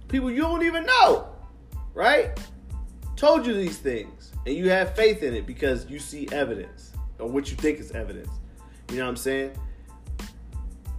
People 0.08 0.30
you 0.32 0.42
don't 0.42 0.64
even 0.64 0.86
know, 0.86 1.28
right? 1.94 2.38
Told 3.16 3.46
you 3.46 3.54
these 3.54 3.78
things. 3.78 4.32
And 4.46 4.56
you 4.56 4.70
have 4.70 4.96
faith 4.96 5.24
in 5.24 5.34
it 5.34 5.48
because 5.48 5.90
you 5.90 6.00
see 6.00 6.28
evidence 6.32 6.92
or 7.20 7.30
what 7.30 7.50
you 7.50 7.56
think 7.56 7.80
is 7.80 7.92
evidence. 7.92 8.30
You 8.90 8.98
know 8.98 9.04
what 9.04 9.10
I'm 9.10 9.16
saying? 9.16 9.52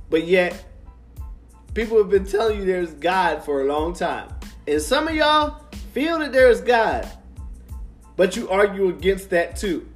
But 0.08 0.26
yet, 0.26 0.64
People 1.74 1.98
have 1.98 2.08
been 2.08 2.24
telling 2.24 2.60
you 2.60 2.64
there's 2.64 2.92
God 2.92 3.42
for 3.42 3.62
a 3.62 3.64
long 3.64 3.94
time. 3.94 4.28
And 4.68 4.80
some 4.80 5.08
of 5.08 5.14
y'all 5.14 5.60
feel 5.92 6.20
that 6.20 6.32
there's 6.32 6.60
God, 6.60 7.08
but 8.14 8.36
you 8.36 8.48
argue 8.48 8.88
against 8.88 9.30
that 9.30 9.56
too. 9.56 9.86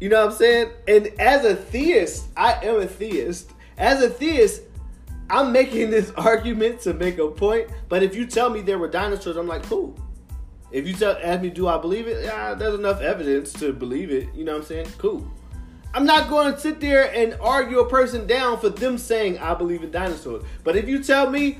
You 0.00 0.08
know 0.08 0.24
what 0.24 0.32
I'm 0.32 0.38
saying? 0.38 0.70
And 0.88 1.06
as 1.20 1.44
a 1.44 1.54
theist, 1.54 2.28
I 2.36 2.54
am 2.64 2.80
a 2.80 2.86
theist. 2.86 3.52
As 3.76 4.02
a 4.02 4.08
theist, 4.08 4.62
I'm 5.28 5.52
making 5.52 5.90
this 5.90 6.10
argument 6.16 6.80
to 6.82 6.94
make 6.94 7.18
a 7.18 7.28
point. 7.28 7.68
But 7.88 8.02
if 8.02 8.14
you 8.14 8.26
tell 8.26 8.50
me 8.50 8.62
there 8.62 8.78
were 8.78 8.88
dinosaurs, 8.88 9.36
I'm 9.36 9.46
like, 9.46 9.62
cool. 9.64 9.98
If 10.72 10.86
you 10.86 10.94
tell 10.94 11.18
ask 11.22 11.42
me, 11.42 11.50
do 11.50 11.68
I 11.68 11.78
believe 11.78 12.06
it? 12.06 12.24
Yeah, 12.24 12.54
there's 12.54 12.74
enough 12.74 13.00
evidence 13.00 13.52
to 13.54 13.72
believe 13.72 14.10
it. 14.10 14.28
You 14.34 14.44
know 14.44 14.52
what 14.52 14.62
I'm 14.62 14.66
saying? 14.66 14.86
Cool. 14.98 15.28
I'm 15.92 16.06
not 16.06 16.30
going 16.30 16.52
to 16.52 16.58
sit 16.58 16.80
there 16.80 17.12
and 17.12 17.36
argue 17.40 17.80
a 17.80 17.88
person 17.88 18.26
down 18.26 18.60
for 18.60 18.68
them 18.68 18.96
saying 18.96 19.38
I 19.38 19.54
believe 19.54 19.82
in 19.82 19.90
dinosaurs. 19.90 20.44
But 20.62 20.76
if 20.76 20.88
you 20.88 21.02
tell 21.02 21.28
me 21.28 21.58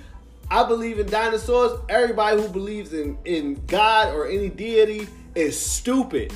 I 0.53 0.65
believe 0.65 0.99
in 0.99 1.07
dinosaurs, 1.07 1.79
everybody 1.89 2.41
who 2.43 2.49
believes 2.49 2.93
in, 2.93 3.17
in 3.25 3.63
God 3.67 4.13
or 4.15 4.27
any 4.27 4.49
deity 4.49 5.07
is 5.37 5.61
stupid. 5.61 6.33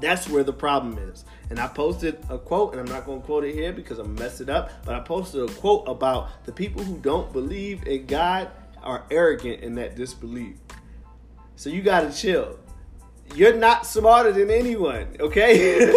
That's 0.00 0.28
where 0.28 0.44
the 0.44 0.52
problem 0.52 0.98
is. 0.98 1.24
And 1.50 1.58
I 1.58 1.68
posted 1.68 2.18
a 2.28 2.38
quote, 2.38 2.72
and 2.72 2.80
I'm 2.80 2.86
not 2.86 3.06
going 3.06 3.20
to 3.20 3.26
quote 3.26 3.44
it 3.44 3.54
here 3.54 3.72
because 3.72 3.98
I'm 3.98 4.14
mess 4.14 4.40
it 4.40 4.50
up, 4.50 4.70
but 4.84 4.94
I 4.94 5.00
posted 5.00 5.48
a 5.48 5.52
quote 5.54 5.88
about 5.88 6.44
the 6.44 6.52
people 6.52 6.82
who 6.82 6.98
don't 6.98 7.32
believe 7.32 7.86
in 7.86 8.06
God 8.06 8.50
are 8.82 9.04
arrogant 9.10 9.62
in 9.62 9.74
that 9.76 9.96
disbelief. 9.96 10.56
So 11.56 11.70
you 11.70 11.82
got 11.82 12.00
to 12.00 12.12
chill. 12.12 12.58
You're 13.34 13.56
not 13.56 13.86
smarter 13.86 14.32
than 14.32 14.50
anyone, 14.50 15.16
okay? 15.18 15.92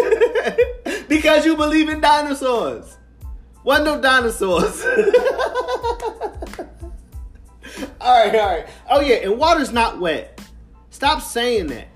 because 1.09 1.45
you 1.45 1.55
believe 1.55 1.89
in 1.89 2.01
dinosaurs. 2.01 2.97
What 3.63 3.83
no 3.83 4.01
dinosaurs? 4.01 4.83
all 8.01 8.25
right, 8.25 8.35
all 8.35 8.47
right. 8.47 8.67
Oh 8.89 9.01
yeah, 9.01 9.17
and 9.17 9.37
water's 9.37 9.71
not 9.71 9.99
wet. 9.99 10.41
Stop 10.89 11.21
saying 11.21 11.67
that. 11.67 11.87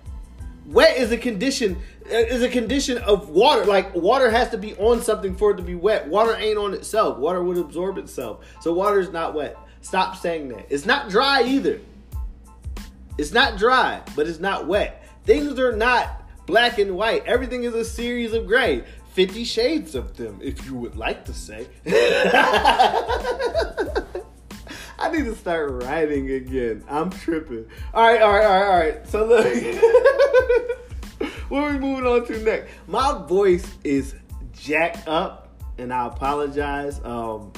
Wet 0.65 0.97
is 0.97 1.11
a 1.11 1.17
condition 1.17 1.77
is 2.05 2.41
a 2.41 2.49
condition 2.49 2.97
of 2.99 3.29
water. 3.29 3.65
Like 3.65 3.93
water 3.95 4.29
has 4.29 4.49
to 4.49 4.57
be 4.57 4.75
on 4.75 5.01
something 5.01 5.35
for 5.35 5.51
it 5.51 5.57
to 5.57 5.63
be 5.63 5.75
wet. 5.75 6.07
Water 6.07 6.35
ain't 6.35 6.57
on 6.57 6.73
itself. 6.73 7.17
Water 7.17 7.43
would 7.43 7.57
absorb 7.57 7.97
itself. 7.97 8.45
So 8.61 8.73
water 8.73 8.99
is 8.99 9.11
not 9.11 9.33
wet. 9.33 9.57
Stop 9.81 10.17
saying 10.17 10.49
that. 10.49 10.65
It's 10.69 10.85
not 10.85 11.09
dry 11.09 11.43
either. 11.43 11.79
It's 13.17 13.31
not 13.31 13.57
dry, 13.57 14.01
but 14.15 14.27
it's 14.27 14.39
not 14.39 14.67
wet. 14.67 15.07
Things 15.23 15.59
are 15.59 15.75
not 15.75 16.23
black 16.45 16.79
and 16.79 16.95
white. 16.95 17.25
Everything 17.25 17.63
is 17.63 17.73
a 17.73 17.85
series 17.85 18.33
of 18.33 18.47
gray. 18.47 18.83
50 19.13 19.43
shades 19.43 19.93
of 19.93 20.17
them, 20.17 20.39
if 20.41 20.65
you 20.65 20.73
would 20.73 20.95
like 20.95 21.25
to 21.25 21.33
say. 21.33 21.67
I 25.03 25.11
need 25.11 25.25
to 25.25 25.35
start 25.35 25.83
writing 25.83 26.31
again. 26.31 26.83
I'm 26.89 27.11
tripping. 27.11 27.65
All 27.93 28.11
right, 28.11 28.21
all 28.21 28.33
right, 28.33 28.45
all 28.45 28.59
right, 28.59 28.67
all 28.67 28.79
right. 28.79 29.07
So 29.07 29.25
look, 29.25 29.45
what 31.53 31.65
are 31.65 31.73
we 31.73 31.77
moving 31.77 32.07
on 32.07 32.25
to 32.25 32.39
next? 32.39 32.71
My 32.87 33.23
voice 33.27 33.71
is 33.83 34.15
jacked 34.53 35.07
up, 35.07 35.55
and 35.77 35.93
I 35.93 36.07
apologize. 36.07 36.99
Um, 37.03 37.53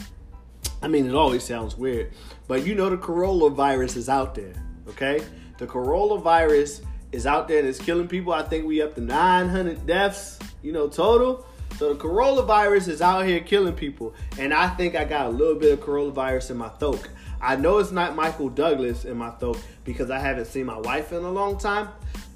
I 0.81 0.89
mean, 0.89 1.07
it 1.07 1.15
always 1.15 1.45
sounds 1.45 1.77
weird, 1.77 2.11
but 2.45 2.65
you 2.65 2.75
know 2.75 2.89
the 2.89 2.97
coronavirus 2.97 3.95
is 3.95 4.09
out 4.09 4.35
there. 4.35 4.53
Okay, 4.89 5.23
the 5.59 5.65
coronavirus 5.65 6.83
is 7.13 7.25
out 7.25 7.47
there 7.47 7.59
and 7.59 7.67
it's 7.69 7.79
killing 7.79 8.09
people. 8.09 8.33
I 8.33 8.43
think 8.43 8.65
we 8.65 8.81
up 8.81 8.95
to 8.95 9.01
900 9.01 9.87
deaths, 9.87 10.39
you 10.61 10.73
know, 10.73 10.89
total. 10.89 11.45
So 11.77 11.93
the 11.93 11.99
coronavirus 11.99 12.89
is 12.89 13.01
out 13.01 13.25
here 13.25 13.39
killing 13.39 13.75
people, 13.75 14.13
and 14.37 14.53
I 14.53 14.67
think 14.75 14.95
I 14.95 15.05
got 15.05 15.27
a 15.27 15.29
little 15.29 15.55
bit 15.55 15.71
of 15.71 15.79
coronavirus 15.79 16.51
in 16.51 16.57
my 16.57 16.69
throat. 16.69 17.07
I 17.39 17.55
know 17.55 17.77
it's 17.77 17.91
not 17.91 18.13
Michael 18.13 18.49
Douglas 18.49 19.05
in 19.05 19.15
my 19.15 19.29
throat 19.31 19.63
because 19.85 20.11
I 20.11 20.19
haven't 20.19 20.47
seen 20.47 20.65
my 20.65 20.79
wife 20.79 21.13
in 21.13 21.23
a 21.23 21.31
long 21.31 21.57
time, 21.57 21.87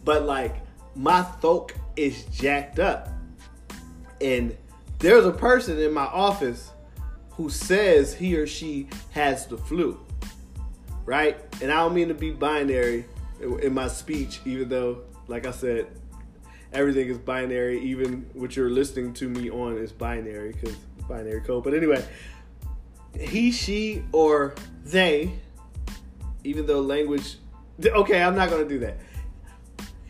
but 0.05 0.23
like 0.23 0.68
my 0.99 1.23
throat 1.23 1.71
is 1.95 2.25
jacked 2.25 2.77
up. 2.77 3.09
And 4.19 4.55
there's 4.99 5.25
a 5.25 5.31
person 5.31 5.79
in 5.79 5.93
my 5.93 6.03
office 6.03 6.71
who 7.31 7.49
says 7.49 8.13
he 8.13 8.35
or 8.35 8.45
she 8.45 8.89
has 9.11 9.47
the 9.47 9.57
flu, 9.57 9.97
right? 11.05 11.39
And 11.61 11.71
I 11.71 11.75
don't 11.75 11.93
mean 11.93 12.09
to 12.09 12.13
be 12.13 12.31
binary 12.31 13.05
in 13.39 13.73
my 13.73 13.87
speech, 13.87 14.41
even 14.43 14.67
though, 14.67 15.03
like 15.29 15.47
I 15.47 15.51
said, 15.51 15.87
everything 16.73 17.07
is 17.07 17.17
binary. 17.17 17.79
Even 17.79 18.29
what 18.33 18.57
you're 18.57 18.69
listening 18.69 19.13
to 19.13 19.29
me 19.29 19.49
on 19.49 19.77
is 19.77 19.93
binary 19.93 20.51
because 20.51 20.75
binary 21.07 21.39
code. 21.39 21.63
But 21.63 21.75
anyway, 21.75 22.03
he, 23.17 23.51
she, 23.51 24.03
or 24.11 24.53
they, 24.83 25.31
even 26.43 26.65
though 26.65 26.81
language, 26.81 27.37
okay, 27.85 28.21
I'm 28.21 28.35
not 28.35 28.49
gonna 28.49 28.67
do 28.67 28.79
that. 28.79 28.97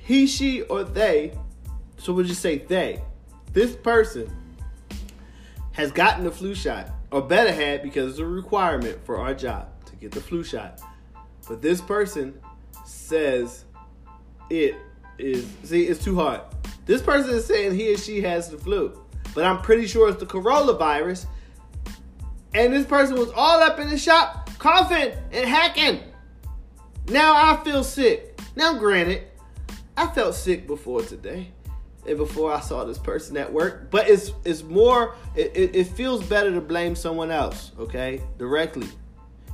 He, 0.10 0.26
she, 0.26 0.64
or 0.64 0.84
they. 0.84 1.38
So 2.00 2.14
we'll 2.14 2.26
just 2.26 2.42
say 2.42 2.58
they. 2.58 3.00
This 3.54 3.76
person 3.76 4.28
has 5.74 5.92
gotten 5.92 6.24
the 6.24 6.32
flu 6.32 6.56
shot, 6.56 6.90
or 7.12 7.22
better 7.22 7.54
had 7.54 7.84
because 7.84 8.14
it's 8.14 8.20
a 8.20 8.26
requirement 8.26 9.06
for 9.06 9.20
our 9.20 9.36
job 9.36 9.68
to 9.86 9.96
get 9.98 10.12
the 10.12 10.20
flu 10.20 10.44
shot. 10.44 10.82
But 11.48 11.62
this 11.62 11.80
person 11.80 12.34
says 12.88 13.66
it 14.50 14.78
is 15.20 15.48
see, 15.62 15.84
it's 15.84 16.04
too 16.04 16.16
hard. 16.16 16.42
This 16.88 17.04
person 17.04 17.36
is 17.36 17.46
saying 17.46 17.76
he 17.76 17.94
or 17.94 17.98
she 17.98 18.20
has 18.22 18.50
the 18.50 18.58
flu, 18.58 19.00
but 19.36 19.44
I'm 19.44 19.62
pretty 19.62 19.86
sure 19.86 20.10
it's 20.10 20.20
the 20.20 20.26
coronavirus. 20.26 21.28
And 22.56 22.74
this 22.74 22.88
person 22.88 23.16
was 23.16 23.30
all 23.36 23.62
up 23.62 23.80
in 23.80 23.92
the 23.92 23.98
shop 24.00 24.50
coughing 24.58 25.12
and 25.32 25.48
hacking. 25.48 26.00
Now 27.10 27.36
I 27.36 27.64
feel 27.64 27.84
sick. 27.84 28.40
Now, 28.56 28.74
granted, 28.80 29.29
I 30.00 30.08
felt 30.08 30.34
sick 30.34 30.66
before 30.66 31.02
today 31.02 31.52
and 32.08 32.18
before 32.18 32.54
I 32.54 32.62
saw 32.62 32.86
this 32.86 32.98
person 32.98 33.36
at 33.36 33.52
work, 33.52 33.92
but 33.92 34.08
it's 34.08 34.32
it's 34.46 34.64
more. 34.64 35.16
It, 35.36 35.76
it, 35.76 35.88
feels 35.88 36.24
better 36.24 36.54
to 36.54 36.62
blame 36.62 36.96
someone 36.96 37.32
else, 37.32 37.74
okay, 37.78 38.22
directly. 38.38 38.88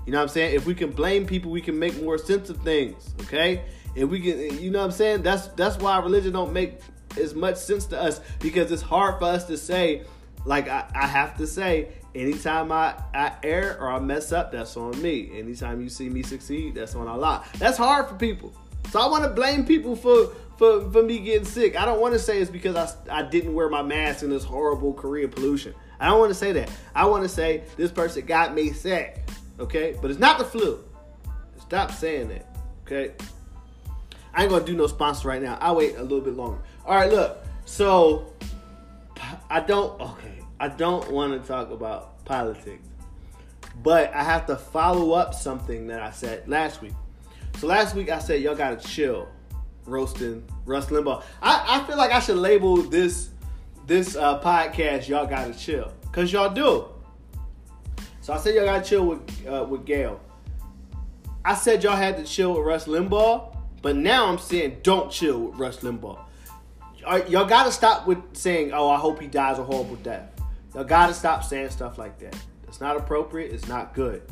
You 0.05 0.12
know 0.12 0.19
what 0.19 0.25
I'm 0.25 0.29
saying? 0.29 0.53
If 0.53 0.67
we 0.67 0.75
can 0.75 0.91
blame 0.91 1.25
people, 1.25 1.49
we 1.49 1.62
can 1.62 1.79
make 1.79 1.99
more 1.99 2.19
sense 2.19 2.51
of 2.51 2.58
things, 2.58 3.15
okay? 3.21 3.63
If 3.95 4.08
we 4.08 4.19
can, 4.19 4.62
you 4.62 4.69
know 4.69 4.81
what 4.81 4.86
I'm 4.86 4.91
saying? 4.91 5.23
That's 5.23 5.47
that's 5.47 5.77
why 5.77 5.97
religion 5.97 6.34
don't 6.34 6.53
make 6.53 6.77
as 7.19 7.34
much 7.34 7.55
sense 7.55 7.86
to 7.88 7.99
us 7.99 8.21
because 8.39 8.71
it's 8.71 8.84
hard 8.84 9.17
for 9.17 9.25
us 9.25 9.45
to 9.45 9.58
say, 9.58 10.03
like 10.45 10.69
I, 10.69 10.86
I 10.93 11.08
have 11.08 11.38
to 11.38 11.47
say, 11.47 11.88
anytime 12.13 12.71
I, 12.71 12.93
I 13.15 13.34
err 13.41 13.79
or 13.81 13.89
I 13.89 13.99
mess 13.99 14.31
up, 14.31 14.51
that's 14.51 14.77
on 14.77 15.01
me. 15.01 15.31
Anytime 15.34 15.81
you 15.81 15.89
see 15.89 16.08
me 16.08 16.21
succeed, 16.21 16.75
that's 16.75 16.93
on 16.93 17.08
Allah. 17.08 17.43
That's 17.58 17.79
hard 17.79 18.10
for 18.10 18.13
people. 18.13 18.53
So 18.91 19.00
I 19.00 19.08
want 19.08 19.24
to 19.24 19.30
blame 19.30 19.65
people 19.65 19.95
for 19.95 20.32
for 20.58 20.89
for 20.91 21.04
me 21.04 21.19
getting 21.19 21.45
sick. 21.45 21.76
I 21.80 21.86
don't 21.86 22.00
want 22.00 22.13
to 22.13 22.19
say 22.19 22.39
it's 22.39 22.52
because 22.52 22.76
I 22.76 23.19
I 23.19 23.24
didn't 23.24 23.54
wear 23.54 23.69
my 23.69 23.82
mask 23.82 24.24
in 24.24 24.30
this 24.30 24.43
horrible 24.43 24.93
Korea 24.93 25.28
pollution. 25.28 25.74
I 26.00 26.08
don't 26.08 26.19
want 26.19 26.32
to 26.32 26.36
say 26.36 26.52
that. 26.54 26.71
I 26.93 27.06
want 27.06 27.24
to 27.24 27.30
say 27.30 27.63
this 27.78 27.91
person 27.91 28.26
got 28.26 28.54
me 28.54 28.71
sick. 28.71 29.24
Okay, 29.60 29.95
but 30.02 30.12
it's 30.12 30.19
not 30.19 30.38
the 30.38 30.45
flu. 30.45 30.84
Stop 31.60 31.91
saying 31.91 32.30
that. 32.30 32.45
Okay. 32.86 33.13
I 34.34 34.41
ain't 34.43 34.52
gonna 34.52 34.65
do 34.65 34.76
no 34.76 34.88
sponsor 34.88 35.30
right 35.30 35.41
now. 35.41 35.58
I'll 35.62 35.78
wait 35.78 35.95
a 35.95 36.02
little 36.04 36.21
bit 36.21 36.36
longer. 36.36 36.60
All 36.86 36.95
right, 36.95 37.10
look. 37.10 37.38
So 37.65 38.34
I 39.50 39.62
don't. 39.62 40.00
Okay, 40.00 40.39
I 40.60 40.67
don't 40.67 41.10
want 41.10 41.41
to 41.41 41.48
talk 41.48 41.71
about 41.71 42.24
politics, 42.26 42.88
but 43.82 44.13
I 44.13 44.24
have 44.24 44.45
to 44.48 44.58
follow 44.58 45.13
up 45.13 45.34
something 45.34 45.88
that 45.88 46.02
I 46.02 46.12
said 46.12 46.48
last 46.48 46.82
week. 46.82 46.93
So 47.58 47.68
last 47.68 47.96
week 47.96 48.10
I 48.10 48.20
said 48.20 48.41
y'all 48.41 48.56
gotta 48.56 48.76
chill, 48.76 49.28
roasting 49.86 50.44
Rush 50.65 50.86
Limbaugh. 50.86 51.24
I, 51.41 51.80
I 51.80 51.88
feel 51.88 51.98
like 51.98 52.12
I 52.12 52.20
should 52.20 52.38
label 52.38 52.78
this 52.78 53.30
this 53.88 54.15
uh, 54.15 54.41
podcast 54.41 55.08
y'all 55.08 55.26
gotta 55.26 55.54
chill, 55.54 55.94
cause 56.12 56.32
y'all 56.34 56.54
do. 56.54 56.86
So 58.22 58.34
I 58.34 58.38
said 58.38 58.56
y'all 58.56 58.65
gotta 58.65 58.84
chill 58.84 59.06
with 59.06 59.48
uh, 59.48 59.65
with 59.70 59.86
Gayle. 59.86 60.20
I 61.46 61.56
said 61.56 61.84
y'all 61.84 61.96
had 61.96 62.18
to 62.18 62.24
chill 62.24 62.56
with 62.56 62.65
Rush 62.65 62.86
Limbaugh, 62.86 63.56
but 63.82 63.96
now 63.96 64.28
I'm 64.28 64.39
saying 64.39 64.80
don't 64.84 65.12
chill 65.12 65.39
with 65.39 65.60
Rush 65.60 65.78
Limbaugh. 65.78 66.20
Y'all 67.30 67.46
gotta 67.46 67.72
stop 67.72 68.06
with 68.08 68.18
saying, 68.34 68.74
"Oh, 68.74 68.89
I 68.89 68.98
hope 68.98 69.22
he 69.22 69.28
dies 69.28 69.60
a 69.60 69.63
horrible 69.63 69.96
death." 69.98 70.30
Y'all 70.74 70.84
gotta 70.84 71.13
stop 71.13 71.44
saying 71.44 71.70
stuff 71.70 71.98
like 71.98 72.20
that. 72.20 72.36
It's 72.68 72.82
not 72.82 72.98
appropriate. 72.98 73.54
It's 73.54 73.68
not 73.68 73.94
good. 73.94 74.24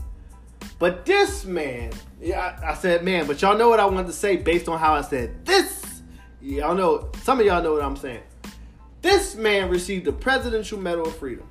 But 0.80 1.06
this 1.06 1.46
man, 1.46 1.92
yeah, 2.22 2.58
I, 2.62 2.72
I, 2.72 2.74
said 2.76 3.04
man, 3.04 3.28
but 3.28 3.42
y'all 3.42 3.58
know 3.58 3.70
what 3.70 3.80
I 3.80 3.86
wanted 3.86 4.08
to 4.08 4.14
say 4.14 4.38
based 4.38 4.68
on 4.68 4.80
how 4.80 4.94
I 4.94 5.02
said 5.02 5.46
this. 5.46 6.02
Y'all 6.42 6.76
know, 6.76 7.10
some 7.22 7.40
of 7.40 7.46
y'all 7.46 7.64
know 7.64 7.74
what 7.74 7.82
I'm 7.82 7.96
saying. 7.96 8.24
This 9.02 9.36
man 9.36 9.70
received 9.70 10.06
the 10.06 10.12
Presidential 10.12 10.80
Medal 10.80 11.08
of 11.08 11.16
Freedom. 11.18 11.48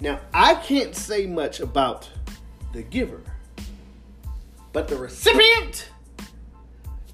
Now, 0.00 0.20
I 0.32 0.54
can't 0.56 0.94
say 0.94 1.26
much 1.26 1.60
about 1.60 2.08
the 2.72 2.82
giver, 2.82 3.20
but 4.72 4.88
the 4.88 4.96
recipient, 4.96 5.88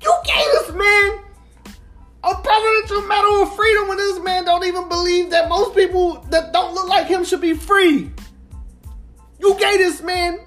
you 0.03 0.15
gave 0.25 0.45
this 0.45 0.73
man 0.73 1.21
a 2.25 2.35
Presidential 2.35 3.07
Medal 3.07 3.43
of 3.43 3.55
Freedom 3.55 3.89
when 3.89 3.97
this 3.99 4.21
man 4.21 4.45
don't 4.45 4.65
even 4.65 4.89
believe 4.89 5.31
that 5.31 5.49
most 5.49 5.75
people 5.75 6.15
that 6.31 6.53
don't 6.53 6.75
look 6.75 6.89
like 6.89 7.07
him 7.07 7.25
should 7.25 7.41
be 7.41 7.55
free. 7.55 8.11
You 9.39 9.59
gave 9.59 9.79
this 9.79 10.03
man 10.03 10.41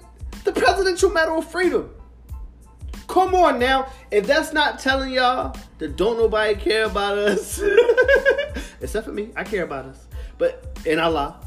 the 0.44 0.52
Presidential 0.52 1.10
Medal 1.10 1.38
of 1.38 1.50
Freedom. 1.50 1.90
Come 3.08 3.34
on 3.34 3.58
now. 3.58 3.88
If 4.10 4.26
that's 4.26 4.52
not 4.52 4.78
telling 4.78 5.12
y'all 5.12 5.56
that 5.78 5.96
don't 5.96 6.18
nobody 6.18 6.54
care 6.54 6.84
about 6.84 7.18
us, 7.18 7.62
except 8.80 9.06
for 9.06 9.12
me, 9.12 9.30
I 9.36 9.44
care 9.44 9.64
about 9.64 9.86
us. 9.86 10.06
But 10.38 10.78
in 10.86 10.98
Allah, 10.98 11.40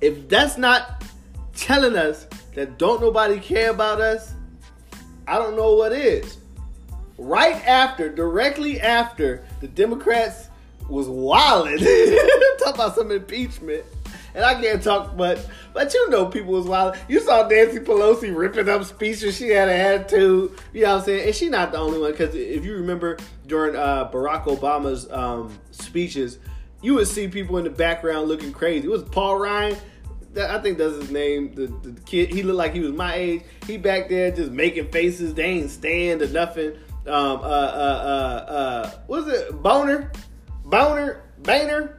if 0.00 0.28
that's 0.28 0.58
not 0.58 1.04
telling 1.54 1.96
us 1.96 2.26
that 2.54 2.78
don't 2.78 3.00
nobody 3.00 3.40
care 3.40 3.70
about 3.70 4.00
us, 4.00 4.34
I 5.26 5.38
don't 5.38 5.56
know 5.56 5.74
what 5.74 5.92
is. 5.92 6.38
Right 7.18 7.56
after, 7.66 8.08
directly 8.08 8.80
after 8.80 9.44
the 9.60 9.68
Democrats 9.68 10.48
was 10.88 11.08
wilding, 11.08 11.78
talk 12.58 12.74
about 12.74 12.94
some 12.94 13.10
impeachment 13.10 13.84
and 14.38 14.46
I 14.46 14.54
can't 14.54 14.80
talk 14.80 15.16
much, 15.16 15.38
but 15.74 15.92
you 15.92 16.10
know 16.10 16.26
people 16.26 16.52
was 16.52 16.66
wild. 16.66 16.96
You 17.08 17.18
saw 17.18 17.48
Nancy 17.48 17.80
Pelosi 17.80 18.34
ripping 18.34 18.68
up 18.68 18.84
speeches. 18.84 19.36
She 19.36 19.48
had 19.48 19.68
an 19.68 19.80
attitude. 19.80 20.56
You 20.72 20.82
know 20.82 20.92
what 20.92 20.98
I'm 21.00 21.04
saying? 21.04 21.26
And 21.26 21.34
she's 21.34 21.50
not 21.50 21.72
the 21.72 21.78
only 21.78 21.98
one 21.98 22.12
because 22.12 22.36
if 22.36 22.64
you 22.64 22.74
remember 22.76 23.18
during 23.48 23.74
uh, 23.74 24.08
Barack 24.12 24.44
Obama's 24.44 25.10
um, 25.10 25.58
speeches, 25.72 26.38
you 26.82 26.94
would 26.94 27.08
see 27.08 27.26
people 27.26 27.58
in 27.58 27.64
the 27.64 27.70
background 27.70 28.28
looking 28.28 28.52
crazy. 28.52 28.86
It 28.86 28.90
was 28.90 29.02
Paul 29.02 29.40
Ryan. 29.40 29.76
I 30.40 30.58
think 30.58 30.78
that's 30.78 30.94
his 30.94 31.10
name. 31.10 31.52
The, 31.56 31.66
the 31.66 32.00
kid, 32.02 32.32
he 32.32 32.44
looked 32.44 32.58
like 32.58 32.74
he 32.74 32.80
was 32.80 32.92
my 32.92 33.16
age. 33.16 33.42
He 33.66 33.76
back 33.76 34.08
there 34.08 34.30
just 34.30 34.52
making 34.52 34.92
faces. 34.92 35.34
They 35.34 35.46
ain't 35.46 35.70
stand 35.70 36.22
or 36.22 36.28
nothing. 36.28 36.76
Um, 37.08 37.40
uh, 37.40 37.42
uh, 37.42 38.44
uh, 38.46 38.52
uh, 38.52 38.90
was 39.08 39.26
it? 39.26 39.60
Boner, 39.62 40.12
Boner, 40.64 41.24
Boehner. 41.42 41.97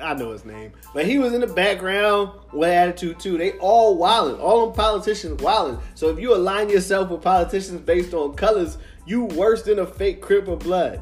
I 0.00 0.14
know 0.14 0.32
his 0.32 0.44
name, 0.44 0.72
but 0.92 1.06
he 1.06 1.18
was 1.18 1.32
in 1.32 1.40
the 1.40 1.46
background 1.46 2.30
with 2.52 2.68
attitude 2.68 3.20
too. 3.20 3.38
They 3.38 3.52
all 3.52 3.96
wilding, 3.96 4.40
all 4.40 4.66
them 4.66 4.74
politicians 4.74 5.42
wilding. 5.42 5.78
So 5.94 6.08
if 6.08 6.18
you 6.18 6.34
align 6.34 6.68
yourself 6.68 7.10
with 7.10 7.22
politicians 7.22 7.80
based 7.80 8.12
on 8.12 8.34
colors, 8.34 8.78
you 9.06 9.24
worse 9.24 9.62
than 9.62 9.78
a 9.78 9.86
fake 9.86 10.20
crip 10.20 10.48
of 10.48 10.58
blood. 10.60 11.00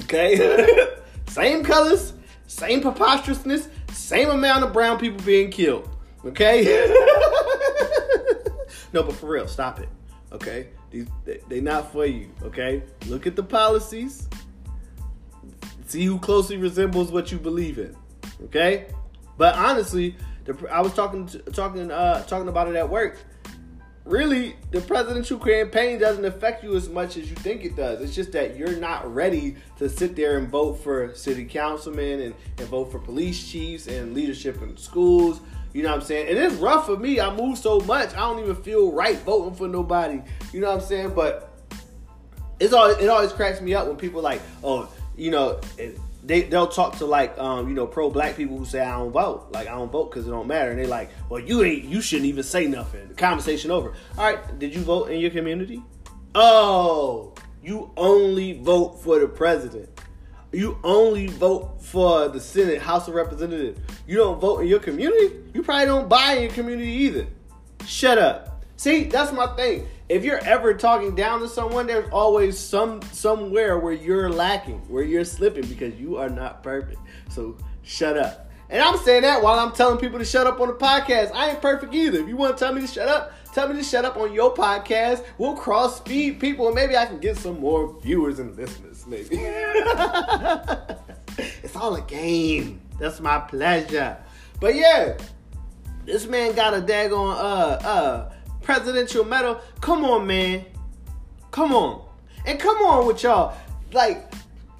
Okay, 0.00 0.66
same 1.28 1.62
colors, 1.62 2.12
same 2.46 2.80
preposterousness, 2.80 3.68
same 3.92 4.30
amount 4.30 4.64
of 4.64 4.72
brown 4.72 4.98
people 4.98 5.24
being 5.24 5.50
killed. 5.50 5.88
Okay, 6.24 6.64
no, 8.92 9.02
but 9.02 9.14
for 9.14 9.26
real, 9.26 9.46
stop 9.46 9.80
it. 9.80 9.88
Okay, 10.32 10.68
these 10.90 11.06
they, 11.24 11.40
they 11.48 11.60
not 11.60 11.92
for 11.92 12.04
you. 12.04 12.30
Okay, 12.42 12.82
look 13.06 13.26
at 13.26 13.36
the 13.36 13.42
policies 13.42 14.28
See 15.86 16.04
who 16.04 16.18
closely 16.18 16.56
resembles 16.56 17.12
what 17.12 17.30
you 17.32 17.38
believe 17.38 17.78
in. 17.78 17.96
Okay? 18.44 18.86
But 19.38 19.54
honestly, 19.54 20.16
the, 20.44 20.68
I 20.70 20.80
was 20.80 20.92
talking 20.94 21.28
talking 21.52 21.90
uh, 21.90 22.22
talking 22.24 22.48
about 22.48 22.68
it 22.68 22.76
at 22.76 22.88
work. 22.88 23.18
Really, 24.04 24.54
the 24.70 24.80
presidential 24.80 25.36
campaign 25.36 25.98
doesn't 25.98 26.24
affect 26.24 26.62
you 26.62 26.76
as 26.76 26.88
much 26.88 27.16
as 27.16 27.28
you 27.28 27.34
think 27.36 27.64
it 27.64 27.74
does. 27.74 28.00
It's 28.00 28.14
just 28.14 28.30
that 28.32 28.56
you're 28.56 28.76
not 28.76 29.12
ready 29.12 29.56
to 29.78 29.88
sit 29.88 30.14
there 30.14 30.38
and 30.38 30.48
vote 30.48 30.74
for 30.74 31.12
city 31.14 31.44
councilmen 31.44 32.20
and, 32.20 32.34
and 32.58 32.68
vote 32.68 32.92
for 32.92 33.00
police 33.00 33.48
chiefs 33.48 33.88
and 33.88 34.14
leadership 34.14 34.62
in 34.62 34.76
schools. 34.76 35.40
You 35.72 35.82
know 35.82 35.88
what 35.88 35.96
I'm 35.96 36.02
saying? 36.02 36.28
And 36.28 36.38
it's 36.38 36.54
rough 36.54 36.86
for 36.86 36.96
me. 36.96 37.18
I 37.20 37.34
move 37.34 37.58
so 37.58 37.80
much. 37.80 38.14
I 38.14 38.20
don't 38.20 38.38
even 38.38 38.54
feel 38.54 38.92
right 38.92 39.18
voting 39.18 39.56
for 39.56 39.66
nobody. 39.66 40.22
You 40.52 40.60
know 40.60 40.68
what 40.68 40.82
I'm 40.82 40.86
saying? 40.86 41.12
But 41.14 41.52
it's 42.60 42.72
all 42.72 42.88
it 42.88 43.08
always 43.08 43.32
cracks 43.32 43.60
me 43.60 43.74
up 43.74 43.88
when 43.88 43.96
people 43.96 44.22
like, 44.22 44.40
oh, 44.62 44.88
you 45.16 45.30
know, 45.30 45.60
they 46.22 46.42
they'll 46.42 46.66
talk 46.66 46.98
to 46.98 47.06
like 47.06 47.38
um, 47.38 47.68
you 47.68 47.74
know 47.74 47.86
pro 47.86 48.10
black 48.10 48.36
people 48.36 48.58
who 48.58 48.64
say 48.64 48.80
I 48.80 48.98
don't 48.98 49.12
vote, 49.12 49.48
like 49.52 49.68
I 49.68 49.72
don't 49.72 49.90
vote 49.90 50.10
because 50.10 50.26
it 50.26 50.30
don't 50.30 50.46
matter, 50.46 50.70
and 50.70 50.78
they're 50.78 50.86
like, 50.86 51.10
well, 51.28 51.40
you 51.40 51.62
ain't, 51.64 51.84
you 51.84 52.00
shouldn't 52.00 52.26
even 52.26 52.42
say 52.42 52.66
nothing. 52.66 53.08
The 53.08 53.14
conversation 53.14 53.70
over. 53.70 53.94
All 54.18 54.24
right, 54.24 54.58
did 54.58 54.74
you 54.74 54.82
vote 54.82 55.10
in 55.10 55.20
your 55.20 55.30
community? 55.30 55.82
Oh, 56.34 57.32
you 57.62 57.90
only 57.96 58.60
vote 58.60 59.00
for 59.02 59.18
the 59.18 59.28
president. 59.28 59.88
You 60.52 60.78
only 60.84 61.26
vote 61.26 61.82
for 61.82 62.28
the 62.28 62.40
Senate, 62.40 62.80
House 62.80 63.08
of 63.08 63.14
Representatives. 63.14 63.80
You 64.06 64.16
don't 64.16 64.40
vote 64.40 64.60
in 64.60 64.68
your 64.68 64.78
community. 64.78 65.34
You 65.52 65.62
probably 65.62 65.86
don't 65.86 66.08
buy 66.08 66.34
in 66.34 66.42
your 66.44 66.52
community 66.52 66.90
either. 66.90 67.26
Shut 67.84 68.18
up. 68.18 68.64
See, 68.76 69.04
that's 69.04 69.32
my 69.32 69.46
thing 69.54 69.86
if 70.08 70.24
you're 70.24 70.42
ever 70.44 70.74
talking 70.74 71.14
down 71.14 71.40
to 71.40 71.48
someone, 71.48 71.86
there's 71.86 72.08
always 72.10 72.58
some 72.58 73.02
somewhere 73.12 73.78
where 73.78 73.92
you're 73.92 74.30
lacking, 74.30 74.78
where 74.88 75.02
you're 75.02 75.24
slipping 75.24 75.66
because 75.66 75.94
you 75.94 76.16
are 76.16 76.28
not 76.28 76.62
perfect. 76.62 77.00
So 77.28 77.56
shut 77.82 78.16
up. 78.16 78.50
And 78.68 78.82
I'm 78.82 78.98
saying 78.98 79.22
that 79.22 79.42
while 79.42 79.58
I'm 79.58 79.72
telling 79.72 79.98
people 79.98 80.18
to 80.18 80.24
shut 80.24 80.46
up 80.46 80.60
on 80.60 80.68
the 80.68 80.74
podcast. 80.74 81.32
I 81.32 81.50
ain't 81.50 81.60
perfect 81.62 81.94
either. 81.94 82.18
If 82.18 82.28
you 82.28 82.36
want 82.36 82.56
to 82.56 82.64
tell 82.64 82.74
me 82.74 82.80
to 82.80 82.86
shut 82.86 83.08
up, 83.08 83.32
tell 83.52 83.68
me 83.68 83.76
to 83.76 83.84
shut 83.84 84.04
up 84.04 84.16
on 84.16 84.32
your 84.32 84.54
podcast. 84.54 85.24
We'll 85.38 85.54
cross 85.54 85.98
speed 85.98 86.40
people 86.40 86.66
and 86.66 86.74
maybe 86.74 86.96
I 86.96 87.06
can 87.06 87.18
get 87.18 87.36
some 87.36 87.60
more 87.60 87.96
viewers 88.00 88.40
and 88.40 88.56
listeners, 88.56 89.06
maybe. 89.06 89.28
it's 91.38 91.76
all 91.76 91.94
a 91.94 92.02
game. 92.02 92.80
That's 92.98 93.20
my 93.20 93.38
pleasure. 93.38 94.16
But 94.60 94.74
yeah, 94.74 95.16
this 96.04 96.26
man 96.26 96.54
got 96.54 96.74
a 96.74 96.80
daggone 96.80 97.36
uh 97.36 97.86
uh 97.86 98.32
presidential 98.66 99.24
medal. 99.24 99.60
Come 99.80 100.04
on, 100.04 100.26
man. 100.26 100.64
Come 101.52 101.72
on. 101.72 102.04
And 102.44 102.58
come 102.60 102.76
on 102.78 103.06
with 103.06 103.22
y'all. 103.22 103.56
Like, 103.92 104.34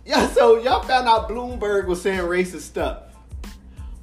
yeah, 0.05 0.29
so 0.29 0.59
y'all 0.59 0.83
found 0.83 1.09
out 1.09 1.29
Bloomberg 1.29 1.87
was 1.87 2.03
saying 2.03 2.21
racist 2.21 2.63
stuff. 2.63 3.05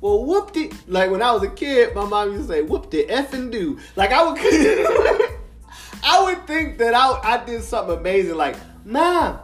Well, 0.01 0.25
whooped 0.25 0.57
it. 0.57 0.73
Like 0.88 1.11
when 1.11 1.21
I 1.21 1.31
was 1.31 1.43
a 1.43 1.49
kid, 1.49 1.93
my 1.93 2.05
mom 2.05 2.31
used 2.34 2.47
to 2.47 2.53
say, 2.55 2.61
whooped 2.61 2.93
it, 2.93 3.07
F 3.09 3.34
and 3.34 3.51
do. 3.51 3.77
Like 3.95 4.11
I 4.11 4.23
would 4.23 4.38
I 6.03 6.23
would 6.23 6.47
think 6.47 6.77
that 6.79 6.93
I, 6.93 7.19
I 7.23 7.45
did 7.45 7.63
something 7.63 7.97
amazing, 7.97 8.36
like, 8.36 8.57
Mom, 8.86 9.39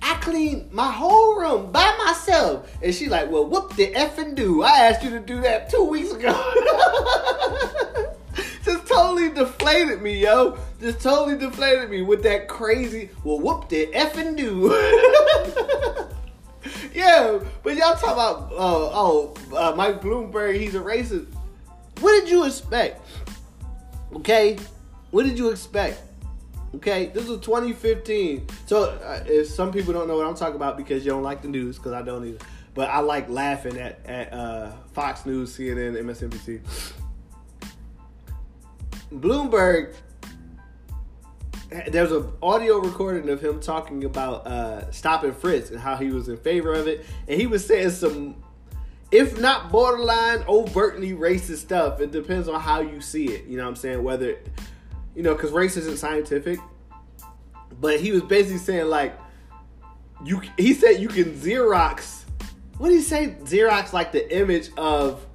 I 0.00 0.14
cleaned 0.20 0.72
my 0.72 0.90
whole 0.90 1.40
room 1.40 1.72
by 1.72 1.96
myself. 2.04 2.70
And 2.82 2.94
she 2.94 3.08
like, 3.08 3.28
well, 3.30 3.46
whoop 3.46 3.74
the 3.74 3.92
and 3.96 4.36
do. 4.36 4.62
I 4.62 4.86
asked 4.86 5.02
you 5.02 5.10
to 5.10 5.20
do 5.20 5.40
that 5.40 5.68
two 5.70 5.82
weeks 5.82 6.12
ago. 6.12 6.32
Just 8.64 8.86
totally 8.86 9.30
deflated 9.78 10.02
me, 10.02 10.18
yo. 10.18 10.58
Just 10.80 11.00
totally 11.00 11.38
deflated 11.38 11.90
me 11.90 12.02
with 12.02 12.22
that 12.24 12.48
crazy, 12.48 13.10
well, 13.24 13.38
whoop 13.38 13.68
the 13.68 13.92
F 13.94 14.16
and 14.16 14.36
do. 14.36 14.68
yeah, 16.94 17.38
but 17.62 17.76
y'all 17.76 17.94
talk 17.96 18.12
about, 18.12 18.52
uh, 18.52 18.90
oh, 18.92 19.34
uh, 19.54 19.74
Mike 19.76 20.00
Bloomberg, 20.00 20.58
he's 20.58 20.74
a 20.74 20.80
racist. 20.80 21.26
What 22.00 22.20
did 22.20 22.28
you 22.28 22.44
expect? 22.44 23.00
Okay? 24.14 24.58
What 25.10 25.24
did 25.24 25.38
you 25.38 25.50
expect? 25.50 26.02
Okay, 26.76 27.06
this 27.06 27.26
was 27.26 27.40
2015. 27.40 28.46
So, 28.66 28.84
uh, 28.84 29.24
if 29.26 29.48
some 29.48 29.72
people 29.72 29.94
don't 29.94 30.06
know 30.06 30.16
what 30.16 30.26
I'm 30.26 30.34
talking 30.34 30.56
about 30.56 30.76
because 30.76 31.04
you 31.04 31.10
don't 31.10 31.22
like 31.22 31.40
the 31.40 31.48
news, 31.48 31.76
because 31.78 31.92
I 31.92 32.02
don't 32.02 32.26
either. 32.26 32.44
But 32.74 32.90
I 32.90 33.00
like 33.00 33.28
laughing 33.30 33.78
at 33.78 34.04
at 34.04 34.32
uh, 34.32 34.72
Fox 34.92 35.24
News, 35.24 35.56
CNN, 35.56 35.94
MSNBC. 35.94 36.60
Bloomberg. 39.12 39.94
There's 41.88 42.12
an 42.12 42.30
audio 42.42 42.78
recording 42.78 43.28
of 43.28 43.42
him 43.42 43.60
talking 43.60 44.04
about 44.04 44.46
uh, 44.46 44.90
stop 44.90 45.24
and 45.24 45.36
frisk 45.36 45.70
and 45.70 45.80
how 45.80 45.96
he 45.96 46.10
was 46.10 46.28
in 46.28 46.38
favor 46.38 46.72
of 46.72 46.86
it, 46.88 47.04
and 47.26 47.38
he 47.38 47.46
was 47.46 47.66
saying 47.66 47.90
some, 47.90 48.42
if 49.10 49.38
not 49.38 49.70
borderline, 49.70 50.44
overtly 50.48 51.12
racist 51.12 51.58
stuff. 51.58 52.00
It 52.00 52.10
depends 52.10 52.48
on 52.48 52.58
how 52.60 52.80
you 52.80 53.02
see 53.02 53.26
it. 53.26 53.44
You 53.46 53.58
know 53.58 53.64
what 53.64 53.70
I'm 53.70 53.76
saying? 53.76 54.02
Whether 54.02 54.38
you 55.18 55.24
know, 55.24 55.34
because 55.34 55.50
race 55.50 55.76
isn't 55.76 55.98
scientific. 55.98 56.60
But 57.80 57.98
he 57.98 58.12
was 58.12 58.22
basically 58.22 58.58
saying 58.58 58.86
like, 58.86 59.18
you. 60.24 60.40
He 60.56 60.74
said 60.74 61.00
you 61.00 61.08
can 61.08 61.34
Xerox. 61.34 62.22
What 62.78 62.90
did 62.90 62.96
he 62.96 63.02
say? 63.02 63.36
Xerox 63.42 63.92
like 63.92 64.12
the 64.12 64.32
image 64.36 64.70
of 64.76 65.26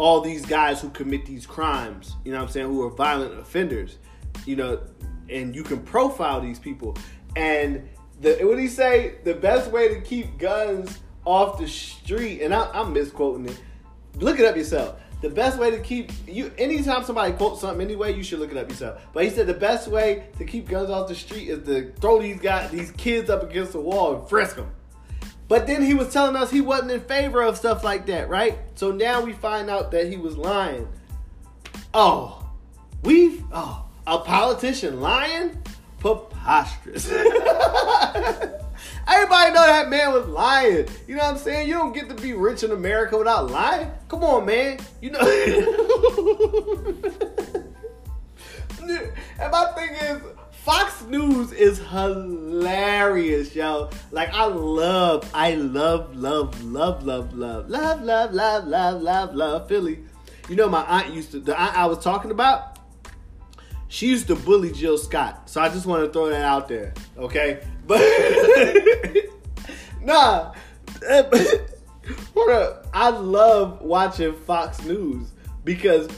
all 0.00 0.22
these 0.22 0.46
guys 0.46 0.80
who 0.80 0.88
commit 0.90 1.26
these 1.26 1.46
crimes. 1.46 2.16
You 2.24 2.32
know 2.32 2.38
what 2.38 2.44
I'm 2.44 2.50
saying? 2.50 2.66
Who 2.66 2.82
are 2.86 2.90
violent 2.90 3.38
offenders. 3.38 3.98
You 4.46 4.56
know, 4.56 4.80
and 5.28 5.54
you 5.54 5.62
can 5.62 5.80
profile 5.82 6.40
these 6.40 6.58
people. 6.58 6.96
And 7.36 7.86
the 8.20 8.38
what 8.42 8.56
did 8.56 8.62
he 8.62 8.68
say? 8.68 9.16
The 9.24 9.34
best 9.34 9.70
way 9.70 9.88
to 9.94 10.00
keep 10.00 10.38
guns 10.38 10.98
off 11.26 11.58
the 11.58 11.68
street, 11.68 12.40
and 12.40 12.54
I, 12.54 12.70
I'm 12.72 12.94
misquoting 12.94 13.46
it. 13.46 13.60
Look 14.16 14.38
it 14.40 14.46
up 14.46 14.56
yourself 14.56 14.96
the 15.20 15.28
best 15.28 15.58
way 15.58 15.70
to 15.70 15.78
keep 15.80 16.10
you 16.26 16.50
anytime 16.56 17.04
somebody 17.04 17.34
quotes 17.34 17.60
something 17.60 17.86
anyway, 17.86 18.14
you 18.14 18.22
should 18.22 18.38
look 18.38 18.50
it 18.50 18.56
up 18.56 18.70
yourself. 18.70 19.02
But 19.12 19.24
he 19.24 19.30
said 19.30 19.46
the 19.46 19.54
best 19.54 19.88
way 19.88 20.28
to 20.38 20.44
keep 20.46 20.68
guns 20.68 20.88
off 20.88 21.08
the 21.08 21.14
street 21.14 21.48
is 21.48 21.66
to 21.66 21.92
throw 22.00 22.22
these 22.22 22.40
guys 22.40 22.70
these 22.70 22.90
kids 22.92 23.28
up 23.28 23.42
against 23.42 23.72
the 23.72 23.80
wall 23.80 24.16
and 24.16 24.28
frisk 24.28 24.56
them. 24.56 24.70
But 25.50 25.66
then 25.66 25.82
he 25.82 25.94
was 25.94 26.12
telling 26.12 26.36
us 26.36 26.48
he 26.52 26.60
wasn't 26.60 26.92
in 26.92 27.00
favor 27.00 27.42
of 27.42 27.56
stuff 27.56 27.82
like 27.82 28.06
that, 28.06 28.28
right? 28.28 28.56
So 28.76 28.92
now 28.92 29.20
we 29.20 29.32
find 29.32 29.68
out 29.68 29.90
that 29.90 30.06
he 30.06 30.16
was 30.16 30.36
lying. 30.36 30.86
Oh, 31.92 32.48
we've 33.02 33.42
oh 33.52 33.84
a 34.06 34.18
politician 34.18 35.00
lying? 35.00 35.60
Preposterous. 35.98 37.10
Everybody 37.10 37.34
know 39.52 39.66
that 39.66 39.88
man 39.90 40.12
was 40.12 40.28
lying. 40.28 40.86
You 41.08 41.16
know 41.16 41.24
what 41.24 41.32
I'm 41.32 41.38
saying? 41.38 41.66
You 41.66 41.74
don't 41.74 41.92
get 41.92 42.08
to 42.10 42.14
be 42.14 42.32
rich 42.32 42.62
in 42.62 42.70
America 42.70 43.18
without 43.18 43.50
lying. 43.50 43.90
Come 44.06 44.22
on, 44.22 44.46
man. 44.46 44.78
You 45.02 45.10
know. 45.10 45.18
and 48.78 49.50
my 49.50 49.64
thing 49.74 49.94
is, 49.94 50.22
Fox 50.64 51.02
News 51.06 51.52
is 51.52 51.78
hilarious, 51.78 53.54
yo. 53.54 53.88
Like 54.10 54.32
I 54.34 54.44
love, 54.44 55.28
I 55.32 55.54
love, 55.54 56.14
love, 56.14 56.62
love, 56.62 57.02
love, 57.02 57.32
love, 57.34 57.70
love, 57.70 58.02
love, 58.02 58.34
love, 58.34 58.66
love, 58.66 59.02
love, 59.02 59.34
love 59.34 59.68
Philly. 59.68 60.00
You 60.50 60.56
know, 60.56 60.68
my 60.68 60.82
aunt 60.82 61.14
used 61.14 61.32
to. 61.32 61.40
The 61.40 61.58
aunt 61.58 61.76
I 61.78 61.86
was 61.86 61.98
talking 61.98 62.30
about. 62.30 62.78
She 63.88 64.08
used 64.08 64.26
to 64.28 64.36
bully 64.36 64.70
Jill 64.70 64.98
Scott. 64.98 65.48
So 65.48 65.62
I 65.62 65.70
just 65.70 65.86
want 65.86 66.04
to 66.04 66.12
throw 66.12 66.28
that 66.28 66.44
out 66.44 66.68
there, 66.68 66.92
okay? 67.16 67.66
But 67.86 68.00
nah, 70.02 70.52
I 72.92 73.08
love 73.08 73.80
watching 73.80 74.34
Fox 74.34 74.84
News 74.84 75.32
because 75.64 76.08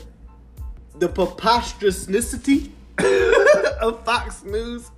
the 0.99 1.09
preposterousness 1.09 2.35
of 3.83 4.05
Fox 4.05 4.45
News 4.45 4.91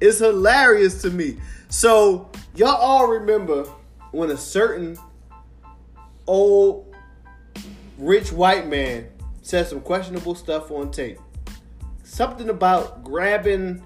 is 0.00 0.18
hilarious 0.18 1.00
to 1.02 1.10
me. 1.10 1.38
So 1.68 2.30
y'all 2.54 2.68
all 2.68 3.06
remember 3.06 3.64
when 4.10 4.30
a 4.30 4.36
certain 4.36 4.98
old 6.26 6.94
rich 7.98 8.32
white 8.32 8.68
man 8.68 9.08
said 9.42 9.66
some 9.66 9.80
questionable 9.80 10.34
stuff 10.34 10.70
on 10.70 10.90
tape. 10.90 11.18
Something 12.02 12.50
about 12.50 13.04
grabbing 13.04 13.82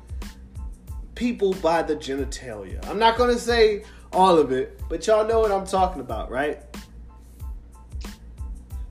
people 1.14 1.54
by 1.54 1.82
the 1.82 1.94
genitalia. 1.94 2.84
I'm 2.88 2.98
not 2.98 3.16
gonna 3.16 3.38
say 3.38 3.84
all 4.12 4.38
of 4.38 4.52
it, 4.52 4.80
but 4.88 5.06
y'all 5.06 5.26
know 5.26 5.40
what 5.40 5.52
I'm 5.52 5.66
talking 5.66 6.00
about, 6.00 6.30
right? 6.30 6.62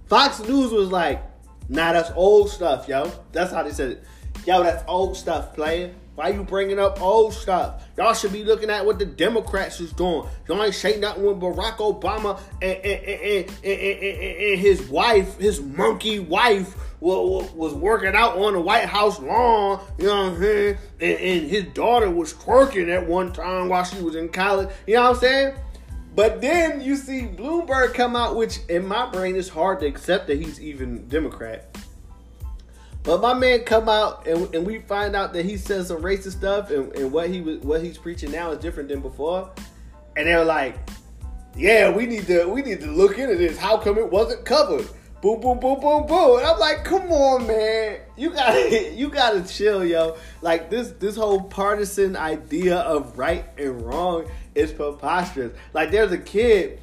Fox 0.07 0.39
News 0.39 0.71
was 0.71 0.89
like, 0.89 1.23
nah, 1.67 1.91
that's 1.91 2.11
old 2.15 2.49
stuff, 2.49 2.87
yo. 2.87 3.11
That's 3.31 3.51
how 3.51 3.63
they 3.63 3.71
said 3.71 3.91
it. 3.91 4.03
Yo, 4.45 4.61
that's 4.61 4.83
old 4.87 5.17
stuff, 5.17 5.55
player. 5.55 5.91
Why 6.13 6.29
you 6.29 6.43
bringing 6.43 6.79
up 6.79 7.01
old 7.01 7.33
stuff? 7.33 7.83
Y'all 7.97 8.13
should 8.13 8.31
be 8.31 8.43
looking 8.43 8.69
at 8.69 8.85
what 8.85 8.99
the 8.99 9.05
Democrats 9.05 9.79
is 9.79 9.91
doing. 9.91 10.29
Y'all 10.47 10.63
ain't 10.63 10.75
saying 10.75 11.01
nothing 11.01 11.23
when 11.23 11.39
Barack 11.39 11.77
Obama 11.77 12.39
and, 12.61 12.77
and, 12.77 13.49
and, 13.49 13.49
and, 13.65 14.59
his 14.59 14.87
wife, 14.87 15.37
his 15.39 15.61
monkey 15.61 16.19
wife, 16.19 16.75
was 17.01 17.73
working 17.73 18.15
out 18.15 18.37
on 18.37 18.53
the 18.53 18.61
White 18.61 18.85
House 18.85 19.19
lawn, 19.19 19.81
you 19.97 20.05
know 20.05 20.25
what 20.25 20.33
I'm 20.33 20.39
saying? 20.39 20.77
And, 21.01 21.49
his 21.49 21.65
daughter 21.73 22.09
was 22.09 22.33
twerking 22.33 22.89
at 22.89 23.05
one 23.05 23.33
time 23.33 23.69
while 23.69 23.83
she 23.83 24.01
was 24.01 24.15
in 24.15 24.29
college, 24.29 24.69
you 24.87 24.95
know 24.95 25.01
what 25.01 25.15
I'm 25.15 25.21
saying? 25.21 25.55
But 26.15 26.39
then 26.39 26.79
you 26.81 26.95
see 26.95 27.23
Bloomberg 27.23 27.93
come 27.93 28.15
out, 28.15 28.37
which 28.37 28.59
in 28.69 28.87
my 28.87 29.09
brain 29.09 29.35
is 29.35 29.49
hard 29.49 29.81
to 29.81 29.85
accept 29.85 30.27
that 30.27 30.37
he's 30.37 30.61
even 30.61 31.09
Democrat. 31.09 31.75
But 33.05 33.21
my 33.21 33.35
man 33.35 33.59
come 33.59 33.87
out 33.87 34.25
and, 34.27 34.53
and 34.55 34.65
we 34.65 34.79
find 34.79 35.15
out 35.15 35.31
that 35.33 35.45
he 35.45 35.57
says 35.57 35.89
some 35.89 36.01
racist 36.01 36.31
stuff 36.31 36.71
and, 36.71 36.91
and 36.95 37.11
what 37.11 37.29
he 37.29 37.39
was 37.39 37.59
what 37.59 37.83
he's 37.83 37.99
preaching 37.99 38.31
now 38.31 38.51
is 38.51 38.57
different 38.57 38.89
than 38.89 38.99
before. 38.99 39.51
And 40.17 40.27
they're 40.27 40.43
like, 40.43 40.79
Yeah, 41.55 41.91
we 41.91 42.07
need 42.07 42.25
to 42.25 42.45
we 42.45 42.63
need 42.63 42.79
to 42.81 42.87
look 42.87 43.19
into 43.19 43.35
this. 43.35 43.59
How 43.59 43.77
come 43.77 43.99
it 43.99 44.09
wasn't 44.09 44.43
covered? 44.43 44.87
Boom, 45.21 45.39
boom, 45.39 45.59
boom, 45.59 45.79
boom, 45.79 46.07
boom. 46.07 46.39
And 46.39 46.47
I'm 46.47 46.59
like, 46.59 46.83
come 46.83 47.11
on, 47.11 47.47
man. 47.47 47.99
You 48.17 48.31
gotta 48.31 48.91
you 48.95 49.09
gotta 49.09 49.43
chill, 49.43 49.85
yo. 49.85 50.17
Like 50.41 50.71
this 50.71 50.89
this 50.93 51.15
whole 51.15 51.43
partisan 51.43 52.15
idea 52.15 52.77
of 52.79 53.19
right 53.19 53.45
and 53.59 53.83
wrong 53.83 54.27
is 54.55 54.71
preposterous. 54.71 55.55
Like 55.73 55.91
there's 55.91 56.11
a 56.11 56.17
kid, 56.17 56.79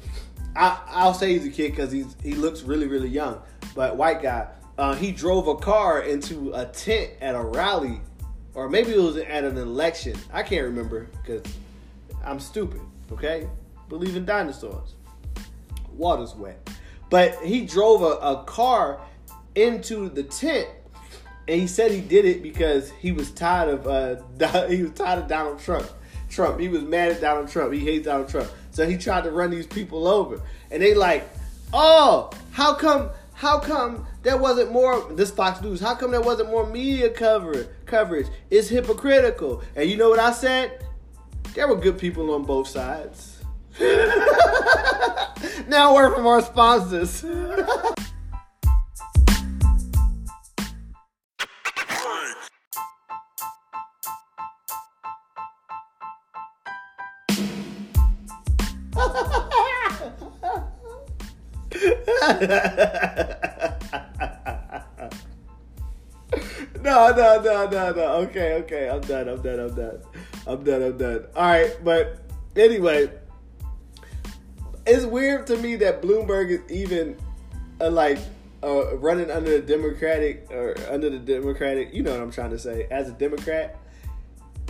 I, 0.55 0.79
I'll 0.87 1.13
say 1.13 1.33
he's 1.33 1.45
a 1.45 1.49
kid 1.49 1.71
because 1.71 1.91
he's 1.91 2.15
he 2.23 2.33
looks 2.33 2.61
really, 2.61 2.87
really 2.87 3.09
young, 3.09 3.41
but 3.75 3.97
white 3.97 4.21
guy 4.21 4.47
uh, 4.77 4.95
he 4.95 5.11
drove 5.11 5.47
a 5.47 5.55
car 5.55 6.01
into 6.01 6.51
a 6.53 6.65
tent 6.65 7.11
at 7.21 7.35
a 7.35 7.41
rally, 7.41 8.01
or 8.53 8.69
maybe 8.69 8.93
it 8.93 8.99
was 8.99 9.17
at 9.17 9.43
an 9.43 9.57
election. 9.57 10.17
I 10.31 10.43
can't 10.43 10.65
remember 10.65 11.07
because 11.21 11.43
I'm 12.25 12.39
stupid. 12.39 12.81
Okay, 13.11 13.47
believe 13.89 14.15
in 14.15 14.25
dinosaurs. 14.25 14.95
Water's 15.91 16.33
wet, 16.33 16.69
but 17.09 17.35
he 17.43 17.65
drove 17.65 18.01
a, 18.01 18.17
a 18.17 18.43
car 18.45 18.99
into 19.53 20.09
the 20.09 20.23
tent, 20.23 20.67
and 21.47 21.61
he 21.61 21.67
said 21.67 21.91
he 21.91 22.01
did 22.01 22.25
it 22.25 22.41
because 22.41 22.89
he 22.91 23.11
was 23.11 23.29
tired 23.31 23.69
of 23.69 23.87
uh, 23.87 24.67
he 24.67 24.83
was 24.83 24.91
tired 24.93 25.19
of 25.19 25.27
Donald 25.27 25.59
Trump. 25.59 25.87
Trump. 26.29 26.59
He 26.59 26.67
was 26.67 26.81
mad 26.81 27.11
at 27.11 27.21
Donald 27.21 27.47
Trump. 27.47 27.71
He 27.73 27.79
hates 27.79 28.05
Donald 28.05 28.27
Trump. 28.27 28.49
So 28.71 28.87
he 28.87 28.97
tried 28.97 29.25
to 29.25 29.31
run 29.31 29.51
these 29.51 29.67
people 29.67 30.07
over, 30.07 30.41
and 30.71 30.81
they 30.81 30.95
like, 30.95 31.29
oh, 31.71 32.31
how 32.51 32.73
come? 32.73 33.11
How 33.33 33.59
come 33.59 34.07
there 34.23 34.37
wasn't 34.37 34.71
more 34.71 35.11
this 35.11 35.29
Fox 35.29 35.61
News. 35.61 35.81
How 35.81 35.95
come 35.95 36.11
there 36.11 36.21
wasn't 36.21 36.49
more 36.49 36.65
media 36.65 37.09
cover 37.09 37.67
coverage? 37.85 38.27
It's 38.49 38.69
hypocritical. 38.69 39.61
And 39.75 39.89
you 39.89 39.97
know 39.97 40.09
what 40.09 40.19
I 40.19 40.31
said? 40.31 40.81
There 41.53 41.67
were 41.67 41.75
good 41.75 41.99
people 41.99 42.33
on 42.33 42.43
both 42.43 42.69
sides. 42.69 43.43
now 45.67 45.91
a 45.91 45.93
word 45.93 46.15
from 46.15 46.25
our 46.25 46.41
sponsors. 46.41 47.23
no, 66.93 67.09
no, 67.15 67.41
no, 67.41 67.69
no, 67.69 67.91
no. 67.91 68.03
Okay, 68.27 68.53
okay. 68.53 68.89
I'm 68.89 69.01
done. 69.01 69.27
I'm 69.27 69.41
done. 69.41 69.59
I'm 69.59 69.75
done. 69.75 70.01
I'm 70.45 70.63
done. 70.63 70.83
I'm 70.83 70.97
done. 70.97 71.25
All 71.35 71.43
right, 71.43 71.75
but 71.83 72.21
anyway, 72.55 73.11
it's 74.85 75.05
weird 75.05 75.47
to 75.47 75.57
me 75.57 75.75
that 75.77 76.01
Bloomberg 76.01 76.49
is 76.49 76.71
even 76.71 77.17
uh, 77.81 77.89
like 77.89 78.19
uh, 78.63 78.95
running 78.97 79.31
under 79.31 79.59
the 79.59 79.65
Democratic 79.65 80.47
or 80.51 80.75
under 80.89 81.09
the 81.09 81.19
Democratic. 81.19 81.93
You 81.93 82.03
know 82.03 82.11
what 82.11 82.21
I'm 82.21 82.31
trying 82.31 82.51
to 82.51 82.59
say 82.59 82.87
as 82.91 83.09
a 83.09 83.13
Democrat, 83.13 83.79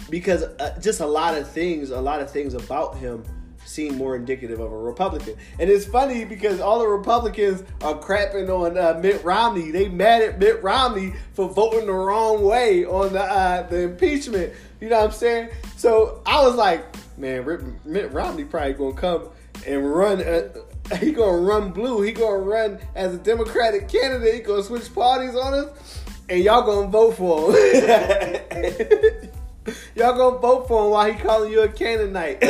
because 0.09 0.43
uh, 0.43 0.77
just 0.81 1.01
a 1.01 1.07
lot 1.07 1.37
of 1.37 1.49
things, 1.49 1.89
a 1.89 2.01
lot 2.01 2.21
of 2.21 2.31
things 2.31 2.53
about 2.53 2.97
him 2.97 3.23
seem 3.65 3.97
more 3.97 4.15
indicative 4.15 4.59
of 4.59 4.71
a 4.71 4.77
Republican. 4.77 5.35
And 5.59 5.69
it's 5.69 5.85
funny 5.85 6.25
because 6.25 6.59
all 6.59 6.79
the 6.79 6.87
Republicans 6.87 7.63
are 7.81 7.95
crapping 7.95 8.49
on 8.49 8.77
uh, 8.77 8.99
Mitt 9.01 9.23
Romney. 9.23 9.71
They 9.71 9.89
mad 9.89 10.21
at 10.21 10.39
Mitt 10.39 10.61
Romney 10.63 11.13
for 11.33 11.49
voting 11.49 11.87
the 11.87 11.93
wrong 11.93 12.43
way 12.43 12.85
on 12.85 13.13
the 13.13 13.23
uh, 13.23 13.67
the 13.67 13.83
impeachment. 13.83 14.53
You 14.79 14.89
know 14.89 14.99
what 14.99 15.05
I'm 15.05 15.11
saying? 15.11 15.49
So 15.77 16.21
I 16.25 16.43
was 16.43 16.55
like, 16.55 16.83
man, 17.17 17.79
Mitt 17.85 18.11
Romney 18.11 18.43
probably 18.43 18.73
gonna 18.73 18.93
come 18.93 19.29
and 19.65 19.93
run. 19.93 20.21
Uh, 20.21 20.49
he 20.99 21.11
gonna 21.11 21.37
run 21.37 21.71
blue. 21.71 22.01
He 22.01 22.11
gonna 22.11 22.39
run 22.39 22.79
as 22.95 23.13
a 23.13 23.17
Democratic 23.17 23.87
candidate. 23.87 24.33
He 24.35 24.39
gonna 24.41 24.63
switch 24.63 24.93
parties 24.93 25.35
on 25.35 25.53
us, 25.53 26.03
and 26.29 26.43
y'all 26.43 26.63
gonna 26.63 26.87
vote 26.87 27.15
for 27.15 27.55
him. 27.55 29.19
y'all 29.95 30.17
gonna 30.17 30.39
vote 30.39 30.67
for 30.67 30.85
him 30.85 30.91
while 30.91 31.11
he 31.11 31.17
calling 31.17 31.51
you 31.51 31.61
a 31.61 31.67
Canaanite. 31.67 32.41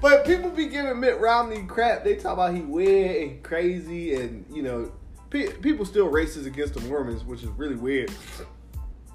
but 0.00 0.24
people 0.26 0.50
be 0.50 0.66
giving 0.66 1.00
Mitt 1.00 1.20
Romney 1.20 1.64
crap. 1.66 2.04
They 2.04 2.16
talk 2.16 2.34
about 2.34 2.54
he 2.54 2.60
weird 2.60 3.28
and 3.28 3.42
crazy, 3.42 4.14
and 4.14 4.44
you 4.50 4.62
know, 4.62 4.92
pe- 5.30 5.52
people 5.54 5.84
still 5.84 6.10
racist 6.10 6.46
against 6.46 6.74
the 6.74 6.80
Mormons, 6.82 7.24
which 7.24 7.42
is 7.42 7.48
really 7.50 7.76
weird 7.76 8.12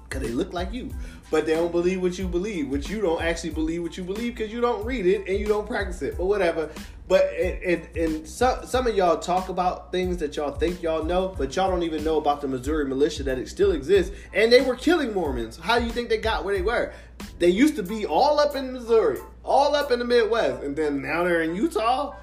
because 0.08 0.28
they 0.28 0.34
look 0.34 0.52
like 0.52 0.72
you, 0.72 0.90
but 1.30 1.46
they 1.46 1.54
don't 1.54 1.72
believe 1.72 2.00
what 2.00 2.18
you 2.18 2.28
believe, 2.28 2.68
which 2.68 2.88
you 2.88 3.00
don't 3.00 3.22
actually 3.22 3.50
believe 3.50 3.82
what 3.82 3.96
you 3.96 4.04
believe 4.04 4.36
because 4.36 4.52
you 4.52 4.60
don't 4.60 4.84
read 4.84 5.06
it 5.06 5.26
and 5.28 5.38
you 5.38 5.46
don't 5.46 5.66
practice 5.66 6.02
it, 6.02 6.16
but 6.16 6.26
whatever. 6.26 6.70
But 7.06 7.24
and, 7.34 7.86
and 7.96 8.26
some 8.26 8.66
some 8.66 8.86
of 8.86 8.96
y'all 8.96 9.18
talk 9.18 9.50
about 9.50 9.92
things 9.92 10.16
that 10.18 10.36
y'all 10.36 10.52
think 10.52 10.82
y'all 10.82 11.04
know, 11.04 11.34
but 11.36 11.54
y'all 11.54 11.70
don't 11.70 11.82
even 11.82 12.02
know 12.02 12.16
about 12.16 12.40
the 12.40 12.48
Missouri 12.48 12.86
militia 12.86 13.22
that 13.24 13.38
it 13.38 13.48
still 13.48 13.72
exists, 13.72 14.16
and 14.32 14.50
they 14.50 14.62
were 14.62 14.74
killing 14.74 15.12
Mormons. 15.12 15.58
How 15.58 15.78
do 15.78 15.84
you 15.84 15.90
think 15.90 16.08
they 16.08 16.16
got 16.16 16.44
where 16.44 16.56
they 16.56 16.62
were? 16.62 16.94
They 17.38 17.50
used 17.50 17.76
to 17.76 17.82
be 17.82 18.06
all 18.06 18.40
up 18.40 18.56
in 18.56 18.72
Missouri, 18.72 19.18
all 19.42 19.74
up 19.76 19.90
in 19.90 19.98
the 19.98 20.04
Midwest, 20.06 20.62
and 20.62 20.74
then 20.74 21.02
now 21.02 21.24
they're 21.24 21.42
in 21.42 21.54
Utah. 21.54 22.14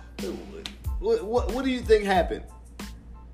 What, 1.00 1.24
what, 1.24 1.52
what 1.52 1.64
do 1.64 1.70
you 1.70 1.82
think 1.82 2.06
happened? 2.06 2.44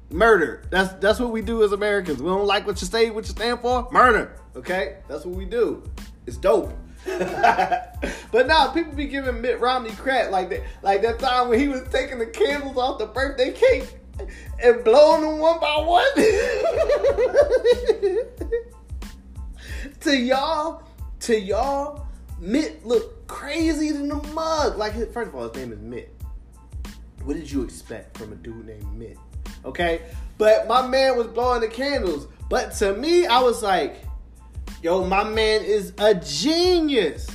Murder. 0.09 0.63
That's 0.69 0.93
that's 0.95 1.19
what 1.19 1.31
we 1.31 1.41
do 1.41 1.63
as 1.63 1.71
Americans. 1.71 2.21
We 2.21 2.29
don't 2.29 2.45
like 2.45 2.65
what 2.65 2.79
you 2.81 2.87
say, 2.87 3.09
what 3.09 3.25
you 3.25 3.31
stand 3.31 3.61
for. 3.61 3.87
Murder. 3.91 4.33
Okay, 4.55 4.97
that's 5.07 5.25
what 5.25 5.35
we 5.35 5.45
do. 5.45 5.83
It's 6.25 6.37
dope. 6.37 6.73
but 8.31 8.47
now 8.47 8.67
people 8.67 8.93
be 8.93 9.07
giving 9.07 9.41
Mitt 9.41 9.61
Romney 9.61 9.91
crap 9.91 10.29
like 10.29 10.49
that, 10.49 10.63
like 10.83 11.01
that 11.03 11.19
time 11.19 11.47
when 11.47 11.57
he 11.59 11.69
was 11.69 11.83
taking 11.89 12.19
the 12.19 12.25
candles 12.25 12.75
off 12.77 12.99
the 12.99 13.05
birthday 13.05 13.53
cake 13.53 13.95
and 14.61 14.83
blowing 14.83 15.21
them 15.21 15.39
one 15.39 15.57
by 15.59 15.77
one. 15.77 16.05
to 20.01 20.17
y'all, 20.17 20.83
to 21.21 21.39
y'all, 21.39 22.05
Mitt 22.39 22.85
looked 22.85 23.25
crazy 23.27 23.91
than 23.91 24.09
the 24.09 24.21
mug. 24.33 24.77
Like 24.77 24.93
first 25.13 25.29
of 25.29 25.35
all, 25.35 25.47
his 25.47 25.55
name 25.55 25.71
is 25.71 25.79
Mitt. 25.79 26.13
What 27.23 27.37
did 27.37 27.49
you 27.49 27.63
expect 27.63 28.17
from 28.17 28.33
a 28.33 28.35
dude 28.35 28.65
named 28.65 28.97
Mitt? 28.97 29.17
Okay? 29.63 30.01
But 30.37 30.67
my 30.67 30.85
man 30.85 31.17
was 31.17 31.27
blowing 31.27 31.61
the 31.61 31.67
candles. 31.67 32.27
But 32.49 32.73
to 32.75 32.93
me, 32.93 33.25
I 33.25 33.41
was 33.41 33.63
like, 33.63 34.03
yo, 34.81 35.03
my 35.05 35.23
man 35.23 35.63
is 35.63 35.93
a 35.97 36.15
genius. 36.15 37.27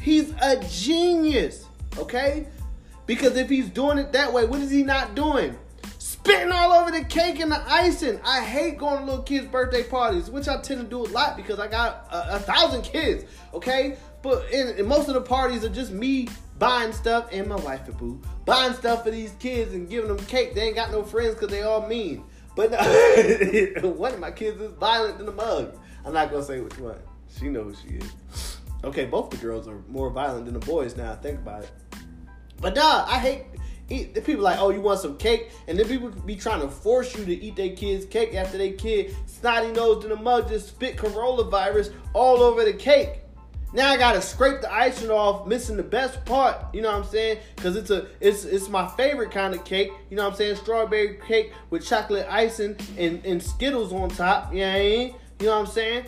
He's 0.00 0.32
a 0.40 0.62
genius. 0.68 1.66
Okay? 1.98 2.46
Because 3.06 3.36
if 3.36 3.48
he's 3.48 3.68
doing 3.68 3.98
it 3.98 4.12
that 4.12 4.32
way, 4.32 4.46
what 4.46 4.60
is 4.60 4.70
he 4.70 4.82
not 4.82 5.14
doing? 5.14 5.56
Spitting 5.98 6.52
all 6.52 6.72
over 6.72 6.90
the 6.90 7.04
cake 7.04 7.40
and 7.40 7.50
the 7.50 7.60
icing. 7.70 8.20
I 8.24 8.42
hate 8.42 8.78
going 8.78 9.00
to 9.00 9.04
little 9.04 9.22
kids' 9.22 9.46
birthday 9.46 9.82
parties, 9.82 10.30
which 10.30 10.48
I 10.48 10.60
tend 10.60 10.80
to 10.80 10.86
do 10.86 11.04
a 11.04 11.08
lot 11.10 11.36
because 11.36 11.58
I 11.58 11.66
got 11.66 12.06
a, 12.10 12.36
a 12.36 12.38
thousand 12.38 12.82
kids. 12.82 13.24
Okay? 13.52 13.96
But 14.22 14.50
in, 14.50 14.68
in 14.76 14.86
most 14.86 15.08
of 15.08 15.14
the 15.14 15.22
parties 15.22 15.64
are 15.64 15.70
just 15.70 15.92
me 15.92 16.28
buying 16.58 16.92
stuff 16.92 17.28
and 17.32 17.46
my 17.46 17.56
wife 17.56 17.88
and 17.88 17.96
boo 17.96 18.20
buying 18.44 18.74
stuff 18.74 19.04
for 19.04 19.10
these 19.10 19.32
kids 19.38 19.74
and 19.74 19.88
giving 19.88 20.14
them 20.14 20.24
cake. 20.26 20.54
They 20.54 20.62
ain't 20.62 20.74
got 20.74 20.90
no 20.90 21.02
friends 21.02 21.34
because 21.34 21.48
they 21.48 21.62
all 21.62 21.86
mean. 21.86 22.24
But 22.56 22.70
one 23.82 24.12
of 24.12 24.18
my 24.18 24.32
kids 24.32 24.60
is 24.60 24.72
violent 24.72 25.20
in 25.20 25.26
the 25.26 25.32
mug. 25.32 25.78
I'm 26.04 26.12
not 26.12 26.30
gonna 26.30 26.44
say 26.44 26.60
which 26.60 26.78
one. 26.78 26.98
She 27.38 27.48
knows 27.48 27.80
who 27.80 27.88
she 27.88 27.96
is. 27.96 28.58
Okay, 28.82 29.04
both 29.04 29.30
the 29.30 29.36
girls 29.36 29.68
are 29.68 29.78
more 29.88 30.10
violent 30.10 30.46
than 30.46 30.54
the 30.54 30.66
boys 30.66 30.96
now. 30.96 31.12
I 31.12 31.16
think 31.16 31.38
about 31.38 31.64
it. 31.64 31.70
But 32.60 32.74
nah, 32.74 33.04
I 33.06 33.18
hate 33.18 33.44
eat, 33.90 34.14
the 34.14 34.20
people 34.20 34.42
like, 34.42 34.58
oh, 34.58 34.70
you 34.70 34.80
want 34.80 35.00
some 35.00 35.16
cake, 35.16 35.50
and 35.68 35.78
then 35.78 35.86
people 35.86 36.08
be 36.08 36.36
trying 36.36 36.60
to 36.60 36.68
force 36.68 37.16
you 37.16 37.24
to 37.24 37.34
eat 37.34 37.56
their 37.56 37.74
kid's 37.76 38.06
cake 38.06 38.34
after 38.34 38.56
they 38.56 38.72
kid 38.72 39.14
snotty 39.26 39.72
nosed 39.72 40.04
in 40.04 40.10
the 40.10 40.16
mug 40.16 40.48
just 40.48 40.68
spit 40.68 40.96
coronavirus 40.96 41.92
all 42.14 42.42
over 42.42 42.64
the 42.64 42.72
cake. 42.72 43.20
Now 43.72 43.90
I 43.90 43.96
gotta 43.96 44.20
scrape 44.20 44.62
the 44.62 44.72
icing 44.72 45.10
off, 45.10 45.46
missing 45.46 45.76
the 45.76 45.84
best 45.84 46.24
part. 46.24 46.74
You 46.74 46.82
know 46.82 46.90
what 46.90 47.04
I'm 47.04 47.08
saying? 47.08 47.38
Cause 47.56 47.76
it's 47.76 47.90
a 47.90 48.08
it's 48.20 48.44
it's 48.44 48.68
my 48.68 48.88
favorite 48.88 49.30
kind 49.30 49.54
of 49.54 49.64
cake. 49.64 49.92
You 50.10 50.16
know 50.16 50.24
what 50.24 50.32
I'm 50.32 50.36
saying? 50.36 50.56
Strawberry 50.56 51.18
cake 51.24 51.52
with 51.70 51.86
chocolate 51.86 52.26
icing 52.28 52.76
and, 52.98 53.24
and 53.24 53.40
Skittles 53.40 53.92
on 53.92 54.08
top. 54.08 54.52
You 54.52 54.62
know 54.62 54.72
I 54.72 54.78
mean? 54.80 55.14
You 55.40 55.46
know 55.46 55.60
what 55.60 55.68
I'm 55.68 55.72
saying? 55.72 56.04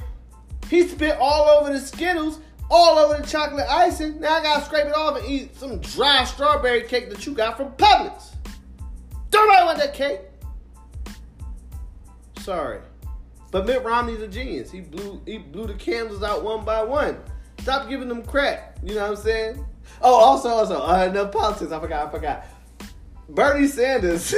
He 0.69 0.87
spit 0.87 1.17
all 1.19 1.49
over 1.49 1.73
the 1.73 1.81
Skittles, 1.81 2.39
all 2.71 2.99
over 2.99 3.21
the 3.21 3.27
chocolate 3.27 3.67
icing. 3.69 4.21
Now 4.21 4.39
I 4.39 4.43
gotta 4.43 4.65
scrape 4.65 4.87
it 4.87 4.95
off 4.95 5.19
and 5.19 5.27
eat 5.27 5.57
some 5.57 5.81
dry 5.81 6.25
strawberry 6.25 6.83
cake 6.83 7.09
that 7.11 7.27
you 7.27 7.33
got 7.33 7.57
from 7.57 7.71
Publix. 7.73 8.35
Don't 9.31 9.49
nobody 9.49 9.65
want 9.65 9.79
that 9.79 9.95
cake. 9.95 10.21
Sorry. 12.41 12.81
But 13.51 13.67
Mitt 13.67 13.83
Romney's 13.83 14.21
a 14.21 14.29
genius. 14.29 14.71
He 14.71 14.81
blew 14.81 15.23
he 15.25 15.39
blew 15.39 15.67
the 15.67 15.75
candles 15.75 16.23
out 16.23 16.45
one 16.45 16.65
by 16.65 16.83
one. 16.83 17.19
Stop 17.61 17.89
giving 17.89 18.09
them 18.09 18.23
crap. 18.23 18.79
You 18.83 18.95
know 18.97 19.03
what 19.03 19.19
I'm 19.19 19.25
saying? 19.25 19.65
Oh, 20.01 20.15
also, 20.15 20.49
also, 20.49 20.81
uh, 20.81 21.11
no 21.13 21.27
politics. 21.29 21.73
I 21.73 21.81
forgot. 21.81 22.09
I 22.09 22.11
forgot. 22.11 22.47
Bernie 23.29 23.69
Sanders. 23.69 24.33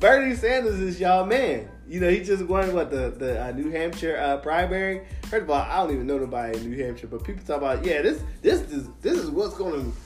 Bernie 0.00 0.34
Sanders 0.34 0.80
is 0.80 1.00
y'all 1.00 1.24
man. 1.24 1.68
You 1.92 2.00
know, 2.00 2.08
he 2.08 2.20
just 2.20 2.42
won 2.46 2.72
what 2.72 2.90
the 2.90 3.10
the 3.10 3.44
uh, 3.44 3.50
New 3.50 3.70
Hampshire 3.70 4.16
uh, 4.16 4.38
primary. 4.38 5.02
First 5.24 5.42
of 5.42 5.50
all, 5.50 5.60
I 5.60 5.76
don't 5.76 5.92
even 5.92 6.06
know 6.06 6.16
nobody 6.16 6.56
in 6.56 6.70
New 6.70 6.82
Hampshire, 6.82 7.06
but 7.06 7.22
people 7.22 7.44
talk 7.44 7.58
about 7.58 7.84
yeah, 7.84 8.00
this 8.00 8.22
this 8.40 8.62
is 8.62 8.88
this 9.02 9.18
is 9.18 9.28
what's 9.28 9.52
going 9.52 9.92
to 9.92 9.98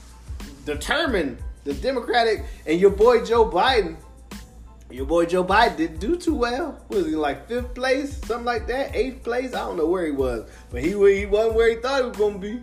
determine 0.65 1.37
the 1.63 1.73
Democratic 1.73 2.43
and 2.65 2.77
your 2.77 2.89
boy 2.89 3.23
Joe 3.23 3.49
Biden 3.49 3.95
your 4.91 5.05
boy 5.05 5.27
Joe 5.27 5.45
Biden 5.45 5.77
didn't 5.77 5.99
do 5.99 6.17
too 6.17 6.35
well. 6.35 6.77
Was 6.89 7.05
he 7.05 7.15
like 7.15 7.47
fifth 7.47 7.73
place, 7.73 8.17
something 8.17 8.43
like 8.43 8.67
that, 8.67 8.93
eighth 8.93 9.23
place? 9.23 9.53
I 9.53 9.59
don't 9.59 9.77
know 9.77 9.87
where 9.87 10.05
he 10.05 10.11
was, 10.11 10.49
but 10.69 10.81
he 10.81 10.89
he 10.89 11.25
wasn't 11.25 11.55
where 11.55 11.69
he 11.69 11.75
thought 11.77 12.01
he 12.01 12.09
was 12.09 12.17
gonna 12.17 12.37
be. 12.37 12.61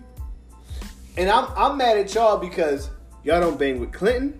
And 1.16 1.30
I'm 1.30 1.48
I'm 1.56 1.78
mad 1.78 1.96
at 1.96 2.14
y'all 2.14 2.36
because 2.36 2.90
y'all 3.22 3.40
don't 3.40 3.58
bang 3.58 3.80
with 3.80 3.90
Clinton. 3.90 4.38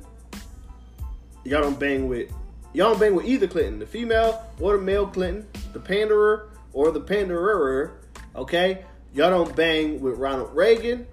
Y'all 1.45 1.63
don't 1.63 1.81
bang 1.81 2.07
with 2.07 2.31
y'all 2.75 2.91
don't 2.91 3.01
bang 3.01 3.15
with 3.15 3.25
either 3.25 3.47
Clinton, 3.47 3.79
the 3.79 3.87
female 3.87 4.45
or 4.61 4.77
the 4.77 4.83
male 4.83 5.07
Clinton, 5.07 5.47
the 5.73 5.81
panderer 5.81 6.51
or 6.73 6.91
the 6.91 7.01
panderer. 7.01 7.93
Okay, 8.37 8.85
y'all 9.15 9.31
don't 9.31 9.57
bang 9.57 10.01
with 10.01 10.19
Ronald 10.19 10.55
Reagan. 10.55 11.07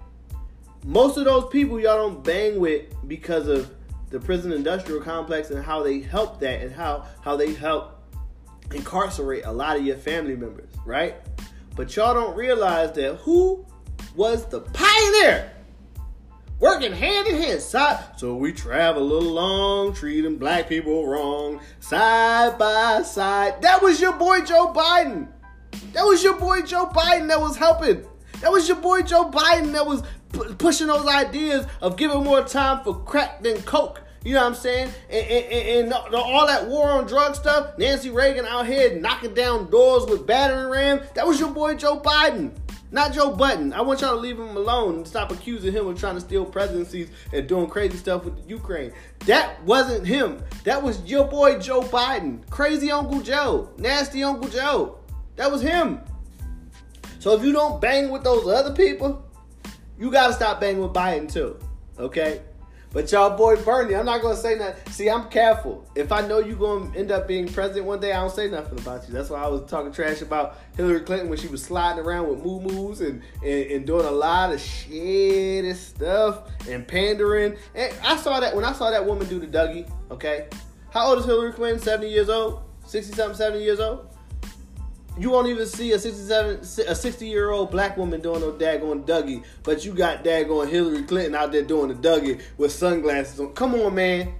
Most 0.84 1.16
of 1.16 1.24
those 1.24 1.48
people 1.48 1.80
y'all 1.80 1.96
don't 1.96 2.22
bang 2.22 2.58
with 2.58 2.86
because 3.08 3.46
of 3.46 3.72
the 4.10 4.20
prison 4.20 4.52
industrial 4.52 5.00
complex 5.00 5.50
and 5.50 5.64
how 5.64 5.82
they 5.82 6.00
help 6.00 6.40
that 6.40 6.60
and 6.60 6.72
how 6.72 7.06
how 7.22 7.36
they 7.36 7.54
help 7.54 8.02
incarcerate 8.74 9.44
a 9.46 9.52
lot 9.52 9.76
of 9.76 9.86
your 9.86 9.96
family 9.96 10.36
members, 10.36 10.68
right? 10.84 11.14
But 11.76 11.94
y'all 11.96 12.12
don't 12.12 12.36
realize 12.36 12.92
that 12.92 13.16
who 13.16 13.64
was 14.14 14.46
the 14.46 14.60
pioneer 14.60 15.50
working 16.62 16.92
hand 16.92 17.26
in 17.26 17.42
hand 17.42 17.60
side 17.60 17.98
so 18.16 18.36
we 18.36 18.52
travel 18.52 19.18
along 19.18 19.92
treating 19.92 20.36
black 20.36 20.68
people 20.68 21.08
wrong 21.08 21.60
side 21.80 22.56
by 22.56 23.02
side 23.02 23.60
that 23.60 23.82
was 23.82 24.00
your 24.00 24.12
boy 24.12 24.40
joe 24.42 24.72
biden 24.72 25.26
that 25.92 26.04
was 26.04 26.22
your 26.22 26.38
boy 26.38 26.62
joe 26.62 26.86
biden 26.86 27.26
that 27.26 27.40
was 27.40 27.56
helping 27.56 28.06
that 28.40 28.52
was 28.52 28.68
your 28.68 28.76
boy 28.76 29.02
joe 29.02 29.28
biden 29.28 29.72
that 29.72 29.84
was 29.84 30.04
p- 30.32 30.54
pushing 30.56 30.86
those 30.86 31.04
ideas 31.08 31.66
of 31.80 31.96
giving 31.96 32.22
more 32.22 32.44
time 32.44 32.84
for 32.84 32.94
crack 32.94 33.42
than 33.42 33.60
coke 33.62 34.00
you 34.24 34.34
know 34.34 34.42
what 34.42 34.46
I'm 34.50 34.54
saying? 34.54 34.88
And, 35.10 35.26
and, 35.26 35.52
and, 35.52 35.92
and, 35.92 36.14
all 36.14 36.46
that 36.46 36.68
war 36.68 36.90
on 36.90 37.06
drug 37.06 37.34
stuff, 37.34 37.76
Nancy 37.76 38.08
Reagan 38.08 38.46
out 38.46 38.66
here 38.66 39.00
knocking 39.00 39.34
down 39.34 39.68
doors 39.68 40.08
with 40.08 40.28
battering 40.28 40.70
ram. 40.70 41.00
That 41.14 41.26
was 41.26 41.40
your 41.40 41.50
boy 41.50 41.74
Joe 41.74 41.98
Biden. 41.98 42.52
Not 42.92 43.14
Joe 43.14 43.30
Budden. 43.30 43.72
I 43.72 43.80
want 43.80 44.02
y'all 44.02 44.14
to 44.14 44.20
leave 44.20 44.38
him 44.38 44.54
alone 44.54 44.96
and 44.96 45.08
stop 45.08 45.32
accusing 45.32 45.72
him 45.72 45.86
of 45.86 45.98
trying 45.98 46.14
to 46.14 46.20
steal 46.20 46.44
presidencies 46.44 47.08
and 47.32 47.48
doing 47.48 47.66
crazy 47.66 47.96
stuff 47.96 48.26
with 48.26 48.34
Ukraine. 48.46 48.92
That 49.20 49.64
wasn't 49.64 50.06
him. 50.06 50.42
That 50.64 50.82
was 50.82 51.02
your 51.04 51.26
boy 51.26 51.58
Joe 51.58 51.80
Biden. 51.80 52.48
Crazy 52.50 52.90
Uncle 52.90 53.22
Joe. 53.22 53.70
Nasty 53.78 54.22
Uncle 54.22 54.50
Joe. 54.50 54.98
That 55.36 55.50
was 55.50 55.62
him. 55.62 56.00
So 57.18 57.34
if 57.34 57.42
you 57.42 57.52
don't 57.52 57.80
bang 57.80 58.10
with 58.10 58.24
those 58.24 58.46
other 58.46 58.74
people, 58.74 59.24
you 59.98 60.10
gotta 60.10 60.34
stop 60.34 60.60
banging 60.60 60.82
with 60.82 60.92
Biden 60.92 61.32
too. 61.32 61.58
Okay? 61.98 62.42
But 62.92 63.10
y'all 63.10 63.36
boy 63.36 63.56
Bernie, 63.56 63.94
I'm 63.94 64.04
not 64.04 64.20
gonna 64.20 64.36
say 64.36 64.56
nothing. 64.56 64.92
See, 64.92 65.08
I'm 65.08 65.28
careful. 65.30 65.88
If 65.94 66.12
I 66.12 66.26
know 66.26 66.38
you 66.40 66.56
gonna 66.56 66.94
end 66.96 67.10
up 67.10 67.26
being 67.26 67.48
president 67.48 67.86
one 67.86 68.00
day, 68.00 68.12
I 68.12 68.20
don't 68.20 68.34
say 68.34 68.50
nothing 68.50 68.78
about 68.78 69.08
you. 69.08 69.14
That's 69.14 69.30
why 69.30 69.42
I 69.42 69.48
was 69.48 69.68
talking 69.70 69.92
trash 69.92 70.20
about 70.20 70.58
Hillary 70.76 71.00
Clinton 71.00 71.30
when 71.30 71.38
she 71.38 71.48
was 71.48 71.62
sliding 71.62 72.04
around 72.04 72.28
with 72.28 72.44
moo 72.44 72.60
moos 72.60 73.00
and, 73.00 73.22
and, 73.42 73.70
and 73.70 73.86
doing 73.86 74.04
a 74.04 74.10
lot 74.10 74.52
of 74.52 74.60
shitty 74.60 75.74
stuff 75.74 76.50
and 76.68 76.86
pandering. 76.86 77.56
And 77.74 77.94
I 78.02 78.16
saw 78.16 78.40
that 78.40 78.54
when 78.54 78.64
I 78.64 78.72
saw 78.72 78.90
that 78.90 79.06
woman 79.06 79.26
do 79.26 79.38
the 79.40 79.46
Dougie, 79.46 79.90
okay? 80.10 80.48
How 80.90 81.08
old 81.08 81.18
is 81.18 81.24
Hillary 81.24 81.52
Clinton? 81.52 81.82
70 81.82 82.10
years 82.10 82.28
old? 82.28 82.62
60 82.84 83.14
something, 83.14 83.36
70 83.36 83.64
years 83.64 83.80
old? 83.80 84.11
You 85.18 85.30
won't 85.30 85.46
even 85.48 85.66
see 85.66 85.92
a 85.92 85.98
67 85.98 86.60
a 86.88 86.94
60 86.94 87.26
year 87.26 87.50
old 87.50 87.70
black 87.70 87.96
woman 87.96 88.20
doing 88.20 88.40
no 88.40 88.52
daggone 88.52 89.04
Dougie, 89.04 89.44
but 89.62 89.84
you 89.84 89.92
got 89.92 90.24
daggone 90.24 90.68
Hillary 90.68 91.02
Clinton 91.02 91.34
out 91.34 91.52
there 91.52 91.62
doing 91.62 91.88
the 91.88 91.94
Dougie 91.94 92.40
with 92.56 92.72
sunglasses 92.72 93.38
on. 93.38 93.52
Come 93.52 93.74
on, 93.74 93.94
man. 93.94 94.34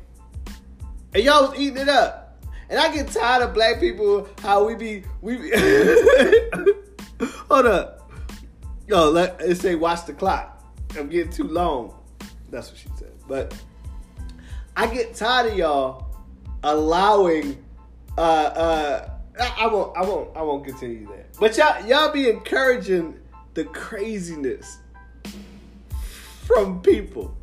And 1.14 1.22
y'all 1.22 1.48
was 1.48 1.58
eating 1.58 1.76
it 1.76 1.88
up. 1.88 2.42
And 2.70 2.80
I 2.80 2.92
get 2.92 3.08
tired 3.08 3.42
of 3.42 3.52
black 3.52 3.80
people 3.80 4.28
how 4.40 4.66
we 4.66 4.74
be 4.74 5.04
we 5.20 5.36
be 5.36 5.50
Hold 7.50 7.66
up. 7.66 8.10
Yo, 8.88 9.10
let 9.10 9.40
it 9.42 9.56
say 9.58 9.74
watch 9.74 10.06
the 10.06 10.14
clock. 10.14 10.64
I'm 10.98 11.08
getting 11.08 11.32
too 11.32 11.48
long. 11.48 11.94
That's 12.50 12.70
what 12.70 12.78
she 12.78 12.88
said. 12.96 13.12
But 13.28 13.54
I 14.74 14.86
get 14.86 15.14
tired 15.14 15.52
of 15.52 15.58
y'all 15.58 16.06
allowing 16.62 17.62
uh 18.16 18.20
uh 18.20 19.11
I, 19.40 19.66
won't. 19.66 19.96
I 19.96 20.02
won't. 20.02 20.36
I 20.36 20.42
won't 20.42 20.64
continue 20.64 21.06
that. 21.08 21.32
But 21.38 21.56
y'all, 21.56 21.84
y'all 21.86 22.12
be 22.12 22.28
encouraging 22.28 23.18
the 23.54 23.64
craziness 23.64 24.78
from 26.46 26.80
people, 26.82 27.36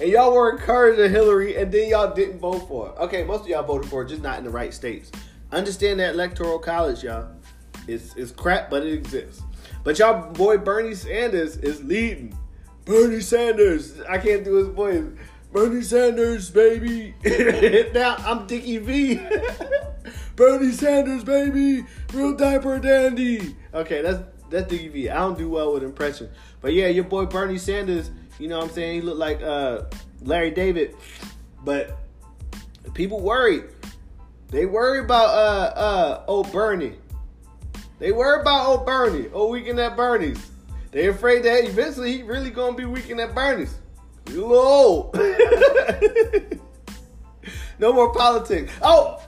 and 0.00 0.10
y'all 0.10 0.32
were 0.32 0.52
encouraging 0.52 1.10
Hillary, 1.10 1.56
and 1.56 1.70
then 1.70 1.88
y'all 1.88 2.12
didn't 2.12 2.38
vote 2.38 2.66
for 2.68 2.88
her. 2.88 2.92
Okay, 3.02 3.24
most 3.24 3.42
of 3.42 3.48
y'all 3.48 3.62
voted 3.62 3.88
for 3.88 4.02
her, 4.02 4.08
just 4.08 4.22
not 4.22 4.38
in 4.38 4.44
the 4.44 4.50
right 4.50 4.74
states. 4.74 5.12
Understand 5.52 6.00
that 6.00 6.14
electoral 6.14 6.58
college, 6.58 7.04
y'all, 7.04 7.28
is 7.86 8.14
is 8.16 8.32
crap, 8.32 8.70
but 8.70 8.84
it 8.84 8.92
exists. 8.92 9.42
But 9.84 9.98
y'all, 9.98 10.32
boy 10.32 10.58
Bernie 10.58 10.94
Sanders 10.94 11.56
is 11.56 11.82
leading. 11.84 12.36
Bernie 12.84 13.20
Sanders. 13.20 14.00
I 14.08 14.18
can't 14.18 14.44
do 14.44 14.54
his 14.54 14.68
voice. 14.68 15.04
Bernie 15.52 15.82
Sanders, 15.82 16.50
baby. 16.50 17.14
now 17.94 18.16
I'm 18.18 18.46
Dickie 18.46 18.78
V. 18.78 19.20
Bernie 20.38 20.70
Sanders, 20.70 21.24
baby, 21.24 21.84
real 22.14 22.32
diaper 22.32 22.78
dandy. 22.78 23.56
Okay, 23.74 24.02
that's 24.02 24.20
that's 24.48 24.70
Dickie 24.70 25.10
I 25.10 25.16
don't 25.16 25.36
do 25.36 25.50
well 25.50 25.72
with 25.74 25.82
impression, 25.82 26.30
but 26.60 26.72
yeah, 26.72 26.86
your 26.86 27.02
boy 27.02 27.26
Bernie 27.26 27.58
Sanders. 27.58 28.12
You 28.38 28.46
know 28.46 28.58
what 28.58 28.68
I'm 28.68 28.72
saying? 28.72 28.94
He 28.94 29.00
looked 29.00 29.18
like 29.18 29.42
uh, 29.42 29.86
Larry 30.22 30.52
David, 30.52 30.94
but 31.64 31.98
people 32.94 33.20
worried. 33.20 33.64
They 34.46 34.64
worry 34.64 35.00
about 35.00 35.26
uh 35.26 35.72
uh 35.76 36.24
old 36.28 36.52
Bernie. 36.52 36.94
They 37.98 38.12
worry 38.12 38.40
about 38.40 38.68
old 38.68 38.86
Bernie. 38.86 39.28
Old 39.32 39.50
weekend 39.50 39.80
at 39.80 39.96
Bernie's. 39.96 40.52
They 40.92 41.08
afraid 41.08 41.42
that 41.46 41.64
eventually 41.64 42.18
he 42.18 42.22
really 42.22 42.50
gonna 42.50 42.76
be 42.76 42.84
weekend 42.84 43.20
at 43.20 43.34
Bernie's. 43.34 43.74
He's 44.28 44.36
little 44.36 44.56
old. 44.56 45.16
no 47.80 47.92
more 47.92 48.14
politics. 48.14 48.72
Oh, 48.80 49.20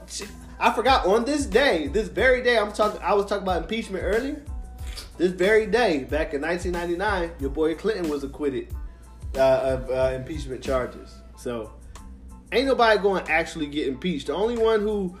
I 0.61 0.71
forgot 0.71 1.07
on 1.07 1.25
this 1.25 1.47
day, 1.47 1.87
this 1.87 2.07
very 2.07 2.43
day, 2.43 2.55
I'm 2.55 2.71
talking. 2.71 3.01
I 3.01 3.15
was 3.15 3.25
talking 3.25 3.41
about 3.41 3.63
impeachment 3.63 4.03
earlier. 4.05 4.43
This 5.17 5.31
very 5.31 5.65
day, 5.65 6.03
back 6.03 6.35
in 6.35 6.41
1999, 6.41 7.31
your 7.39 7.49
boy 7.49 7.73
Clinton 7.73 8.09
was 8.09 8.23
acquitted 8.23 8.67
uh, 9.35 9.39
of 9.39 9.89
uh, 9.89 10.15
impeachment 10.15 10.63
charges. 10.63 11.15
So, 11.35 11.73
ain't 12.51 12.67
nobody 12.67 13.01
going 13.01 13.25
to 13.25 13.31
actually 13.31 13.65
get 13.65 13.87
impeached. 13.87 14.27
The 14.27 14.35
only 14.35 14.55
one 14.55 14.81
who 14.81 15.17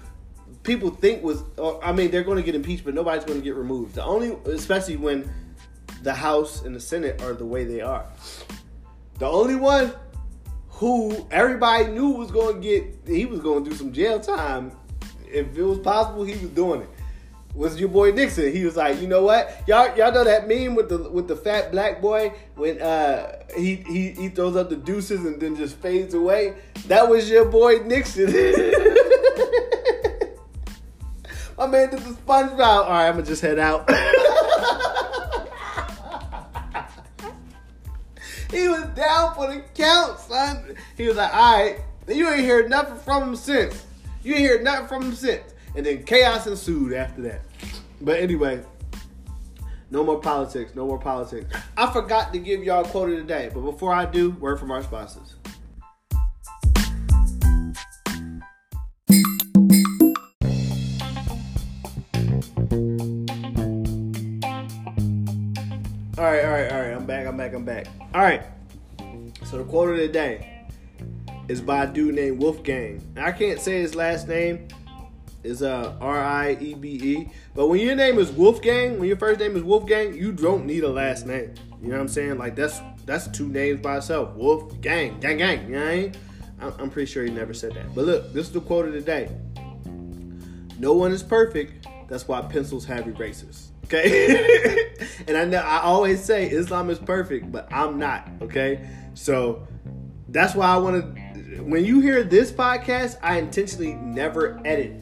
people 0.61 0.91
think 0.91 1.23
was, 1.23 1.43
or, 1.57 1.83
I 1.83 1.91
mean, 1.91 2.11
they're 2.11 2.23
going 2.23 2.37
to 2.37 2.43
get 2.43 2.53
impeached, 2.53 2.85
but 2.85 2.93
nobody's 2.93 3.25
going 3.25 3.39
to 3.39 3.43
get 3.43 3.55
removed. 3.55 3.95
The 3.95 4.03
only, 4.03 4.37
especially 4.45 4.97
when 4.97 5.31
the 6.03 6.13
House 6.13 6.61
and 6.61 6.75
the 6.75 6.79
Senate 6.79 7.19
are 7.23 7.33
the 7.33 7.45
way 7.45 7.63
they 7.63 7.81
are. 7.81 8.05
The 9.17 9.27
only 9.27 9.55
one 9.55 9.91
who 10.69 11.27
everybody 11.31 11.87
knew 11.87 12.09
was 12.09 12.29
going 12.29 12.61
to 12.61 12.61
get, 12.61 13.07
he 13.07 13.25
was 13.25 13.39
going 13.39 13.63
to 13.63 13.69
do 13.71 13.75
some 13.75 13.91
jail 13.91 14.19
time 14.19 14.71
if 15.31 15.57
it 15.57 15.63
was 15.63 15.79
possible, 15.79 16.23
he 16.23 16.33
was 16.33 16.51
doing 16.51 16.81
it. 16.81 16.89
Was 17.53 17.79
your 17.79 17.89
boy 17.89 18.11
Nixon? 18.11 18.51
He 18.53 18.63
was 18.63 18.77
like, 18.77 19.01
you 19.01 19.07
know 19.07 19.23
what, 19.23 19.63
y'all 19.67 19.95
y'all 19.97 20.13
know 20.13 20.23
that 20.23 20.47
meme 20.47 20.73
with 20.73 20.87
the 20.87 21.09
with 21.09 21.27
the 21.27 21.35
fat 21.35 21.71
black 21.71 22.01
boy 22.01 22.33
when 22.55 22.81
uh 22.81 23.43
he 23.57 23.75
he 23.75 24.11
he 24.11 24.29
throws 24.29 24.55
up 24.55 24.69
the 24.69 24.77
deuces 24.77 25.25
and 25.25 25.41
then 25.41 25.57
just 25.57 25.75
fades 25.77 26.13
away. 26.13 26.53
That 26.87 27.09
was 27.09 27.29
your 27.29 27.45
boy 27.45 27.79
Nixon. 27.79 28.27
My 31.57 31.67
man 31.67 31.89
did 31.91 31.99
the 31.99 32.11
SpongeBob. 32.25 32.59
All 32.59 32.89
right, 32.89 33.07
I'm 33.07 33.15
gonna 33.15 33.25
just 33.25 33.41
head 33.41 33.59
out. 33.59 33.89
he 38.49 38.67
was 38.67 38.83
down 38.95 39.35
for 39.35 39.47
the 39.47 39.61
count, 39.75 40.19
son. 40.19 40.75
He 40.97 41.07
was 41.07 41.17
like, 41.17 41.31
all 41.33 41.57
right, 41.57 41.79
you 42.07 42.29
ain't 42.29 42.47
heard 42.47 42.69
nothing 42.69 42.97
from 42.97 43.29
him 43.29 43.35
since. 43.35 43.85
You 44.23 44.35
hear 44.35 44.61
nothing 44.61 44.87
from 44.87 45.03
him 45.03 45.13
since. 45.15 45.53
And 45.75 45.85
then 45.85 46.03
chaos 46.03 46.45
ensued 46.45 46.93
after 46.93 47.21
that. 47.23 47.41
But 48.01 48.19
anyway, 48.19 48.61
no 49.89 50.03
more 50.03 50.19
politics. 50.19 50.75
No 50.75 50.85
more 50.85 50.99
politics. 50.99 51.53
I 51.75 51.91
forgot 51.91 52.31
to 52.33 52.39
give 52.39 52.63
y'all 52.63 52.85
a 52.85 52.87
quote 52.87 53.09
of 53.09 53.17
the 53.17 53.23
day. 53.23 53.49
But 53.53 53.61
before 53.61 53.93
I 53.93 54.05
do, 54.05 54.31
word 54.31 54.59
from 54.59 54.71
our 54.71 54.83
sponsors. 54.83 55.35
All 66.17 66.27
right, 66.27 66.45
all 66.45 66.51
right, 66.51 66.71
all 66.71 66.81
right. 66.81 66.93
I'm 66.93 67.05
back. 67.05 67.25
I'm 67.25 67.37
back. 67.37 67.53
I'm 67.53 67.65
back. 67.65 67.87
All 68.13 68.21
right. 68.21 68.43
So 69.45 69.57
the 69.57 69.63
quote 69.63 69.89
of 69.89 69.97
the 69.97 70.07
day 70.07 70.50
is 71.47 71.61
by 71.61 71.83
a 71.83 71.87
dude 71.87 72.15
named 72.15 72.41
Wolfgang. 72.41 73.01
I 73.17 73.31
can't 73.31 73.59
say 73.59 73.81
his 73.81 73.95
last 73.95 74.27
name. 74.27 74.67
Is 75.43 75.63
uh 75.63 75.97
R 75.99 76.19
I 76.23 76.55
E 76.59 76.75
B 76.75 76.89
E. 76.89 77.29
But 77.55 77.67
when 77.67 77.79
your 77.79 77.95
name 77.95 78.19
is 78.19 78.31
Wolfgang, 78.31 78.99
when 78.99 79.07
your 79.07 79.17
first 79.17 79.39
name 79.39 79.55
is 79.55 79.63
Wolfgang, 79.63 80.13
you 80.13 80.31
don't 80.31 80.67
need 80.67 80.83
a 80.83 80.89
last 80.89 81.25
name. 81.25 81.55
You 81.81 81.87
know 81.87 81.95
what 81.95 82.01
I'm 82.01 82.07
saying? 82.09 82.37
Like 82.37 82.55
that's 82.55 82.79
that's 83.07 83.27
two 83.27 83.47
names 83.47 83.81
by 83.81 83.97
itself. 83.97 84.35
Wolf 84.35 84.79
gang, 84.81 85.19
gang, 85.19 85.37
gang. 85.37 85.67
You 85.67 85.75
know 85.79 85.87
I 85.87 85.95
mean? 85.95 86.13
I'm 86.61 86.91
pretty 86.91 87.11
sure 87.11 87.23
he 87.23 87.31
never 87.31 87.53
said 87.53 87.73
that. 87.73 87.95
But 87.95 88.05
look, 88.05 88.33
this 88.33 88.47
is 88.47 88.53
the 88.53 88.61
quote 88.61 88.85
of 88.85 88.93
the 88.93 89.01
day. 89.01 89.29
No 90.77 90.93
one 90.93 91.11
is 91.11 91.23
perfect. 91.23 91.87
That's 92.07 92.27
why 92.27 92.41
pencils 92.41 92.85
have 92.85 93.07
erasers. 93.07 93.71
Okay? 93.85 94.91
and 95.27 95.37
I 95.37 95.45
know 95.45 95.57
I 95.57 95.79
always 95.81 96.23
say 96.23 96.49
Islam 96.49 96.89
is 96.89 96.99
perfect, 96.99 97.51
but 97.51 97.71
I'm 97.71 97.97
not. 97.97 98.29
Okay? 98.41 98.87
So 99.15 99.67
that's 100.29 100.55
why 100.55 100.67
I 100.67 100.77
want 100.77 101.15
to 101.15 101.20
when 101.59 101.83
you 101.83 101.99
hear 101.99 102.23
this 102.23 102.51
podcast, 102.51 103.17
I 103.21 103.37
intentionally 103.37 103.93
never 103.95 104.61
edit 104.65 104.93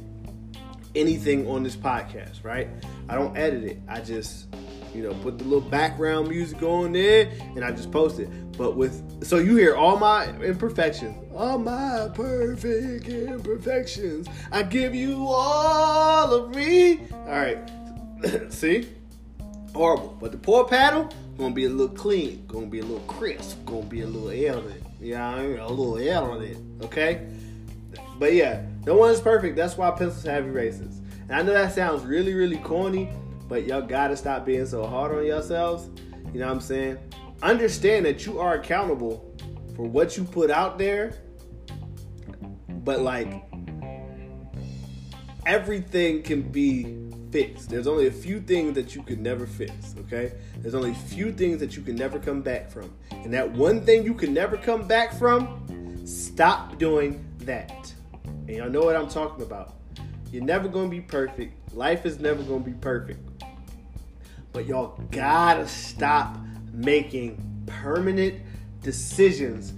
anything 0.95 1.47
on 1.47 1.63
this 1.63 1.75
podcast, 1.75 2.43
right? 2.43 2.67
I 3.07 3.15
don't 3.15 3.37
edit 3.37 3.63
it. 3.63 3.81
I 3.87 4.01
just, 4.01 4.47
you 4.93 5.03
know, 5.03 5.13
put 5.15 5.37
the 5.37 5.43
little 5.43 5.69
background 5.69 6.27
music 6.29 6.61
on 6.63 6.93
there 6.93 7.31
and 7.55 7.63
I 7.63 7.71
just 7.71 7.91
post 7.91 8.19
it. 8.19 8.29
But 8.57 8.75
with 8.75 9.23
so 9.23 9.37
you 9.37 9.55
hear 9.55 9.75
all 9.75 9.97
my 9.97 10.29
imperfections, 10.41 11.15
all 11.35 11.59
my 11.59 12.09
perfect 12.13 13.07
imperfections. 13.07 14.27
I 14.51 14.63
give 14.63 14.95
you 14.95 15.27
all 15.27 16.33
of 16.33 16.55
me. 16.55 17.01
All 17.11 17.27
right. 17.27 17.59
See? 18.49 18.89
Horrible. 19.73 20.17
But 20.19 20.31
the 20.31 20.37
poor 20.37 20.65
paddle 20.65 21.09
gonna 21.37 21.53
be 21.53 21.65
a 21.65 21.69
little 21.69 21.95
clean, 21.95 22.45
gonna 22.47 22.65
be 22.65 22.79
a 22.79 22.83
little 22.83 22.99
crisp, 23.01 23.63
gonna 23.65 23.83
be 23.83 24.01
a 24.01 24.07
little 24.07 24.29
elegant. 24.29 24.78
Yeah, 24.99 25.27
I 25.27 25.47
mean, 25.47 25.59
a 25.59 25.67
little 25.67 25.97
L 25.97 26.31
on 26.31 26.41
it. 26.41 26.57
Okay, 26.83 27.27
but 28.17 28.33
yeah, 28.33 28.65
no 28.85 28.95
one's 28.95 29.21
perfect. 29.21 29.55
That's 29.55 29.77
why 29.77 29.91
pencils 29.91 30.23
have 30.25 30.45
erasers. 30.45 30.97
And 31.29 31.31
I 31.31 31.41
know 31.41 31.53
that 31.53 31.73
sounds 31.73 32.03
really, 32.03 32.33
really 32.33 32.57
corny, 32.57 33.09
but 33.47 33.65
y'all 33.65 33.81
gotta 33.81 34.17
stop 34.17 34.45
being 34.45 34.65
so 34.65 34.85
hard 34.85 35.15
on 35.15 35.25
yourselves. 35.25 35.89
You 36.33 36.39
know 36.39 36.47
what 36.47 36.55
I'm 36.55 36.61
saying? 36.61 36.97
Understand 37.41 38.05
that 38.05 38.25
you 38.25 38.39
are 38.39 38.55
accountable 38.55 39.35
for 39.75 39.83
what 39.83 40.17
you 40.17 40.23
put 40.25 40.51
out 40.51 40.77
there, 40.77 41.13
but 42.67 43.01
like 43.01 43.43
everything 45.45 46.21
can 46.21 46.41
be 46.41 47.09
fixed. 47.31 47.69
There's 47.69 47.87
only 47.87 48.07
a 48.07 48.11
few 48.11 48.41
things 48.41 48.75
that 48.75 48.95
you 48.95 49.03
can 49.03 49.23
never 49.23 49.47
fix, 49.47 49.95
okay? 49.99 50.33
There's 50.57 50.75
only 50.75 50.91
a 50.91 50.95
few 50.95 51.31
things 51.31 51.59
that 51.59 51.75
you 51.77 51.83
can 51.83 51.95
never 51.95 52.19
come 52.19 52.41
back 52.41 52.69
from. 52.69 52.93
And 53.23 53.33
that 53.33 53.51
one 53.51 53.81
thing 53.81 54.03
you 54.03 54.13
can 54.13 54.33
never 54.33 54.57
come 54.57 54.87
back 54.87 55.13
from, 55.13 56.05
stop 56.05 56.77
doing 56.77 57.25
that. 57.39 57.93
And 58.47 58.49
y'all 58.49 58.69
know 58.69 58.81
what 58.81 58.95
I'm 58.95 59.09
talking 59.09 59.43
about. 59.43 59.75
You're 60.31 60.43
never 60.43 60.67
gonna 60.67 60.89
be 60.89 61.01
perfect. 61.01 61.75
Life 61.75 62.05
is 62.05 62.19
never 62.19 62.43
gonna 62.43 62.59
be 62.63 62.73
perfect. 62.73 63.19
But 64.51 64.65
y'all 64.65 64.99
gotta 65.11 65.67
stop 65.67 66.37
making 66.73 67.63
permanent 67.65 68.35
decisions 68.81 69.73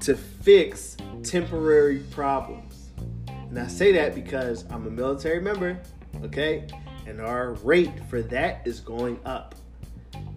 to 0.00 0.14
fix 0.14 0.96
temporary 1.22 1.98
problems. 2.10 2.90
And 3.28 3.58
I 3.58 3.66
say 3.66 3.92
that 3.92 4.14
because 4.14 4.64
I'm 4.70 4.86
a 4.86 4.90
military 4.90 5.40
member, 5.40 5.78
okay? 6.22 6.66
And 7.06 7.20
our 7.20 7.54
rate 7.64 7.92
for 8.08 8.22
that 8.22 8.66
is 8.66 8.80
going 8.80 9.18
up. 9.24 9.54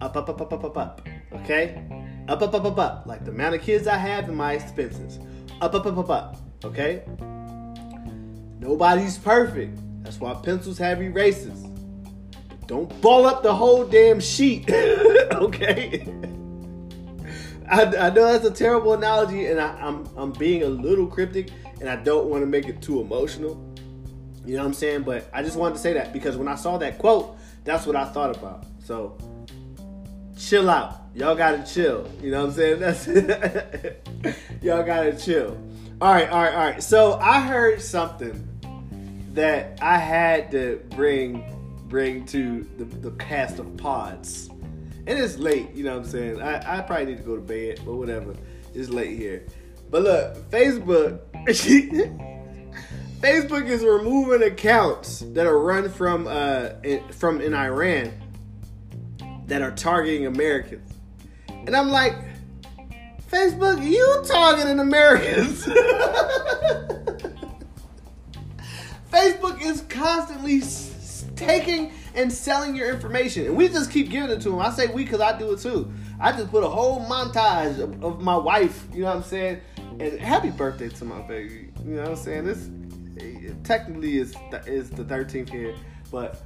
Up, 0.00 0.16
up, 0.16 0.28
up, 0.28 0.40
up, 0.40 0.52
up, 0.52 0.64
up, 0.64 0.76
up. 0.76 1.08
Okay? 1.36 1.82
Up, 2.28 2.42
up, 2.42 2.54
up, 2.54 2.64
up, 2.64 2.78
up. 2.78 3.06
Like 3.06 3.24
the 3.24 3.30
amount 3.30 3.54
of 3.54 3.62
kids 3.62 3.86
I 3.86 3.96
have 3.96 4.28
and 4.28 4.36
my 4.36 4.52
expenses. 4.52 5.18
Up, 5.60 5.74
up, 5.74 5.86
up, 5.86 5.98
up, 5.98 6.10
up. 6.10 6.36
Okay? 6.64 7.02
Nobody's 8.58 9.18
perfect. 9.18 9.78
That's 10.02 10.20
why 10.20 10.34
pencils 10.34 10.78
have 10.78 11.02
erasers. 11.02 11.64
Don't 12.66 13.00
ball 13.00 13.26
up 13.26 13.42
the 13.42 13.54
whole 13.54 13.84
damn 13.84 14.20
sheet. 14.20 14.70
okay? 14.70 16.00
I, 17.68 17.84
I, 17.84 18.10
know 18.10 18.30
that's 18.30 18.44
a 18.44 18.50
terrible 18.50 18.92
analogy, 18.92 19.46
and 19.46 19.60
I, 19.60 19.72
I'm 19.80 20.06
I'm 20.16 20.32
being 20.32 20.62
a 20.62 20.68
little 20.68 21.06
cryptic, 21.06 21.50
and 21.80 21.88
I 21.88 21.96
don't 21.96 22.28
want 22.28 22.42
to 22.42 22.46
make 22.46 22.68
it 22.68 22.82
too 22.82 23.00
emotional. 23.00 23.54
You 24.44 24.56
know 24.56 24.62
what 24.62 24.68
I'm 24.68 24.74
saying? 24.74 25.02
But 25.02 25.28
I 25.32 25.42
just 25.42 25.56
wanted 25.56 25.74
to 25.74 25.80
say 25.80 25.92
that 25.94 26.12
because 26.12 26.36
when 26.36 26.48
I 26.48 26.54
saw 26.54 26.76
that 26.78 26.98
quote, 26.98 27.36
that's 27.64 27.86
what 27.86 27.96
I 27.96 28.04
thought 28.04 28.36
about. 28.36 28.66
So 28.84 29.16
chill 30.36 30.68
out. 30.68 31.01
Y'all 31.14 31.34
gotta 31.34 31.62
chill. 31.64 32.08
You 32.22 32.30
know 32.30 32.46
what 32.46 32.50
I'm 32.50 32.52
saying? 32.54 32.80
That's 32.80 33.06
y'all 34.62 34.82
gotta 34.82 35.16
chill. 35.16 35.58
All 36.00 36.12
right, 36.12 36.28
all 36.28 36.42
right, 36.42 36.54
all 36.54 36.64
right. 36.64 36.82
So 36.82 37.14
I 37.14 37.40
heard 37.40 37.82
something 37.82 38.48
that 39.34 39.78
I 39.82 39.98
had 39.98 40.50
to 40.52 40.82
bring 40.90 41.44
bring 41.88 42.24
to 42.26 42.66
the, 42.78 42.84
the 42.84 43.10
cast 43.12 43.58
of 43.58 43.76
pods. 43.76 44.48
And 45.06 45.18
it's 45.18 45.36
late, 45.36 45.74
you 45.74 45.84
know 45.84 45.98
what 45.98 46.06
I'm 46.06 46.10
saying? 46.10 46.40
I, 46.40 46.78
I 46.78 46.80
probably 46.80 47.06
need 47.06 47.18
to 47.18 47.22
go 47.24 47.36
to 47.36 47.42
bed, 47.42 47.80
but 47.84 47.94
whatever. 47.94 48.34
It's 48.72 48.88
late 48.88 49.18
here. 49.18 49.44
But 49.90 50.02
look, 50.02 50.50
Facebook 50.50 51.20
Facebook 53.20 53.68
is 53.68 53.84
removing 53.84 54.42
accounts 54.42 55.20
that 55.20 55.46
are 55.46 55.58
run 55.58 55.90
from 55.90 56.26
uh 56.26 56.70
from 57.10 57.40
in 57.42 57.52
Iran 57.54 58.12
that 59.46 59.60
are 59.60 59.72
targeting 59.72 60.26
Americans. 60.26 60.91
And 61.66 61.76
I'm 61.76 61.90
like, 61.90 62.16
Facebook, 63.30 63.82
you 63.88 64.22
targeting 64.26 64.78
Americans. 64.78 65.66
Facebook 69.10 69.62
is 69.62 69.82
constantly 69.88 70.58
s- 70.58 71.24
taking 71.36 71.92
and 72.14 72.32
selling 72.32 72.74
your 72.74 72.92
information, 72.92 73.46
and 73.46 73.56
we 73.56 73.68
just 73.68 73.90
keep 73.90 74.10
giving 74.10 74.30
it 74.30 74.40
to 74.42 74.50
them. 74.50 74.58
I 74.58 74.70
say 74.70 74.86
we 74.88 75.04
because 75.04 75.20
I 75.20 75.38
do 75.38 75.52
it 75.52 75.60
too. 75.60 75.92
I 76.20 76.32
just 76.32 76.50
put 76.50 76.62
a 76.64 76.68
whole 76.68 77.00
montage 77.06 77.78
of, 77.78 78.04
of, 78.04 78.20
my 78.20 78.36
wife. 78.36 78.86
You 78.92 79.02
know 79.02 79.06
what 79.08 79.16
I'm 79.16 79.22
saying? 79.22 79.60
And 79.98 80.20
happy 80.20 80.50
birthday 80.50 80.88
to 80.88 81.04
my 81.04 81.20
baby. 81.22 81.72
You 81.84 81.96
know 81.96 82.02
what 82.02 82.10
I'm 82.10 82.16
saying? 82.16 82.44
This 82.44 82.68
technically 83.64 84.18
is 84.18 84.34
is 84.66 84.90
the 84.90 85.04
13th 85.04 85.48
here, 85.50 85.74
but 86.10 86.42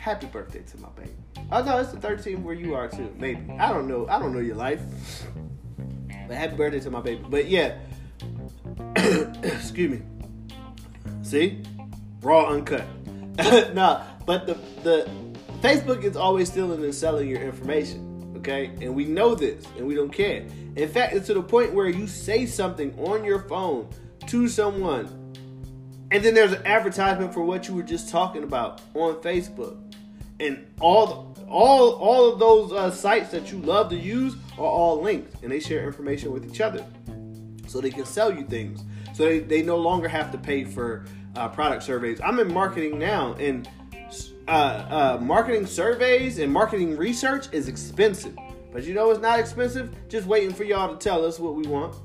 happy 0.00 0.26
birthday 0.26 0.62
to 0.62 0.78
my 0.78 0.88
baby. 0.90 1.12
Oh 1.52 1.62
no, 1.62 1.78
it's 1.78 1.92
the 1.92 1.98
13th 1.98 2.42
where 2.42 2.54
you 2.54 2.74
are 2.74 2.88
too. 2.88 3.14
Maybe 3.18 3.52
I 3.58 3.72
don't 3.72 3.86
know. 3.86 4.06
I 4.08 4.18
don't 4.18 4.32
know 4.32 4.40
your 4.40 4.56
life, 4.56 4.80
but 6.26 6.36
happy 6.36 6.56
birthday 6.56 6.80
to 6.80 6.90
my 6.90 7.00
baby. 7.00 7.24
But 7.28 7.46
yeah, 7.46 7.78
excuse 8.96 9.90
me. 9.90 10.02
See, 11.22 11.62
raw 12.20 12.48
uncut. 12.48 12.84
nah, 13.74 14.02
but 14.24 14.46
the 14.46 14.54
the 14.82 15.10
Facebook 15.60 16.02
is 16.02 16.16
always 16.16 16.50
stealing 16.50 16.82
and 16.82 16.94
selling 16.94 17.28
your 17.28 17.40
information. 17.40 18.34
Okay, 18.38 18.66
and 18.80 18.94
we 18.94 19.04
know 19.04 19.34
this, 19.34 19.64
and 19.76 19.86
we 19.86 19.94
don't 19.94 20.12
care. 20.12 20.44
In 20.76 20.88
fact, 20.88 21.14
it's 21.14 21.26
to 21.26 21.34
the 21.34 21.42
point 21.42 21.72
where 21.72 21.88
you 21.88 22.06
say 22.06 22.44
something 22.46 22.96
on 22.98 23.24
your 23.24 23.40
phone 23.40 23.88
to 24.26 24.48
someone, 24.48 25.06
and 26.10 26.24
then 26.24 26.34
there's 26.34 26.52
an 26.52 26.66
advertisement 26.66 27.32
for 27.32 27.42
what 27.42 27.68
you 27.68 27.74
were 27.74 27.82
just 27.82 28.08
talking 28.08 28.42
about 28.42 28.82
on 28.94 29.14
Facebook, 29.16 29.76
and 30.38 30.66
all 30.80 31.34
the, 31.34 31.35
all 31.48 31.92
all 31.92 32.32
of 32.32 32.38
those 32.38 32.72
uh, 32.72 32.90
sites 32.90 33.30
that 33.30 33.52
you 33.52 33.58
love 33.58 33.88
to 33.90 33.96
use 33.96 34.34
are 34.58 34.64
all 34.64 35.00
linked, 35.00 35.42
and 35.42 35.52
they 35.52 35.60
share 35.60 35.84
information 35.86 36.32
with 36.32 36.48
each 36.48 36.60
other, 36.60 36.84
so 37.66 37.80
they 37.80 37.90
can 37.90 38.04
sell 38.04 38.32
you 38.32 38.44
things. 38.44 38.84
So 39.14 39.24
they, 39.24 39.38
they 39.38 39.62
no 39.62 39.76
longer 39.76 40.08
have 40.08 40.30
to 40.32 40.38
pay 40.38 40.64
for 40.64 41.06
uh, 41.36 41.48
product 41.48 41.82
surveys. 41.82 42.20
I'm 42.20 42.38
in 42.38 42.52
marketing 42.52 42.98
now, 42.98 43.34
and 43.34 43.68
uh, 44.48 44.50
uh, 44.50 45.18
marketing 45.20 45.66
surveys 45.66 46.38
and 46.38 46.52
marketing 46.52 46.96
research 46.96 47.48
is 47.52 47.68
expensive. 47.68 48.36
But 48.72 48.84
you 48.84 48.94
know 48.94 49.10
it's 49.10 49.20
not 49.20 49.40
expensive? 49.40 49.94
Just 50.08 50.26
waiting 50.26 50.52
for 50.52 50.64
y'all 50.64 50.94
to 50.94 51.02
tell 51.02 51.24
us 51.24 51.38
what 51.38 51.54
we 51.54 51.66
want 51.66 51.96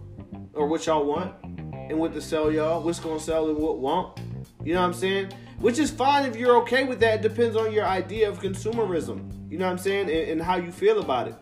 or 0.53 0.67
what 0.67 0.85
y'all 0.85 1.05
want 1.05 1.33
and 1.43 1.99
what 1.99 2.13
to 2.13 2.21
sell 2.21 2.51
y'all, 2.51 2.81
what's 2.81 2.99
gonna 2.99 3.19
sell 3.19 3.49
and 3.49 3.57
what 3.57 3.79
won't. 3.79 4.19
You 4.63 4.73
know 4.73 4.81
what 4.81 4.87
I'm 4.87 4.93
saying? 4.93 5.33
Which 5.61 5.79
is 5.79 5.91
fine 5.91 6.25
if 6.25 6.35
you're 6.35 6.57
okay 6.63 6.83
with 6.83 6.99
that. 6.99 7.19
It 7.19 7.21
depends 7.21 7.55
on 7.55 7.71
your 7.71 7.85
idea 7.85 8.27
of 8.27 8.39
consumerism. 8.41 9.49
You 9.49 9.57
know 9.57 9.65
what 9.65 9.71
I'm 9.71 9.77
saying? 9.77 10.09
And, 10.09 10.29
and 10.31 10.41
how 10.41 10.57
you 10.57 10.71
feel 10.71 10.99
about 10.99 11.27
it. 11.27 11.35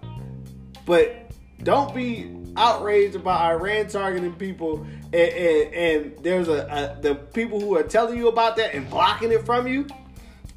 But 0.86 1.32
don't 1.64 1.94
be 1.96 2.36
outraged 2.56 3.16
about 3.16 3.42
Iran 3.42 3.88
targeting 3.88 4.34
people 4.34 4.86
and, 5.14 5.16
and, 5.16 5.74
and 5.74 6.24
there's 6.24 6.48
a, 6.48 6.98
a, 6.98 7.02
the 7.02 7.16
people 7.16 7.60
who 7.60 7.76
are 7.76 7.84
telling 7.84 8.18
you 8.18 8.28
about 8.28 8.56
that 8.58 8.74
and 8.74 8.90
blocking 8.90 9.32
it 9.32 9.46
from 9.46 9.68
you 9.68 9.88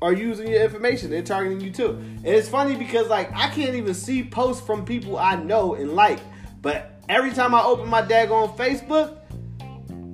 are 0.01 0.13
using 0.13 0.49
your 0.49 0.63
information. 0.63 1.11
They're 1.11 1.23
targeting 1.23 1.61
you 1.61 1.71
too. 1.71 1.91
And 1.91 2.27
it's 2.27 2.49
funny 2.49 2.77
because 2.77 3.09
like 3.09 3.33
I 3.33 3.49
can't 3.51 3.75
even 3.75 3.95
see 3.95 4.25
posts 4.25 4.65
from 4.65 4.85
people 4.85 5.17
I 5.17 5.37
know 5.37 5.75
and 5.75 5.93
like. 5.93 6.19
But 6.61 7.01
every 7.09 7.33
time 7.33 7.55
I 7.55 7.63
open 7.63 7.89
my 7.89 8.03
daggone 8.03 8.57
Facebook, 8.57 9.17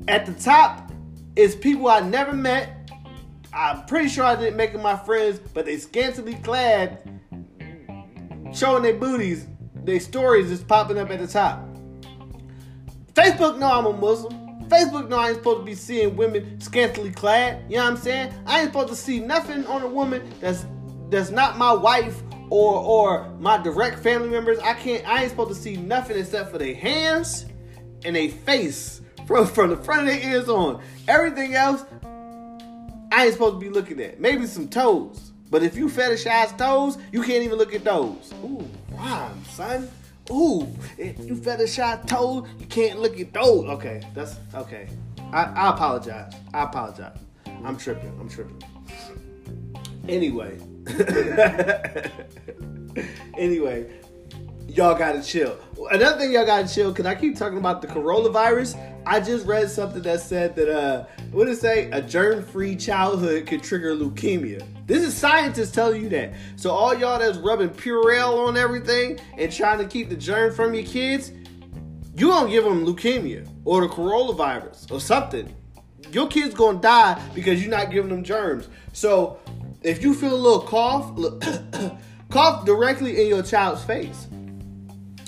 at 0.09 0.26
the 0.26 0.34
top 0.34 0.92
is 1.36 1.55
people 1.55 1.88
I 1.88 2.01
never 2.01 2.32
met. 2.32 2.77
I'm 3.53 3.86
pretty 3.86 4.09
sure 4.09 4.24
I 4.24 4.36
didn't 4.36 4.57
make 4.57 4.72
them 4.72 4.82
my 4.82 4.96
friends, 4.96 5.40
but 5.55 5.64
they 5.64 5.78
scantily 5.78 6.34
clad, 6.34 7.20
showing 8.53 8.82
their 8.82 8.94
booties. 8.94 9.46
Their 9.74 10.01
stories 10.01 10.51
is 10.51 10.62
popping 10.62 10.99
up 10.99 11.11
at 11.11 11.18
the 11.18 11.26
top. 11.26 11.66
Facebook 13.14 13.59
know 13.59 13.66
I'm 13.66 13.86
a 13.86 13.92
Muslim. 13.92 14.34
Facebook 14.68 15.09
know 15.09 15.18
I 15.18 15.28
ain't 15.28 15.38
supposed 15.38 15.61
to 15.61 15.64
be 15.64 15.74
seeing 15.74 16.14
women 16.14 16.61
scantily 16.61 17.11
clad. 17.11 17.64
You 17.68 17.78
know 17.78 17.84
what 17.84 17.92
I'm 17.92 17.96
saying? 17.96 18.34
I 18.46 18.61
ain't 18.61 18.68
supposed 18.68 18.90
to 18.90 18.96
see 18.96 19.18
nothing 19.18 19.66
on 19.66 19.82
a 19.82 19.88
woman 19.88 20.22
that's 20.40 20.66
that's 21.09 21.30
not 21.30 21.57
my 21.57 21.72
wife 21.72 22.22
or 22.51 22.74
or 22.74 23.30
my 23.38 23.57
direct 23.59 23.99
family 24.01 24.28
members. 24.28 24.59
I 24.59 24.74
can't. 24.74 25.09
I 25.09 25.22
ain't 25.22 25.30
supposed 25.30 25.51
to 25.51 25.57
see 25.57 25.76
nothing 25.76 26.18
except 26.18 26.53
for 26.53 26.59
their 26.59 26.74
hands 26.74 27.46
and 28.05 28.14
their 28.14 28.28
face 28.28 29.01
from 29.26 29.46
from 29.46 29.70
the 29.70 29.76
front 29.76 30.03
of 30.03 30.14
their 30.14 30.32
ears 30.32 30.49
on. 30.49 30.82
Everything 31.09 31.55
else, 31.55 31.84
I 33.18 33.24
ain't 33.24 33.32
supposed 33.32 33.54
to 33.54 33.58
be 33.58 33.68
looking 33.68 34.00
at. 34.00 34.20
Maybe 34.20 34.46
some 34.46 34.68
toes. 34.68 35.32
But 35.50 35.64
if 35.64 35.76
you 35.76 35.88
fetishize 35.88 36.56
toes, 36.56 36.98
you 37.10 37.24
can't 37.24 37.42
even 37.42 37.58
look 37.58 37.74
at 37.74 37.82
those. 37.82 38.32
Ooh, 38.44 38.64
rhyme, 38.92 39.44
son. 39.46 39.90
Ooh, 40.30 40.68
if 40.96 41.18
you 41.26 41.34
fetishize 41.34 42.06
toes, 42.06 42.46
you 42.60 42.66
can't 42.66 43.00
look 43.00 43.18
at 43.18 43.32
those. 43.32 43.64
Okay, 43.70 44.02
that's 44.14 44.36
okay. 44.54 44.88
I, 45.32 45.46
I 45.46 45.70
apologize. 45.70 46.32
I 46.54 46.62
apologize. 46.62 47.18
I'm 47.64 47.76
tripping. 47.76 48.16
I'm 48.20 48.28
tripping. 48.28 48.62
Anyway. 50.08 50.56
anyway, 53.36 53.90
y'all 54.68 54.94
gotta 54.94 55.24
chill. 55.24 55.58
Another 55.90 56.18
thing 56.18 56.32
y'all 56.32 56.44
gotta 56.44 56.72
chill, 56.72 56.92
cause 56.92 57.06
I 57.06 57.14
keep 57.14 57.36
talking 57.36 57.58
about 57.58 57.80
the 57.80 57.88
coronavirus. 57.88 58.76
I 59.06 59.20
just 59.20 59.46
read 59.46 59.70
something 59.70 60.02
that 60.02 60.20
said 60.20 60.56
that 60.56 60.68
uh 60.68 61.04
what 61.30 61.44
did 61.44 61.52
it 61.52 61.60
say? 61.60 61.90
A 61.92 62.02
germ-free 62.02 62.76
childhood 62.76 63.46
could 63.46 63.62
trigger 63.62 63.94
leukemia. 63.94 64.66
This 64.86 65.04
is 65.04 65.16
scientists 65.16 65.70
telling 65.70 66.02
you 66.02 66.08
that. 66.10 66.32
So 66.56 66.70
all 66.70 66.94
y'all 66.94 67.18
that's 67.18 67.38
rubbing 67.38 67.70
Purell 67.70 68.48
on 68.48 68.56
everything 68.56 69.20
and 69.36 69.52
trying 69.52 69.78
to 69.78 69.84
keep 69.84 70.08
the 70.08 70.16
germ 70.16 70.52
from 70.52 70.74
your 70.74 70.84
kids, 70.84 71.32
you 72.16 72.28
gonna 72.28 72.50
give 72.50 72.64
them 72.64 72.84
leukemia 72.84 73.48
or 73.64 73.82
the 73.82 73.88
coronavirus 73.88 74.90
or 74.90 75.00
something. 75.00 75.54
Your 76.10 76.26
kid's 76.26 76.54
gonna 76.54 76.80
die 76.80 77.22
because 77.34 77.62
you're 77.62 77.70
not 77.70 77.90
giving 77.90 78.10
them 78.10 78.24
germs. 78.24 78.68
So 78.92 79.38
if 79.82 80.02
you 80.02 80.14
feel 80.14 80.34
a 80.34 80.36
little 80.36 80.62
cough, 80.62 81.16
cough 82.30 82.64
directly 82.64 83.20
in 83.20 83.28
your 83.28 83.42
child's 83.42 83.84
face. 83.84 84.27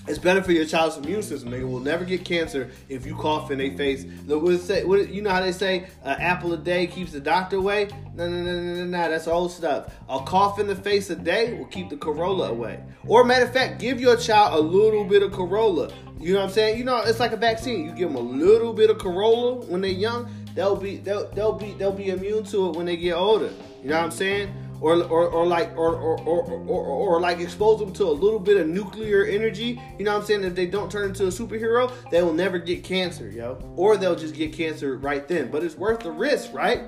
It's 0.08 0.18
better 0.18 0.42
for 0.42 0.52
your 0.52 0.64
child's 0.64 0.96
immune 0.96 1.22
system. 1.22 1.50
They 1.50 1.62
will 1.62 1.78
never 1.78 2.04
get 2.04 2.24
cancer 2.24 2.70
if 2.88 3.06
you 3.06 3.14
cough 3.14 3.50
in 3.50 3.58
their 3.58 3.76
face. 3.76 4.04
What 4.26 4.60
say, 4.60 4.84
what, 4.84 5.08
you 5.10 5.22
know 5.22 5.30
how 5.30 5.40
they 5.40 5.52
say, 5.52 5.88
uh, 6.04 6.16
apple 6.18 6.52
a 6.52 6.56
day 6.56 6.86
keeps 6.86 7.12
the 7.12 7.20
doctor 7.20 7.56
away? 7.56 7.88
No, 8.14 8.28
no, 8.28 8.42
no, 8.42 8.52
no, 8.60 8.74
no, 8.74 8.84
no. 8.84 9.10
That's 9.10 9.28
old 9.28 9.52
stuff. 9.52 9.94
A 10.08 10.20
cough 10.20 10.58
in 10.58 10.66
the 10.66 10.74
face 10.74 11.10
a 11.10 11.16
day 11.16 11.54
will 11.54 11.66
keep 11.66 11.90
the 11.90 11.96
corolla 11.96 12.50
away. 12.50 12.80
Or, 13.06 13.24
matter 13.24 13.44
of 13.44 13.52
fact, 13.52 13.80
give 13.80 14.00
your 14.00 14.16
child 14.16 14.58
a 14.58 14.60
little 14.60 15.04
bit 15.04 15.22
of 15.22 15.32
corolla. 15.32 15.92
You 16.18 16.34
know 16.34 16.40
what 16.40 16.46
I'm 16.46 16.52
saying? 16.52 16.78
You 16.78 16.84
know, 16.84 16.98
it's 16.98 17.20
like 17.20 17.32
a 17.32 17.36
vaccine. 17.36 17.86
You 17.86 17.92
give 17.92 18.12
them 18.12 18.16
a 18.16 18.20
little 18.20 18.72
bit 18.72 18.90
of 18.90 18.98
corolla 18.98 19.64
when 19.66 19.80
they're 19.80 19.90
young. 19.90 20.30
They'll 20.54 20.76
be 20.76 20.96
they'll, 20.96 21.30
they'll 21.30 21.52
be 21.52 21.72
they'll 21.74 21.92
be 21.92 22.08
immune 22.08 22.44
to 22.44 22.70
it 22.70 22.76
when 22.76 22.86
they 22.86 22.96
get 22.96 23.14
older. 23.14 23.50
You 23.82 23.90
know 23.90 23.96
what 23.96 24.04
I'm 24.04 24.10
saying? 24.10 24.52
Or 24.80 25.02
or, 25.04 25.28
or 25.28 25.46
like 25.46 25.76
or 25.76 25.94
or, 25.94 26.20
or 26.20 26.42
or 26.66 26.86
or 26.86 27.20
like 27.20 27.38
expose 27.40 27.78
them 27.78 27.92
to 27.94 28.04
a 28.04 28.10
little 28.10 28.40
bit 28.40 28.56
of 28.56 28.66
nuclear 28.66 29.24
energy. 29.24 29.80
You 29.98 30.04
know 30.04 30.12
what 30.12 30.20
I'm 30.20 30.26
saying? 30.26 30.44
If 30.44 30.54
they 30.54 30.66
don't 30.66 30.90
turn 30.90 31.10
into 31.10 31.24
a 31.24 31.28
superhero, 31.28 31.92
they 32.10 32.22
will 32.22 32.32
never 32.32 32.58
get 32.58 32.84
cancer, 32.84 33.28
yo. 33.28 33.58
Or 33.76 33.96
they'll 33.96 34.16
just 34.16 34.34
get 34.34 34.52
cancer 34.52 34.96
right 34.96 35.26
then. 35.28 35.50
But 35.50 35.64
it's 35.64 35.76
worth 35.76 36.00
the 36.00 36.10
risk, 36.10 36.52
right? 36.52 36.82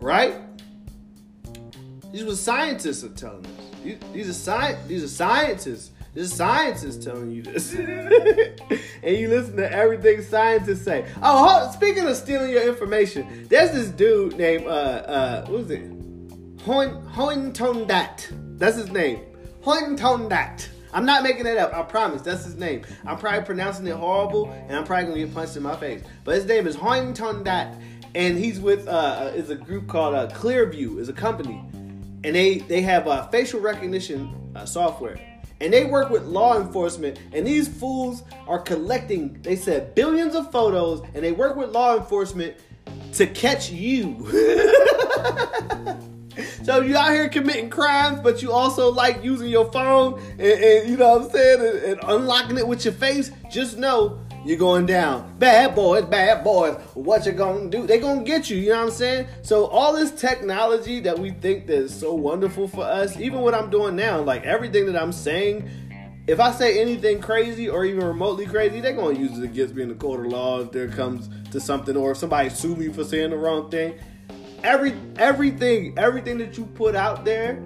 Right? 0.00 0.36
These 2.12 2.24
were 2.24 2.36
scientists 2.36 3.02
are 3.04 3.08
telling 3.08 3.44
us. 3.46 4.00
These, 4.12 4.28
are 4.28 4.32
science. 4.32 4.86
These 4.86 5.04
are 5.04 5.08
scientists. 5.08 5.90
This 6.14 6.32
science 6.32 6.84
is 6.84 7.04
telling 7.04 7.32
you 7.32 7.42
this. 7.42 7.74
and 7.74 9.16
you 9.16 9.28
listen 9.28 9.56
to 9.56 9.70
everything 9.70 10.22
scientists 10.22 10.84
say. 10.84 11.06
Oh, 11.20 11.70
speaking 11.74 12.06
of 12.06 12.16
stealing 12.16 12.50
your 12.50 12.68
information, 12.68 13.48
there's 13.48 13.72
this 13.72 13.88
dude 13.88 14.36
named, 14.36 14.64
uh, 14.64 14.68
uh, 14.68 15.46
what 15.46 15.62
is 15.62 15.70
it? 15.72 15.93
Hoan 16.64 17.52
Ton-That. 17.52 18.26
That's 18.56 18.76
his 18.76 18.90
name. 18.90 19.20
Hoan 19.60 19.96
Ton-That. 19.96 20.66
I'm 20.94 21.04
not 21.04 21.22
making 21.22 21.44
that 21.44 21.58
up. 21.58 21.74
I 21.74 21.82
promise. 21.82 22.22
That's 22.22 22.44
his 22.44 22.54
name. 22.56 22.82
I'm 23.04 23.18
probably 23.18 23.44
pronouncing 23.44 23.86
it 23.86 23.96
horrible, 23.96 24.50
and 24.50 24.74
I'm 24.74 24.84
probably 24.84 25.06
gonna 25.06 25.26
get 25.26 25.34
punched 25.34 25.56
in 25.56 25.62
my 25.62 25.76
face. 25.76 26.02
But 26.24 26.36
his 26.36 26.46
name 26.46 26.66
is 26.66 26.74
Hoan 26.74 27.12
Ton-That, 27.12 27.74
and 28.14 28.38
he's 28.38 28.60
with 28.60 28.88
uh, 28.88 28.90
uh, 28.90 29.32
is 29.34 29.50
a 29.50 29.56
group 29.56 29.88
called 29.88 30.14
uh, 30.14 30.28
Clearview. 30.28 30.98
is 31.00 31.10
a 31.10 31.12
company, 31.12 31.62
and 32.24 32.34
they 32.34 32.58
they 32.58 32.80
have 32.80 33.08
uh, 33.08 33.26
facial 33.28 33.60
recognition 33.60 34.34
uh, 34.56 34.64
software, 34.64 35.20
and 35.60 35.70
they 35.70 35.84
work 35.84 36.08
with 36.08 36.22
law 36.22 36.58
enforcement. 36.58 37.18
And 37.34 37.46
these 37.46 37.68
fools 37.68 38.22
are 38.46 38.60
collecting. 38.60 39.38
They 39.42 39.56
said 39.56 39.94
billions 39.94 40.34
of 40.34 40.50
photos, 40.50 41.02
and 41.12 41.22
they 41.22 41.32
work 41.32 41.56
with 41.56 41.72
law 41.72 41.94
enforcement 41.96 42.56
to 43.14 43.26
catch 43.26 43.70
you. 43.70 44.16
So 46.62 46.80
you 46.80 46.96
out 46.96 47.12
here 47.12 47.28
committing 47.28 47.70
crimes, 47.70 48.20
but 48.22 48.42
you 48.42 48.52
also 48.52 48.90
like 48.90 49.22
using 49.22 49.48
your 49.48 49.70
phone 49.70 50.20
and, 50.32 50.40
and 50.40 50.88
you 50.88 50.96
know 50.96 51.18
what 51.18 51.26
I'm 51.26 51.30
saying, 51.30 51.60
and, 51.60 51.78
and, 51.78 52.00
unlocking 52.04 52.58
it 52.58 52.66
with 52.66 52.84
your 52.84 52.94
face. 52.94 53.30
Just 53.50 53.76
know 53.76 54.18
you're 54.44 54.58
going 54.58 54.86
down. 54.86 55.38
Bad 55.38 55.74
boys, 55.74 56.04
bad 56.04 56.44
boys. 56.44 56.76
What 56.94 57.26
you 57.26 57.32
gonna 57.32 57.70
do? 57.70 57.86
They 57.86 57.98
gonna 57.98 58.24
get 58.24 58.50
you. 58.50 58.56
You 58.56 58.70
know 58.70 58.78
what 58.80 58.84
I'm 58.86 58.90
saying? 58.92 59.26
So 59.42 59.66
all 59.66 59.92
this 59.92 60.10
technology 60.10 61.00
that 61.00 61.18
we 61.18 61.30
think 61.30 61.66
that 61.66 61.76
is 61.76 61.94
so 61.94 62.14
wonderful 62.14 62.68
for 62.68 62.84
us, 62.84 63.18
even 63.18 63.40
what 63.40 63.54
I'm 63.54 63.70
doing 63.70 63.96
now, 63.96 64.20
like 64.20 64.44
everything 64.44 64.86
that 64.86 65.00
I'm 65.00 65.12
saying. 65.12 65.70
If 66.26 66.40
I 66.40 66.52
say 66.52 66.80
anything 66.80 67.20
crazy 67.20 67.68
or 67.68 67.84
even 67.84 68.02
remotely 68.02 68.46
crazy, 68.46 68.80
they're 68.80 68.94
gonna 68.94 69.18
use 69.18 69.38
it 69.38 69.44
against 69.44 69.74
me 69.74 69.82
in 69.82 69.90
the 69.90 69.94
court 69.94 70.24
of 70.24 70.32
law 70.32 70.60
if 70.60 70.72
there 70.72 70.88
comes 70.88 71.28
to 71.50 71.60
something, 71.60 71.94
or 71.98 72.12
if 72.12 72.16
somebody 72.16 72.48
sue 72.48 72.74
me 72.74 72.88
for 72.88 73.04
saying 73.04 73.28
the 73.28 73.36
wrong 73.36 73.70
thing 73.70 73.94
every 74.64 74.94
everything 75.16 75.96
everything 75.98 76.38
that 76.38 76.58
you 76.58 76.64
put 76.64 76.96
out 76.96 77.24
there 77.24 77.62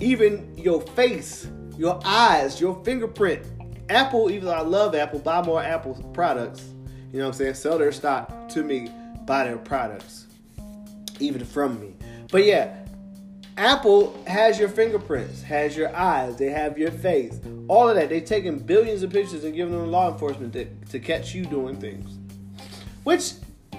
even 0.00 0.56
your 0.56 0.80
face 0.80 1.48
your 1.76 2.00
eyes 2.04 2.60
your 2.60 2.82
fingerprint 2.84 3.44
apple 3.90 4.30
even 4.30 4.46
though 4.46 4.54
i 4.54 4.60
love 4.60 4.94
apple 4.94 5.18
buy 5.18 5.42
more 5.42 5.62
apple 5.62 5.94
products 6.14 6.70
you 7.12 7.18
know 7.20 7.26
what 7.26 7.34
i'm 7.34 7.38
saying? 7.38 7.54
Sell 7.54 7.78
their 7.78 7.92
stock 7.92 8.48
to 8.48 8.62
me 8.62 8.90
buy 9.26 9.44
their 9.44 9.58
products 9.58 10.26
even 11.18 11.44
from 11.44 11.80
me. 11.80 11.94
But 12.30 12.44
yeah 12.44 12.84
apple 13.56 14.22
has 14.26 14.58
your 14.58 14.68
fingerprints 14.68 15.42
has 15.42 15.76
your 15.76 15.94
eyes 15.94 16.36
they 16.36 16.50
have 16.50 16.78
your 16.78 16.90
face 16.90 17.40
all 17.68 17.88
of 17.88 17.96
that. 17.96 18.08
They're 18.08 18.20
taking 18.20 18.58
billions 18.58 19.02
of 19.02 19.10
pictures 19.10 19.44
and 19.44 19.54
giving 19.54 19.72
them 19.74 19.84
to 19.84 19.90
law 19.90 20.12
enforcement 20.12 20.52
to, 20.52 20.66
to 20.90 21.00
catch 21.00 21.34
you 21.34 21.44
doing 21.44 21.76
things. 21.76 22.18
Which 23.02 23.32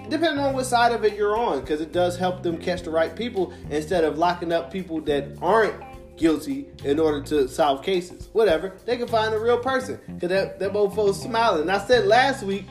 depending 0.09 0.39
on 0.39 0.53
what 0.53 0.65
side 0.65 0.91
of 0.91 1.03
it 1.03 1.15
you're 1.15 1.37
on, 1.37 1.61
because 1.61 1.81
it 1.81 1.91
does 1.91 2.17
help 2.17 2.43
them 2.43 2.57
catch 2.57 2.83
the 2.83 2.89
right 2.89 3.15
people 3.15 3.53
instead 3.69 4.03
of 4.03 4.17
locking 4.17 4.51
up 4.51 4.71
people 4.71 5.01
that 5.01 5.37
aren't 5.41 5.75
guilty 6.17 6.65
in 6.83 6.99
order 6.99 7.21
to 7.21 7.47
solve 7.47 7.83
cases. 7.83 8.29
Whatever, 8.33 8.73
they 8.85 8.97
can 8.97 9.07
find 9.07 9.33
a 9.33 9.39
real 9.39 9.59
person 9.59 9.99
because 10.07 10.29
that 10.29 10.59
that 10.59 10.73
folks 10.73 11.19
smiling. 11.19 11.69
I 11.69 11.77
said 11.79 12.07
last 12.07 12.43
week 12.43 12.65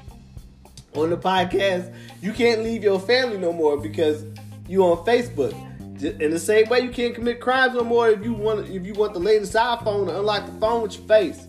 on 0.95 1.11
the 1.11 1.17
podcast, 1.17 1.95
you 2.21 2.33
can't 2.33 2.63
leave 2.63 2.83
your 2.83 3.01
family 3.01 3.39
no 3.39 3.53
more 3.53 3.77
because 3.77 4.25
you 4.69 4.85
on 4.85 5.05
Facebook. 5.07 5.55
In 6.03 6.31
the 6.31 6.39
same 6.39 6.69
way, 6.69 6.81
you 6.81 6.91
can't 6.91 7.15
commit 7.15 7.41
crimes 7.41 7.75
no 7.75 7.83
more 7.83 8.11
if 8.11 8.23
you 8.23 8.35
want 8.35 8.69
if 8.69 8.85
you 8.85 8.93
want 8.93 9.15
the 9.15 9.21
latest 9.21 9.55
iPhone 9.55 10.09
to 10.09 10.19
unlock 10.19 10.45
the 10.45 10.53
phone 10.61 10.83
with 10.83 10.99
your 10.99 11.07
face. 11.09 11.47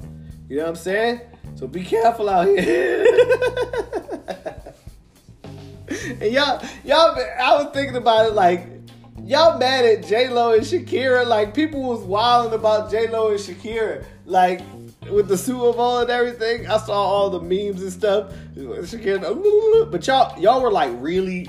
You 0.47 0.57
know 0.57 0.63
what 0.63 0.69
I'm 0.69 0.75
saying? 0.75 1.21
So 1.55 1.67
be 1.67 1.83
careful 1.83 2.29
out 2.29 2.47
here. 2.47 3.05
and 6.07 6.21
y'all, 6.33 6.63
y'all, 6.83 7.17
I 7.39 7.61
was 7.61 7.73
thinking 7.73 7.95
about 7.95 8.27
it 8.27 8.33
like, 8.33 8.67
y'all 9.23 9.57
mad 9.57 9.85
at 9.85 10.05
J 10.05 10.29
Lo 10.29 10.53
and 10.53 10.63
Shakira. 10.63 11.25
Like 11.25 11.53
people 11.53 11.83
was 11.83 12.01
wilding 12.01 12.53
about 12.53 12.89
J 12.89 13.07
Lo 13.07 13.29
and 13.29 13.39
Shakira. 13.39 14.05
Like 14.25 14.61
with 15.09 15.27
the 15.27 15.37
Super 15.37 15.75
Bowl 15.75 15.99
and 15.99 16.09
everything. 16.09 16.67
I 16.67 16.77
saw 16.77 16.93
all 16.93 17.29
the 17.29 17.41
memes 17.41 17.81
and 17.81 17.91
stuff. 17.91 18.31
Shakira, 18.55 19.91
but 19.91 20.05
y'all, 20.07 20.39
y'all 20.39 20.61
were 20.61 20.71
like 20.71 20.91
really, 20.95 21.47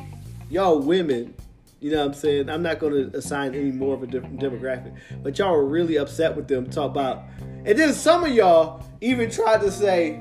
y'all 0.50 0.78
women. 0.78 1.34
You 1.80 1.92
know 1.92 1.98
what 1.98 2.06
I'm 2.06 2.14
saying? 2.14 2.50
I'm 2.50 2.62
not 2.62 2.80
going 2.80 2.92
to 2.92 3.16
assign 3.16 3.54
any 3.54 3.70
more 3.70 3.94
of 3.94 4.02
a 4.02 4.06
different 4.08 4.40
demographic, 4.40 4.96
but 5.22 5.38
y'all 5.38 5.52
were 5.52 5.64
really 5.64 5.96
upset 5.96 6.34
with 6.34 6.48
them. 6.48 6.68
Talk 6.68 6.90
about, 6.90 7.22
and 7.64 7.78
then 7.78 7.92
some 7.92 8.24
of 8.24 8.32
y'all 8.32 8.84
even 9.00 9.30
tried 9.30 9.60
to 9.60 9.70
say 9.70 10.20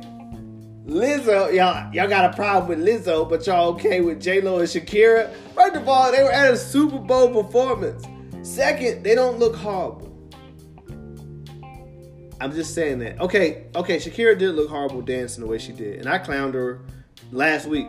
Lizzo, 0.88 1.54
y'all, 1.54 1.94
y'all 1.94 2.08
got 2.08 2.34
a 2.34 2.36
problem 2.36 2.70
with 2.70 2.88
Lizzo, 2.88 3.30
but 3.30 3.46
y'all 3.46 3.74
okay 3.74 4.00
with 4.00 4.22
J 4.22 4.40
Lo 4.40 4.60
and 4.60 4.70
Shakira. 4.70 5.34
First 5.54 5.76
of 5.76 5.90
all, 5.90 6.14
they 6.14 6.24
were 6.24 6.32
at 6.32 6.54
a 6.54 6.58
Super 6.58 7.00
Bowl 7.00 7.44
performance. 7.44 8.06
Second, 8.42 9.04
they 9.04 9.14
don't 9.14 9.38
look 9.38 9.54
horrible. 9.54 10.06
I'm 12.40 12.54
just 12.54 12.74
saying 12.74 13.00
that. 13.00 13.20
Okay, 13.20 13.66
okay, 13.76 13.98
Shakira 13.98 14.38
did 14.38 14.56
look 14.56 14.70
horrible 14.70 15.02
dancing 15.02 15.44
the 15.44 15.50
way 15.50 15.58
she 15.58 15.74
did, 15.74 16.00
and 16.00 16.08
I 16.08 16.20
clowned 16.20 16.54
her 16.54 16.80
last 17.34 17.66
week. 17.66 17.88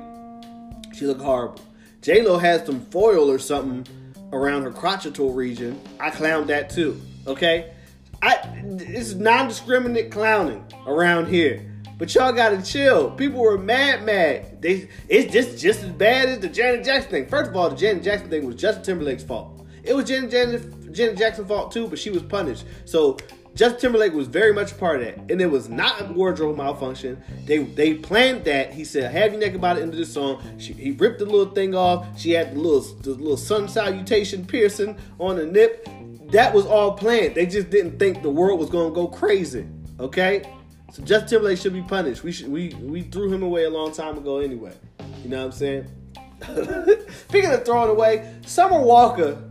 She 0.93 1.07
looked 1.07 1.21
horrible. 1.21 1.61
J 2.03 2.23
Lo 2.23 2.37
has 2.37 2.67
some 2.67 2.81
foil 2.87 3.31
or 3.31 3.39
something 3.39 3.87
around 4.33 4.63
her 4.63 4.73
crotchetal 4.73 5.37
region. 5.37 5.81
I 6.01 6.11
clowned 6.11 6.49
that 6.49 6.69
too. 6.69 7.01
Okay, 7.29 7.75
I 8.23 8.41
it's 8.65 9.15
non-discriminate 9.15 10.11
clowning 10.11 10.65
around 10.85 11.29
here. 11.29 11.65
But 11.99 12.15
y'all 12.15 12.33
gotta 12.33 12.63
chill. 12.63 13.11
People 13.11 13.41
were 13.41 13.59
mad, 13.59 14.05
mad. 14.05 14.63
They 14.63 14.89
it's 15.09 15.33
just 15.33 15.59
just 15.59 15.83
as 15.83 15.91
bad 15.91 16.29
as 16.29 16.39
the 16.39 16.49
Janet 16.49 16.85
Jackson 16.85 17.11
thing. 17.11 17.27
First 17.27 17.51
of 17.51 17.57
all, 17.57 17.71
the 17.71 17.77
Janet 17.77 18.05
Jackson 18.05 18.31
thing 18.31 18.47
was 18.47 18.55
Justin 18.55 18.85
Timberlake's 18.85 19.25
fault. 19.25 19.67
It 19.83 19.95
was 19.95 20.05
Janet, 20.05 20.31
Janet, 20.31 20.93
Janet 20.93 21.19
Jackson's 21.19 21.49
fault 21.49 21.73
too, 21.73 21.89
but 21.89 21.99
she 21.99 22.11
was 22.11 22.23
punished. 22.23 22.65
So 22.85 23.17
Justin 23.55 23.81
Timberlake 23.81 24.13
was 24.13 24.29
very 24.29 24.53
much 24.53 24.71
a 24.71 24.75
part 24.77 25.01
of 25.01 25.07
that, 25.07 25.33
and 25.33 25.41
it 25.41 25.51
was 25.51 25.69
not 25.69 26.01
a 26.01 26.05
wardrobe 26.13 26.57
malfunction. 26.57 27.21
They 27.47 27.59
they 27.59 27.95
planned 27.95 28.45
that. 28.45 28.73
He 28.73 28.85
said, 28.85 29.11
"Have 29.11 29.33
you 29.33 29.39
naked 29.41 29.57
about 29.57 29.79
it 29.79 29.83
of 29.83 29.97
the 29.97 30.07
song." 30.07 30.41
She, 30.59 30.75
he 30.75 30.93
ripped 30.93 31.19
the 31.19 31.25
little 31.25 31.53
thing 31.53 31.75
off. 31.75 32.07
She 32.17 32.31
had 32.31 32.55
the 32.55 32.61
little 32.61 32.83
the 33.03 33.11
little 33.11 33.37
sun 33.37 33.67
salutation 33.67 34.47
piercing 34.47 34.97
on 35.19 35.37
the 35.37 35.47
nip. 35.47 35.89
That 36.31 36.55
was 36.55 36.67
all 36.67 36.93
planned. 36.93 37.35
They 37.35 37.47
just 37.47 37.71
didn't 37.71 37.99
think 37.99 38.23
the 38.23 38.31
world 38.31 38.61
was 38.61 38.71
gonna 38.71 38.95
go 38.95 39.09
crazy. 39.09 39.67
Okay, 39.99 40.45
so 40.91 41.03
Justin 41.03 41.29
Timberlake 41.29 41.59
should 41.59 41.75
be 41.75 41.83
punished. 41.83 42.23
We 42.23 42.33
should 42.33 42.49
we 42.49 42.71
we 42.81 43.03
threw 43.03 43.33
him 43.33 43.43
away 43.43 43.65
a 43.65 43.71
long 43.71 43.93
time 43.93 44.17
ago 44.17 44.39
anyway. 44.39 44.73
You 45.23 45.31
know 45.31 45.39
what 45.39 45.47
I'm 45.47 45.53
saying? 45.53 45.87
Speaking 47.29 47.51
of 47.51 47.65
throwing 47.65 47.91
away, 47.91 48.35
Summer 48.47 48.81
Walker 48.81 49.43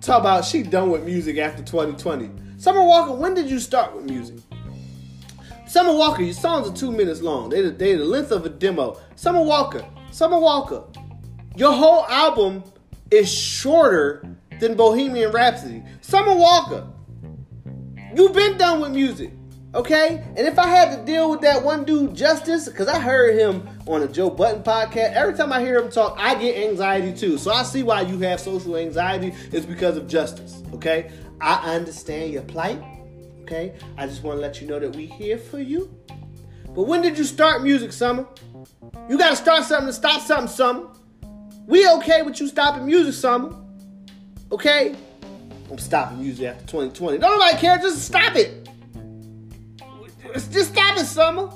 talk 0.00 0.20
about 0.20 0.44
she 0.44 0.62
done 0.62 0.90
with 0.90 1.04
music 1.04 1.38
after 1.38 1.62
2020. 1.62 2.30
Summer 2.58 2.82
Walker, 2.82 3.12
when 3.12 3.34
did 3.34 3.48
you 3.50 3.60
start 3.60 3.94
with 3.94 4.04
music? 4.06 4.38
Summer 5.68 5.92
Walker, 5.92 6.22
your 6.22 6.34
songs 6.34 6.68
are 6.68 6.74
two 6.74 6.90
minutes 6.90 7.22
long. 7.22 7.48
They 7.48 7.62
they 7.70 7.94
the 7.94 8.04
length 8.04 8.32
of 8.32 8.44
a 8.44 8.48
demo. 8.48 8.98
Summer 9.14 9.42
Walker, 9.42 9.86
Summer 10.10 10.38
Walker, 10.38 10.82
your 11.56 11.72
whole 11.72 12.04
album 12.06 12.64
is 13.10 13.32
shorter 13.32 14.26
than 14.58 14.74
Bohemian 14.74 15.30
Rhapsody. 15.30 15.82
Summer 16.00 16.34
Walker, 16.34 16.86
you've 18.16 18.32
been 18.32 18.58
done 18.58 18.80
with 18.80 18.92
music. 18.92 19.30
Okay? 19.74 20.22
And 20.36 20.46
if 20.46 20.58
I 20.58 20.66
had 20.66 20.96
to 20.96 21.04
deal 21.04 21.30
with 21.30 21.40
that 21.40 21.62
one 21.62 21.84
dude, 21.84 22.14
Justice, 22.14 22.68
because 22.68 22.88
I 22.88 22.98
heard 22.98 23.38
him 23.38 23.66
on 23.86 24.02
a 24.02 24.08
Joe 24.08 24.28
Budden 24.28 24.62
podcast, 24.62 25.14
every 25.14 25.34
time 25.34 25.52
I 25.52 25.60
hear 25.60 25.78
him 25.78 25.90
talk, 25.90 26.16
I 26.18 26.34
get 26.34 26.68
anxiety 26.68 27.12
too. 27.12 27.38
So 27.38 27.50
I 27.50 27.62
see 27.62 27.82
why 27.82 28.02
you 28.02 28.18
have 28.18 28.40
social 28.40 28.76
anxiety. 28.76 29.34
It's 29.50 29.64
because 29.64 29.96
of 29.96 30.06
Justice. 30.06 30.62
Okay? 30.74 31.10
I 31.40 31.74
understand 31.74 32.32
your 32.32 32.42
plight. 32.42 32.82
Okay? 33.42 33.74
I 33.96 34.06
just 34.06 34.22
want 34.22 34.36
to 34.36 34.42
let 34.42 34.60
you 34.60 34.68
know 34.68 34.78
that 34.78 34.94
we 34.94 35.06
here 35.06 35.38
for 35.38 35.58
you. 35.58 35.94
But 36.74 36.84
when 36.84 37.02
did 37.02 37.18
you 37.18 37.24
start 37.24 37.62
music, 37.62 37.92
Summer? 37.92 38.26
You 39.08 39.18
gotta 39.18 39.36
start 39.36 39.64
something 39.64 39.88
to 39.88 39.92
stop 39.92 40.20
something, 40.22 40.48
Summer. 40.48 40.88
We 41.66 41.88
okay 41.88 42.22
with 42.22 42.40
you 42.40 42.48
stopping 42.48 42.86
music, 42.86 43.14
Summer. 43.14 43.54
Okay? 44.50 44.94
I'm 45.70 45.78
stopping 45.78 46.20
music 46.20 46.46
after 46.46 46.66
2020. 46.66 47.18
Don't 47.18 47.38
nobody 47.38 47.56
care, 47.58 47.78
just 47.78 48.02
stop 48.02 48.36
it. 48.36 48.61
It's 50.34 50.48
just 50.48 50.72
stop 50.74 50.98
it, 50.98 51.06
Summer. 51.06 51.50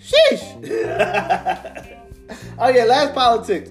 Sheesh. 0.00 0.42
oh 2.58 2.68
yeah, 2.68 2.84
last 2.84 3.14
politics. 3.14 3.70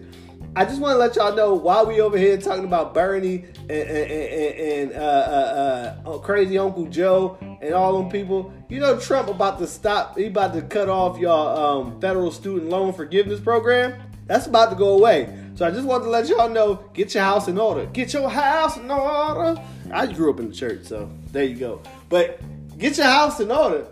I 0.58 0.64
just 0.64 0.80
want 0.80 0.94
to 0.96 0.98
let 0.98 1.18
y'all 1.18 1.36
know 1.36 1.54
while 1.54 1.86
we 1.86 2.00
over 2.00 2.18
here 2.18 2.38
talking 2.38 2.64
about 2.64 2.94
Bernie 2.94 3.44
and, 3.60 3.72
and, 3.72 4.12
and, 4.12 4.56
and 4.56 4.94
uh, 4.94 4.96
uh, 4.96 5.96
uh, 6.06 6.18
crazy 6.20 6.58
Uncle 6.58 6.86
Joe 6.86 7.38
and 7.62 7.74
all 7.74 7.98
them 8.02 8.10
people, 8.10 8.54
you 8.70 8.80
know 8.80 8.98
Trump 8.98 9.28
about 9.28 9.60
to 9.60 9.68
stop. 9.68 10.18
He 10.18 10.28
about 10.28 10.54
to 10.54 10.62
cut 10.62 10.88
off 10.88 11.20
y'all 11.20 11.82
um, 11.82 12.00
federal 12.00 12.32
student 12.32 12.70
loan 12.70 12.94
forgiveness 12.94 13.42
program. 13.42 14.02
That's 14.28 14.48
about 14.48 14.70
to 14.70 14.76
go 14.76 14.98
away. 14.98 15.38
So 15.56 15.66
I 15.68 15.72
just 15.72 15.86
wanted 15.86 16.06
to 16.06 16.10
let 16.10 16.30
y'all 16.30 16.50
know: 16.50 16.90
get 16.94 17.14
your 17.14 17.24
house 17.24 17.48
in 17.48 17.58
order. 17.58 17.86
Get 17.88 18.14
your 18.14 18.30
house 18.30 18.78
in 18.78 18.90
order. 18.90 19.62
I 19.92 20.08
grew 20.08 20.32
up 20.32 20.40
in 20.40 20.50
the 20.50 20.56
church, 20.56 20.86
so 20.86 21.10
there 21.32 21.44
you 21.44 21.56
go. 21.56 21.82
But 22.10 22.40
get 22.78 22.98
your 22.98 23.06
house 23.08 23.40
in 23.40 23.52
order 23.52 23.88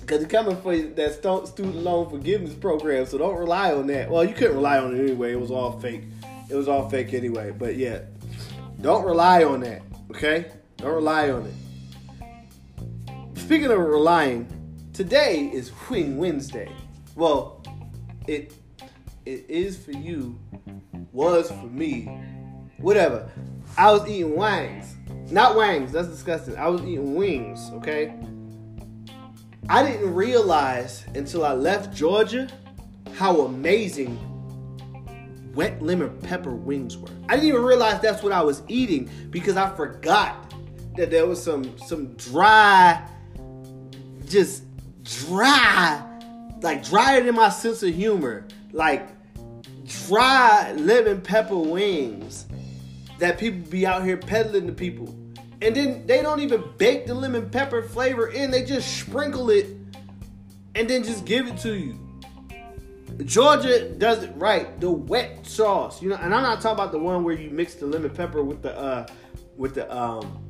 because 0.00 0.20
you're 0.20 0.30
coming 0.30 0.56
for 0.62 0.76
that 0.76 1.14
student 1.46 1.76
loan 1.76 2.08
forgiveness 2.08 2.54
program. 2.54 3.04
So 3.06 3.18
don't 3.18 3.36
rely 3.36 3.72
on 3.72 3.86
that. 3.88 4.10
Well, 4.10 4.24
you 4.24 4.34
couldn't 4.34 4.56
rely 4.56 4.78
on 4.78 4.96
it 4.96 5.00
anyway. 5.00 5.32
It 5.32 5.40
was 5.40 5.50
all 5.50 5.78
fake. 5.80 6.04
It 6.48 6.54
was 6.54 6.66
all 6.66 6.88
fake 6.88 7.12
anyway. 7.12 7.50
But 7.50 7.76
yeah, 7.76 8.00
don't 8.80 9.04
rely 9.04 9.44
on 9.44 9.60
that. 9.60 9.82
Okay, 10.10 10.50
don't 10.78 10.94
rely 10.94 11.30
on 11.30 11.46
it. 11.46 11.54
Speaking 13.38 13.70
of 13.70 13.78
relying, 13.78 14.46
today 14.92 15.50
is 15.52 15.70
Wing 15.90 16.16
Wednesday. 16.16 16.70
Well, 17.14 17.62
it 18.26 18.54
it 19.26 19.44
is 19.48 19.76
for 19.76 19.92
you, 19.92 20.38
was 21.12 21.50
for 21.50 21.66
me, 21.66 22.04
whatever. 22.78 23.30
I 23.76 23.92
was 23.92 24.08
eating 24.08 24.36
wangs, 24.36 24.96
not 25.30 25.56
wangs. 25.56 25.92
That's 25.92 26.08
disgusting. 26.08 26.56
I 26.56 26.68
was 26.68 26.82
eating 26.82 27.14
wings. 27.14 27.70
Okay 27.74 28.14
I 29.70 29.82
didn't 29.82 30.14
realize 30.14 31.04
until 31.14 31.44
I 31.44 31.52
left 31.52 31.94
Georgia 31.94 32.48
how 33.16 33.42
amazing 33.42 34.18
wet 35.54 35.82
lemon 35.82 36.16
pepper 36.20 36.54
wings 36.54 36.96
were. 36.96 37.10
I 37.28 37.34
didn't 37.34 37.48
even 37.48 37.62
realize 37.62 38.00
that's 38.00 38.22
what 38.22 38.32
I 38.32 38.40
was 38.40 38.62
eating 38.68 39.10
because 39.28 39.58
I 39.58 39.68
forgot 39.76 40.54
that 40.96 41.10
there 41.10 41.26
was 41.26 41.42
some 41.42 41.76
some 41.76 42.14
dry, 42.14 43.06
just 44.26 44.64
dry, 45.02 46.02
like 46.62 46.82
drier 46.82 47.22
than 47.22 47.34
my 47.34 47.50
sense 47.50 47.82
of 47.82 47.94
humor, 47.94 48.46
like 48.72 49.06
dry 49.84 50.72
lemon 50.72 51.20
pepper 51.20 51.58
wings 51.58 52.46
that 53.18 53.38
people 53.38 53.68
be 53.70 53.86
out 53.86 54.04
here 54.04 54.16
peddling 54.16 54.66
to 54.66 54.72
people. 54.72 55.14
And 55.60 55.74
then 55.74 56.06
they 56.06 56.22
don't 56.22 56.40
even 56.40 56.64
bake 56.76 57.06
the 57.06 57.14
lemon 57.14 57.50
pepper 57.50 57.82
flavor 57.82 58.28
in, 58.28 58.50
they 58.50 58.64
just 58.64 58.98
sprinkle 58.98 59.50
it 59.50 59.66
and 60.74 60.88
then 60.88 61.02
just 61.02 61.24
give 61.24 61.48
it 61.48 61.56
to 61.58 61.74
you. 61.74 61.98
Georgia 63.24 63.88
does 63.88 64.22
it 64.22 64.30
right. 64.36 64.80
The 64.80 64.90
wet 64.90 65.44
sauce, 65.44 66.00
you 66.00 66.08
know, 66.08 66.16
and 66.16 66.32
I'm 66.32 66.42
not 66.42 66.60
talking 66.60 66.74
about 66.74 66.92
the 66.92 67.00
one 67.00 67.24
where 67.24 67.34
you 67.34 67.50
mix 67.50 67.74
the 67.74 67.86
lemon 67.86 68.10
pepper 68.10 68.44
with 68.44 68.62
the 68.62 68.78
uh 68.78 69.06
with 69.56 69.74
the 69.74 69.92
um 69.94 70.46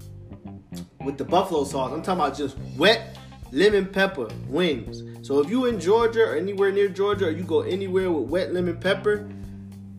with 1.02 1.16
the 1.16 1.24
buffalo 1.24 1.64
sauce. 1.64 1.92
I'm 1.92 2.02
talking 2.02 2.20
about 2.20 2.36
just 2.36 2.58
wet 2.76 3.16
lemon 3.52 3.86
pepper 3.86 4.28
wings. 4.48 5.02
So 5.26 5.40
if 5.40 5.48
you 5.48 5.64
in 5.64 5.80
Georgia 5.80 6.24
or 6.24 6.36
anywhere 6.36 6.70
near 6.70 6.88
Georgia 6.88 7.28
or 7.28 7.30
you 7.30 7.44
go 7.44 7.62
anywhere 7.62 8.10
with 8.10 8.28
wet 8.28 8.52
lemon 8.52 8.78
pepper, 8.78 9.26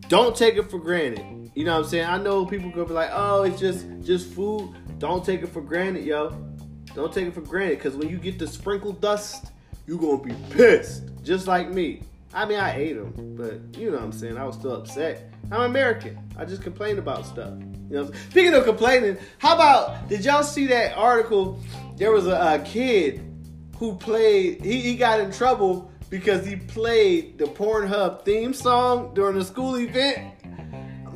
don't 0.08 0.36
take 0.36 0.56
it 0.56 0.70
for 0.70 0.78
granted. 0.78 1.39
You 1.54 1.64
know 1.64 1.76
what 1.76 1.84
I'm 1.84 1.90
saying? 1.90 2.06
I 2.06 2.18
know 2.18 2.46
people 2.46 2.70
could 2.70 2.88
be 2.88 2.94
like, 2.94 3.10
"Oh, 3.12 3.42
it's 3.42 3.58
just 3.58 3.86
just 4.02 4.28
food." 4.32 4.74
Don't 4.98 5.24
take 5.24 5.42
it 5.42 5.48
for 5.48 5.60
granted, 5.60 6.04
yo. 6.04 6.30
Don't 6.94 7.12
take 7.12 7.26
it 7.26 7.34
for 7.34 7.40
granted 7.40 7.78
because 7.78 7.96
when 7.96 8.08
you 8.08 8.18
get 8.18 8.38
the 8.38 8.46
sprinkle 8.46 8.92
dust, 8.92 9.46
you're 9.86 9.98
gonna 9.98 10.22
be 10.22 10.34
pissed, 10.50 11.04
just 11.22 11.46
like 11.46 11.70
me. 11.70 12.02
I 12.32 12.44
mean, 12.44 12.58
I 12.58 12.76
ate 12.76 12.92
them, 12.92 13.34
but 13.36 13.78
you 13.78 13.90
know 13.90 13.96
what 13.96 14.04
I'm 14.04 14.12
saying. 14.12 14.36
I 14.36 14.44
was 14.44 14.54
still 14.54 14.74
upset. 14.74 15.32
I'm 15.50 15.62
American. 15.62 16.18
I 16.38 16.44
just 16.44 16.62
complain 16.62 16.98
about 16.98 17.26
stuff. 17.26 17.58
You 17.88 17.96
know. 17.96 18.10
Speaking 18.30 18.54
of 18.54 18.64
complaining, 18.64 19.18
how 19.38 19.56
about 19.56 20.08
did 20.08 20.24
y'all 20.24 20.44
see 20.44 20.66
that 20.68 20.96
article? 20.96 21.58
There 21.96 22.12
was 22.12 22.28
a, 22.28 22.60
a 22.60 22.62
kid 22.64 23.24
who 23.76 23.96
played. 23.96 24.64
He, 24.64 24.80
he 24.80 24.96
got 24.96 25.18
in 25.20 25.32
trouble 25.32 25.90
because 26.08 26.46
he 26.46 26.56
played 26.56 27.38
the 27.38 27.46
Pornhub 27.46 28.24
theme 28.24 28.54
song 28.54 29.12
during 29.14 29.36
a 29.36 29.44
school 29.44 29.76
event. 29.76 30.34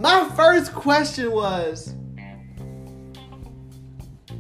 My 0.05 0.29
first 0.37 0.75
question 0.75 1.33
was 1.33 1.95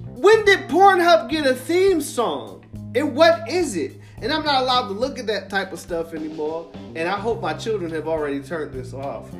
when 0.08 0.44
did 0.44 0.68
Pornhub 0.68 1.30
get 1.30 1.46
a 1.46 1.54
theme 1.54 2.02
song? 2.02 2.66
And 2.94 3.16
what 3.16 3.48
is 3.48 3.74
it? 3.74 3.98
And 4.20 4.30
I'm 4.30 4.44
not 4.44 4.60
allowed 4.60 4.88
to 4.88 4.92
look 4.92 5.18
at 5.18 5.26
that 5.28 5.48
type 5.48 5.72
of 5.72 5.78
stuff 5.80 6.12
anymore. 6.12 6.70
And 6.94 7.08
I 7.08 7.18
hope 7.18 7.40
my 7.40 7.54
children 7.54 7.90
have 7.92 8.06
already 8.06 8.40
turned 8.40 8.74
this 8.74 8.92
off. 8.92 9.30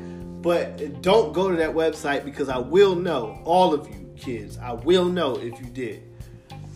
But 0.41 1.03
don't 1.03 1.31
go 1.31 1.51
to 1.51 1.57
that 1.57 1.69
website 1.69 2.25
because 2.25 2.49
I 2.49 2.57
will 2.57 2.95
know, 2.95 3.39
all 3.43 3.71
of 3.71 3.87
you 3.87 4.11
kids, 4.17 4.57
I 4.57 4.71
will 4.71 5.05
know 5.05 5.35
if 5.35 5.59
you 5.59 5.67
did. 5.67 6.01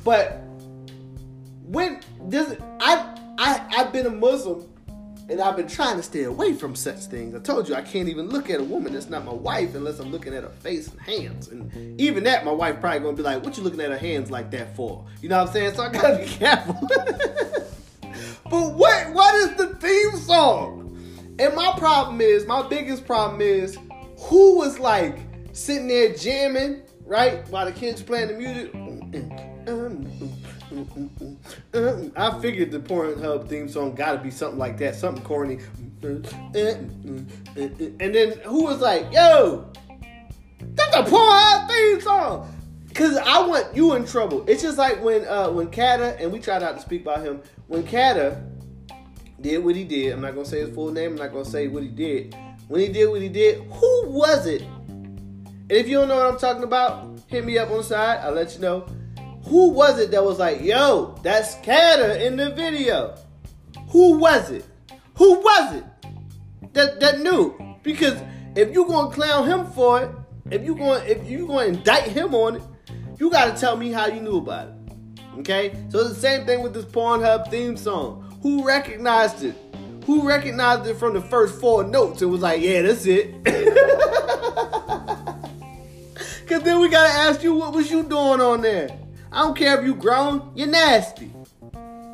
But 0.04 0.44
when 1.64 2.02
does 2.30 2.56
I 2.80 3.18
I 3.40 3.66
I've 3.72 3.92
been 3.92 4.06
a 4.06 4.12
Muslim 4.12 4.69
and 5.30 5.40
I've 5.40 5.56
been 5.56 5.68
trying 5.68 5.98
to 5.98 6.04
stay 6.04 6.24
away 6.24 6.54
from 6.54 6.76
such 6.76 7.02
things. 7.02 7.36
I 7.36 7.40
told 7.40 7.70
you 7.70 7.76
I 7.76 7.82
can't 7.82 8.10
even 8.10 8.30
look 8.30 8.50
at 8.50 8.60
a 8.60 8.64
woman 8.64 8.94
that's 8.94 9.10
not 9.10 9.26
my 9.26 9.34
wife 9.34 9.76
unless 9.76 10.00
I'm 10.00 10.12
looking 10.12 10.34
at 10.34 10.44
her 10.44 10.50
face 10.50 10.88
and 10.88 11.00
hands. 11.00 11.50
And 11.50 12.00
even 12.02 12.24
that, 12.24 12.44
my 12.46 12.52
wife 12.52 12.82
probably 12.82 13.00
gonna 13.00 13.16
be 13.16 13.22
like, 13.22 13.44
"What 13.44 13.56
you 13.56 13.64
looking 13.64 13.80
at 13.80 13.92
her 13.92 13.98
hands 13.98 14.32
like 14.32 14.50
that 14.52 14.76
for?" 14.76 15.06
You 15.22 15.30
know 15.30 15.38
what 15.38 15.48
I'm 15.50 15.54
saying? 15.54 15.76
So 15.76 15.84
I 15.84 15.90
gotta 15.90 16.18
be 16.18 16.26
careful. 16.28 16.76
but 18.50 18.74
what 18.74 19.14
what 19.14 19.36
is 19.36 19.56
the 19.56 19.76
theme 19.76 20.16
song? 20.18 20.98
And 21.38 21.56
my 21.56 21.74
problem 21.78 22.20
is, 22.22 22.46
my 22.46 22.68
biggest 22.68 23.06
problem 23.06 23.40
is, 23.40 23.78
who 24.18 24.58
was 24.58 24.80
like 24.80 25.20
sitting 25.54 25.88
there 25.88 26.14
jamming 26.14 26.82
right 27.06 27.48
while 27.50 27.66
the 27.66 27.72
kids 27.72 28.02
playing 28.02 28.28
the 28.30 28.34
music. 28.34 28.74
I 30.72 32.40
figured 32.40 32.72
the 32.72 32.80
Pornhub 32.80 33.48
theme 33.50 33.68
song 33.68 33.96
got 33.96 34.12
to 34.14 34.18
be 34.20 34.30
something 34.30 34.60
like 34.60 34.78
that, 34.78 34.96
something 34.96 35.24
corny. 35.24 35.60
And 36.02 36.26
then 38.00 38.40
who 38.46 38.64
was 38.64 38.80
like, 38.80 39.12
"Yo, 39.12 39.72
that's 40.76 40.96
a 40.96 41.04
Pornhub 41.04 41.68
theme 41.68 42.02
song." 42.02 42.56
Cause 42.94 43.16
I 43.18 43.46
want 43.46 43.76
you 43.76 43.94
in 43.96 44.06
trouble. 44.06 44.44
It's 44.48 44.62
just 44.62 44.78
like 44.78 45.02
when 45.04 45.26
uh 45.26 45.50
when 45.52 45.68
Kata 45.72 46.20
and 46.20 46.32
we 46.32 46.40
tried 46.40 46.62
not 46.62 46.76
to 46.76 46.82
speak 46.82 47.04
about 47.04 47.24
him. 47.24 47.42
When 47.68 47.84
Kata 47.84 48.44
did 49.40 49.64
what 49.64 49.76
he 49.76 49.84
did, 49.84 50.14
I'm 50.14 50.22
not 50.22 50.34
gonna 50.34 50.46
say 50.46 50.60
his 50.60 50.74
full 50.74 50.92
name. 50.92 51.12
I'm 51.12 51.18
not 51.18 51.32
gonna 51.32 51.46
say 51.46 51.68
what 51.68 51.84
he 51.84 51.90
did. 51.90 52.36
When 52.68 52.82
he 52.82 52.90
did 52.90 53.08
what 53.08 53.22
he 53.22 53.30
did, 53.30 53.64
who 53.64 54.10
was 54.10 54.46
it? 54.48 54.62
And 54.62 55.72
if 55.72 55.88
you 55.88 55.98
don't 55.98 56.08
know 56.08 56.18
what 56.18 56.26
I'm 56.28 56.40
talking 56.40 56.64
about, 56.64 57.20
hit 57.28 57.46
me 57.46 57.58
up 57.58 57.70
on 57.70 57.78
the 57.78 57.84
side. 57.84 58.20
I'll 58.24 58.34
let 58.34 58.54
you 58.56 58.60
know. 58.60 58.86
Who 59.50 59.70
was 59.70 60.00
it 60.00 60.12
that 60.12 60.24
was 60.24 60.38
like, 60.38 60.62
yo, 60.62 61.18
that's 61.24 61.56
Kata 61.56 62.24
in 62.24 62.38
the 62.38 62.52
video? 62.52 63.18
Who 63.90 64.20
was 64.20 64.52
it? 64.52 64.64
Who 65.16 65.40
was 65.40 65.76
it 65.78 65.84
that 66.74 67.00
that 67.00 67.22
knew? 67.22 67.58
Because 67.82 68.22
if 68.56 68.72
you 68.72 68.86
gonna 68.86 69.12
clown 69.12 69.48
him 69.48 69.66
for 69.72 70.04
it, 70.04 70.12
if 70.52 70.64
you 70.64 70.76
going 70.76 71.04
if 71.08 71.28
you 71.28 71.48
gonna 71.48 71.66
indict 71.66 72.10
him 72.10 72.36
on 72.36 72.58
it, 72.58 72.62
you 73.18 73.32
gotta 73.32 73.60
tell 73.60 73.76
me 73.76 73.92
how 73.92 74.06
you 74.06 74.22
knew 74.22 74.38
about 74.38 74.68
it. 74.68 74.76
Okay? 75.40 75.76
So 75.90 76.00
it's 76.02 76.10
the 76.10 76.16
same 76.16 76.46
thing 76.46 76.62
with 76.62 76.76
this 76.76 76.86
Pornhub 76.86 77.50
theme 77.50 77.76
song. 77.76 78.38
Who 78.44 78.64
recognized 78.64 79.44
it? 79.44 79.56
Who 80.06 80.28
recognized 80.28 80.86
it 80.88 80.98
from 80.98 81.16
the 81.16 81.22
first 81.22 81.60
four 81.60 81.84
notes 81.84 82.22
and 82.22 82.32
was 82.32 82.42
like, 82.42 82.62
yeah, 82.62 82.84
that's 82.84 83.08
it. 83.08 83.34
Cause 86.48 86.62
then 86.62 86.80
we 86.80 86.90
gotta 86.90 87.14
ask 87.14 87.42
you 87.42 87.56
what 87.56 87.74
was 87.74 87.90
you 87.90 88.04
doing 88.04 88.42
on 88.42 88.62
there? 88.62 88.96
I 89.32 89.42
don't 89.44 89.56
care 89.56 89.80
if 89.80 89.86
you 89.86 89.96
grown, 89.96 90.52
you're 90.56 90.68
nasty. 90.68 91.32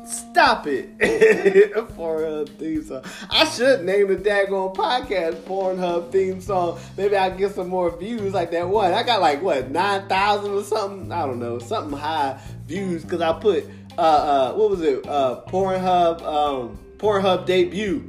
Stop 0.06 0.66
it. 0.68 0.96
Pornhub 1.96 2.48
theme 2.58 2.84
song. 2.84 3.02
I 3.28 3.44
should 3.44 3.84
name 3.84 4.08
the 4.08 4.16
daggone 4.16 4.74
podcast 4.74 5.36
Pornhub 5.42 6.12
theme 6.12 6.40
song. 6.40 6.78
Maybe 6.96 7.16
I 7.16 7.30
get 7.30 7.54
some 7.54 7.68
more 7.68 7.96
views 7.96 8.32
like 8.32 8.52
that 8.52 8.68
one. 8.68 8.92
I 8.92 9.02
got 9.02 9.20
like 9.20 9.42
what 9.42 9.70
nine 9.70 10.06
thousand 10.08 10.52
or 10.52 10.62
something. 10.62 11.10
I 11.10 11.26
don't 11.26 11.40
know, 11.40 11.58
something 11.58 11.98
high 11.98 12.38
views 12.66 13.02
because 13.02 13.20
I 13.20 13.32
put 13.32 13.64
uh 13.98 14.00
uh 14.00 14.52
what 14.54 14.70
was 14.70 14.82
it 14.82 15.04
uh 15.08 15.42
Pornhub 15.48 16.22
um 16.22 16.78
Pornhub 16.98 17.44
debut, 17.46 18.04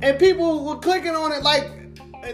and 0.00 0.18
people 0.18 0.64
were 0.64 0.78
clicking 0.78 1.14
on 1.14 1.32
it 1.32 1.42
like 1.42 1.77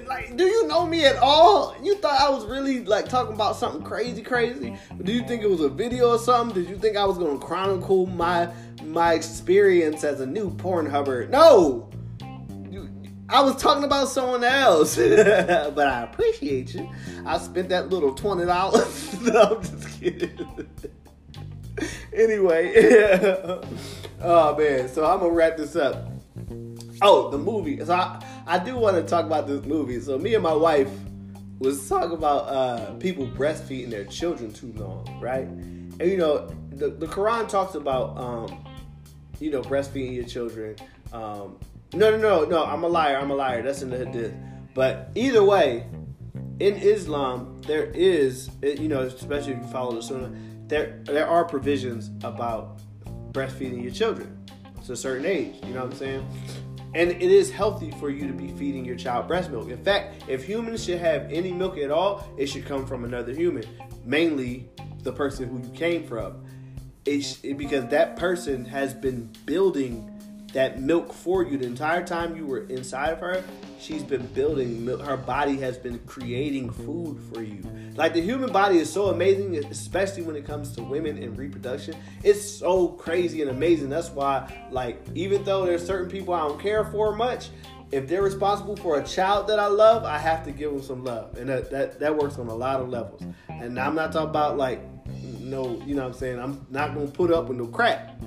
Like, 0.06 0.36
do 0.36 0.44
you 0.44 0.66
know 0.66 0.86
me 0.86 1.04
at 1.04 1.16
all? 1.16 1.76
You 1.82 1.96
thought 1.96 2.20
I 2.20 2.28
was 2.30 2.46
really 2.46 2.84
like 2.84 3.08
talking 3.08 3.34
about 3.34 3.56
something 3.56 3.82
crazy, 3.82 4.22
crazy? 4.22 4.76
Do 5.02 5.12
you 5.12 5.26
think 5.26 5.42
it 5.42 5.50
was 5.50 5.60
a 5.60 5.68
video 5.68 6.10
or 6.10 6.18
something? 6.18 6.62
Did 6.62 6.70
you 6.70 6.78
think 6.78 6.96
I 6.96 7.04
was 7.04 7.18
gonna 7.18 7.38
chronicle 7.38 8.06
my 8.06 8.48
my 8.82 9.12
experience 9.12 10.02
as 10.02 10.20
a 10.20 10.26
new 10.26 10.50
Pornhubber? 10.50 11.28
No, 11.28 11.90
I 13.28 13.40
was 13.42 13.56
talking 13.56 13.84
about 13.84 14.08
someone 14.08 14.44
else. 14.44 14.96
but 14.96 15.78
I 15.78 16.02
appreciate 16.02 16.74
you. 16.74 16.90
I 17.26 17.38
spent 17.38 17.68
that 17.70 17.88
little 17.90 18.14
twenty 18.14 18.46
dollars. 18.46 19.20
no, 19.22 19.56
I'm 19.56 19.62
just 19.62 20.00
kidding. 20.00 20.68
anyway, 22.12 22.72
oh 24.22 24.56
man, 24.56 24.88
so 24.88 25.04
I'm 25.04 25.20
gonna 25.20 25.32
wrap 25.32 25.56
this 25.56 25.76
up. 25.76 26.10
Oh, 27.02 27.30
the 27.30 27.38
movie. 27.38 27.84
So 27.84 27.92
I, 27.92 28.24
I 28.46 28.58
do 28.58 28.76
want 28.76 28.96
to 28.96 29.02
talk 29.02 29.24
about 29.24 29.46
this 29.46 29.64
movie. 29.64 30.00
So 30.00 30.18
me 30.18 30.34
and 30.34 30.42
my 30.42 30.52
wife 30.52 30.90
was 31.58 31.88
talking 31.88 32.12
about 32.12 32.48
uh, 32.48 32.94
people 32.94 33.26
breastfeeding 33.26 33.90
their 33.90 34.04
children 34.04 34.52
too 34.52 34.72
long, 34.76 35.18
right? 35.20 35.46
And 35.46 36.02
you 36.02 36.16
know, 36.16 36.48
the, 36.70 36.90
the 36.90 37.06
Quran 37.06 37.48
talks 37.48 37.74
about 37.74 38.18
um, 38.18 38.64
you 39.40 39.50
know 39.50 39.62
breastfeeding 39.62 40.14
your 40.14 40.24
children. 40.24 40.76
Um, 41.12 41.58
no, 41.94 42.10
no, 42.10 42.18
no, 42.18 42.44
no. 42.44 42.64
I'm 42.64 42.82
a 42.82 42.88
liar. 42.88 43.16
I'm 43.16 43.30
a 43.30 43.34
liar. 43.34 43.62
That's 43.62 43.82
in 43.82 43.90
the 43.90 43.98
hadith. 43.98 44.34
But 44.74 45.10
either 45.14 45.44
way, 45.44 45.86
in 46.58 46.74
Islam, 46.74 47.58
there 47.62 47.86
is, 47.86 48.50
you 48.62 48.88
know, 48.88 49.02
especially 49.02 49.52
if 49.52 49.58
you 49.60 49.68
follow 49.68 49.94
the 49.94 50.02
Sunnah, 50.02 50.32
there 50.66 51.00
there 51.04 51.26
are 51.26 51.44
provisions 51.44 52.10
about 52.24 52.80
breastfeeding 53.32 53.82
your 53.82 53.92
children 53.92 54.44
to 54.84 54.92
a 54.92 54.96
certain 54.96 55.24
age. 55.24 55.54
You 55.62 55.74
know 55.74 55.84
what 55.84 55.92
I'm 55.92 55.98
saying? 55.98 56.28
And 56.94 57.10
it 57.10 57.22
is 57.22 57.50
healthy 57.50 57.90
for 57.92 58.08
you 58.08 58.28
to 58.28 58.32
be 58.32 58.48
feeding 58.52 58.84
your 58.84 58.96
child 58.96 59.26
breast 59.26 59.50
milk. 59.50 59.68
In 59.68 59.82
fact, 59.82 60.24
if 60.28 60.44
humans 60.44 60.84
should 60.84 61.00
have 61.00 61.30
any 61.30 61.52
milk 61.52 61.76
at 61.78 61.90
all, 61.90 62.26
it 62.38 62.46
should 62.46 62.66
come 62.66 62.86
from 62.86 63.04
another 63.04 63.32
human, 63.32 63.64
mainly 64.04 64.68
the 65.02 65.12
person 65.12 65.48
who 65.48 65.58
you 65.58 65.74
came 65.74 66.06
from. 66.06 66.44
It's 67.04 67.36
because 67.36 67.88
that 67.88 68.16
person 68.16 68.64
has 68.64 68.94
been 68.94 69.30
building 69.44 70.13
that 70.54 70.80
milk 70.80 71.12
for 71.12 71.42
you 71.42 71.58
the 71.58 71.66
entire 71.66 72.04
time 72.04 72.36
you 72.36 72.46
were 72.46 72.66
inside 72.68 73.10
of 73.10 73.18
her. 73.18 73.44
She's 73.78 74.02
been 74.02 74.26
building 74.28 74.84
milk. 74.84 75.02
Her 75.02 75.16
body 75.16 75.56
has 75.58 75.76
been 75.76 75.98
creating 76.06 76.70
food 76.70 77.20
for 77.32 77.42
you. 77.42 77.62
Like 77.96 78.14
the 78.14 78.22
human 78.22 78.50
body 78.50 78.78
is 78.78 78.90
so 78.90 79.06
amazing, 79.06 79.56
especially 79.66 80.22
when 80.22 80.36
it 80.36 80.46
comes 80.46 80.74
to 80.76 80.82
women 80.82 81.22
and 81.22 81.36
reproduction. 81.36 81.96
It's 82.22 82.42
so 82.42 82.88
crazy 82.88 83.42
and 83.42 83.50
amazing. 83.50 83.90
That's 83.90 84.10
why, 84.10 84.68
like, 84.70 85.00
even 85.14 85.44
though 85.44 85.66
there's 85.66 85.84
certain 85.84 86.08
people 86.08 86.34
I 86.34 86.48
don't 86.48 86.60
care 86.60 86.84
for 86.84 87.14
much, 87.14 87.50
if 87.92 88.08
they're 88.08 88.22
responsible 88.22 88.76
for 88.76 88.98
a 88.98 89.04
child 89.04 89.48
that 89.48 89.58
I 89.58 89.66
love, 89.66 90.04
I 90.04 90.18
have 90.18 90.44
to 90.44 90.52
give 90.52 90.72
them 90.72 90.82
some 90.82 91.04
love, 91.04 91.36
and 91.36 91.48
that 91.48 91.70
that, 91.70 92.00
that 92.00 92.16
works 92.16 92.38
on 92.38 92.48
a 92.48 92.54
lot 92.54 92.80
of 92.80 92.88
levels. 92.88 93.22
And 93.48 93.78
I'm 93.78 93.94
not 93.94 94.12
talking 94.12 94.30
about 94.30 94.56
like 94.56 94.80
no, 95.40 95.80
you 95.86 95.94
know 95.94 96.02
what 96.02 96.14
I'm 96.14 96.18
saying. 96.18 96.38
I'm 96.40 96.66
not 96.70 96.94
gonna 96.94 97.06
put 97.06 97.30
up 97.30 97.48
with 97.48 97.58
no 97.58 97.66
crap 97.66 98.20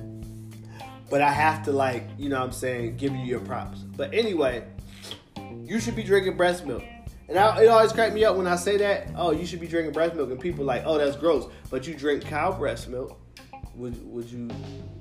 but 1.10 1.22
I 1.22 1.32
have 1.32 1.64
to 1.66 1.72
like, 1.72 2.08
you 2.18 2.30
know 2.30 2.40
what 2.40 2.46
I'm 2.46 2.52
saying, 2.52 2.98
give 2.98 3.14
you 3.14 3.24
your 3.24 3.40
props. 3.40 3.80
But 3.80 4.14
anyway, 4.14 4.64
you 5.64 5.80
should 5.80 5.96
be 5.96 6.04
drinking 6.04 6.38
breast 6.38 6.66
milk. 6.66 6.84
And 7.30 7.38
I, 7.38 7.64
it 7.64 7.68
always 7.68 7.92
cracked 7.92 8.14
me 8.14 8.24
up 8.24 8.38
when 8.38 8.48
I 8.48 8.56
say 8.56 8.78
that, 8.78 9.10
oh, 9.16 9.32
you 9.32 9.46
should 9.46 9.60
be 9.60 9.68
drinking 9.68 9.94
breast 9.94 10.16
milk, 10.16 10.32
and 10.32 10.40
people 10.40 10.64
like, 10.64 10.84
oh, 10.86 10.98
that's 10.98 11.18
gross. 11.18 11.52
But 11.70 11.86
you 11.88 11.94
drink 11.94 12.24
cow 12.24 12.52
breast 12.52 12.88
milk. 12.88 13.20
Would 13.76 14.12
would 14.12 14.26
you, 14.26 14.50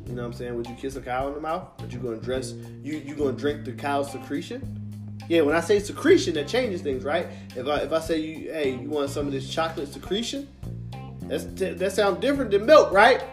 you 0.06 0.12
know 0.12 0.22
what 0.22 0.26
I'm 0.26 0.32
saying? 0.34 0.54
Would 0.54 0.66
you 0.66 0.74
kiss 0.74 0.96
a 0.96 1.00
cow 1.00 1.28
in 1.28 1.34
the 1.34 1.40
mouth? 1.40 1.68
Are 1.82 1.86
you 1.86 1.98
gonna 1.98 2.18
dress? 2.18 2.52
You 2.82 2.98
you 2.98 3.14
gonna 3.14 3.32
drink 3.32 3.64
the 3.64 3.72
cow's 3.72 4.12
secretion? 4.12 4.82
Yeah, 5.28 5.40
when 5.42 5.56
I 5.56 5.60
say 5.60 5.78
secretion, 5.78 6.34
that 6.34 6.46
changes 6.46 6.82
things, 6.82 7.02
right? 7.02 7.26
If 7.54 7.66
I 7.66 7.78
if 7.78 7.92
I 7.92 8.00
say 8.00 8.18
you, 8.18 8.52
hey, 8.52 8.72
you 8.72 8.90
want 8.90 9.08
some 9.08 9.26
of 9.26 9.32
this 9.32 9.48
chocolate 9.48 9.90
secretion? 9.90 10.48
That's 11.22 11.44
that 11.44 11.92
sounds 11.92 12.20
different 12.20 12.50
than 12.50 12.66
milk, 12.66 12.92
right? 12.92 13.24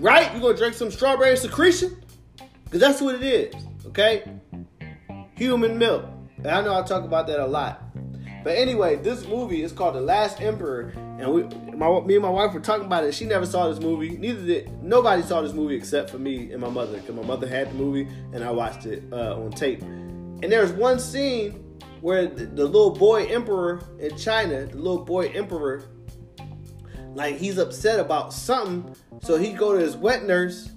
Right? 0.00 0.32
You're 0.32 0.40
gonna 0.40 0.56
drink 0.56 0.74
some 0.74 0.90
strawberry 0.90 1.36
secretion? 1.36 2.02
Because 2.64 2.80
that's 2.80 3.02
what 3.02 3.16
it 3.16 3.22
is, 3.22 3.54
okay? 3.88 4.24
Human 5.36 5.76
milk. 5.76 6.06
And 6.38 6.46
I 6.46 6.62
know 6.62 6.74
I 6.74 6.82
talk 6.82 7.04
about 7.04 7.26
that 7.26 7.38
a 7.38 7.46
lot. 7.46 7.82
But 8.42 8.56
anyway, 8.56 8.96
this 8.96 9.26
movie 9.26 9.62
is 9.62 9.72
called 9.72 9.96
The 9.96 10.00
Last 10.00 10.40
Emperor, 10.40 10.94
and 11.18 11.30
we, 11.30 11.42
my, 11.76 12.00
me 12.00 12.14
and 12.14 12.22
my 12.22 12.30
wife 12.30 12.54
were 12.54 12.60
talking 12.60 12.86
about 12.86 13.04
it. 13.04 13.12
She 13.12 13.26
never 13.26 13.44
saw 13.44 13.68
this 13.68 13.78
movie. 13.78 14.16
Neither 14.16 14.46
did 14.46 14.82
nobody 14.82 15.20
saw 15.20 15.42
this 15.42 15.52
movie 15.52 15.74
except 15.74 16.08
for 16.08 16.18
me 16.18 16.50
and 16.50 16.62
my 16.62 16.70
mother, 16.70 16.98
because 16.98 17.14
my 17.14 17.22
mother 17.22 17.46
had 17.46 17.68
the 17.68 17.74
movie 17.74 18.08
and 18.32 18.42
I 18.42 18.50
watched 18.50 18.86
it 18.86 19.02
uh, 19.12 19.36
on 19.36 19.50
tape. 19.50 19.82
And 19.82 20.44
there's 20.44 20.72
one 20.72 20.98
scene 20.98 21.78
where 22.00 22.26
the, 22.26 22.46
the 22.46 22.64
little 22.64 22.94
boy 22.94 23.26
emperor 23.26 23.82
in 23.98 24.16
China, 24.16 24.64
the 24.64 24.78
little 24.78 25.04
boy 25.04 25.28
emperor, 25.34 25.84
like 27.14 27.36
he's 27.36 27.58
upset 27.58 27.98
about 27.98 28.32
something 28.32 28.94
so 29.22 29.36
he 29.36 29.52
go 29.52 29.72
to 29.72 29.80
his 29.80 29.96
wet 29.96 30.24
nurse 30.24 30.70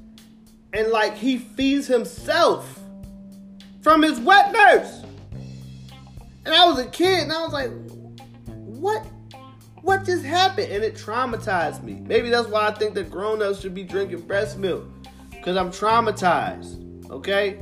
and 0.73 0.89
like 0.89 1.15
he 1.15 1.37
feeds 1.37 1.87
himself 1.87 2.79
from 3.81 4.01
his 4.01 4.19
wet 4.19 4.51
nurse. 4.51 5.03
And 6.45 6.53
I 6.53 6.65
was 6.65 6.79
a 6.79 6.87
kid 6.87 7.23
and 7.23 7.31
I 7.31 7.41
was 7.43 7.53
like, 7.53 7.71
what? 8.47 9.05
What 9.81 10.05
just 10.05 10.23
happened? 10.23 10.71
And 10.71 10.83
it 10.83 10.95
traumatized 10.95 11.83
me. 11.83 11.95
Maybe 11.95 12.29
that's 12.29 12.47
why 12.47 12.67
I 12.67 12.71
think 12.71 12.95
that 12.95 13.11
grown-ups 13.11 13.61
should 13.61 13.75
be 13.75 13.83
drinking 13.83 14.21
breast 14.21 14.57
milk. 14.57 14.85
Because 15.29 15.57
I'm 15.57 15.71
traumatized. 15.71 17.09
Okay? 17.09 17.59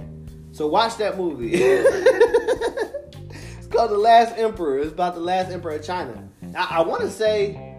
So 0.51 0.67
watch 0.67 0.97
that 0.97 1.17
movie. 1.17 1.51
it's 1.53 3.67
called 3.67 3.89
The 3.89 3.97
Last 3.97 4.37
Emperor. 4.37 4.79
It's 4.79 4.91
about 4.91 5.15
the 5.15 5.21
last 5.21 5.51
emperor 5.51 5.73
of 5.73 5.83
China. 5.83 6.29
I, 6.55 6.77
I 6.77 6.81
want 6.81 7.01
to 7.01 7.09
say 7.09 7.70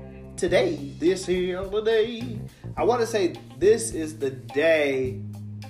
today, 0.43 0.75
this 0.99 1.25
here 1.25 1.65
the 1.65 1.81
day, 1.83 2.37
I 2.77 2.83
want 2.83 3.01
to 3.01 3.07
say 3.07 3.37
this 3.59 3.93
is 3.93 4.19
the 4.19 4.31
day 4.31 5.21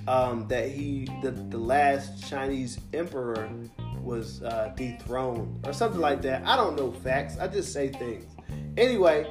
um, 0.09 0.49
that 0.49 0.71
he, 0.71 1.07
the, 1.23 1.31
the 1.31 1.59
last 1.59 2.27
Chinese 2.27 2.81
emperor, 2.95 3.51
was 4.01 4.43
uh, 4.43 4.73
dethroned 4.75 5.67
or 5.67 5.75
something 5.75 6.01
like 6.01 6.23
that. 6.23 6.47
I 6.47 6.57
don't 6.57 6.75
know 6.75 6.91
facts. 6.91 7.37
I 7.39 7.49
just 7.49 7.75
say 7.75 7.91
things. 7.91 8.25
Anyway, 8.79 9.31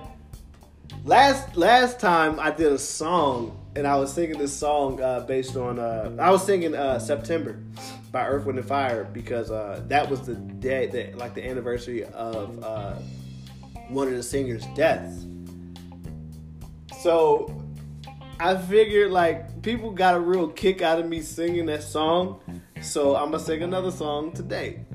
last 1.05 1.57
last 1.57 1.99
time 1.99 2.39
I 2.39 2.51
did 2.51 2.71
a 2.71 2.77
song 2.77 3.59
and 3.75 3.87
I 3.87 3.95
was 3.95 4.13
singing 4.13 4.37
this 4.37 4.53
song 4.53 5.01
uh, 5.01 5.21
based 5.21 5.55
on 5.55 5.79
uh, 5.79 6.15
I 6.19 6.29
was 6.29 6.45
singing 6.45 6.75
uh, 6.75 6.99
September 6.99 7.59
by 8.11 8.27
Earth, 8.27 8.45
Wind 8.45 8.59
and 8.59 8.67
Fire 8.67 9.05
because 9.05 9.49
uh, 9.49 9.81
that 9.87 10.07
was 10.07 10.21
the 10.21 10.35
day 10.35 10.85
that 10.85 11.17
like 11.17 11.33
the 11.33 11.43
anniversary 11.43 12.03
of 12.03 12.63
uh, 12.63 12.93
one 13.89 14.07
of 14.07 14.13
the 14.13 14.21
singers' 14.21 14.67
deaths. 14.75 15.25
So 17.01 17.51
I 18.39 18.55
figured 18.57 19.11
like 19.11 19.63
people 19.63 19.91
got 19.91 20.15
a 20.15 20.19
real 20.19 20.47
kick 20.47 20.83
out 20.83 20.99
of 20.99 21.07
me 21.07 21.21
singing 21.21 21.65
that 21.65 21.81
song, 21.81 22.41
so 22.81 23.15
I'm 23.15 23.31
gonna 23.31 23.39
sing 23.43 23.63
another 23.63 23.89
song 23.89 24.31
today. 24.33 24.85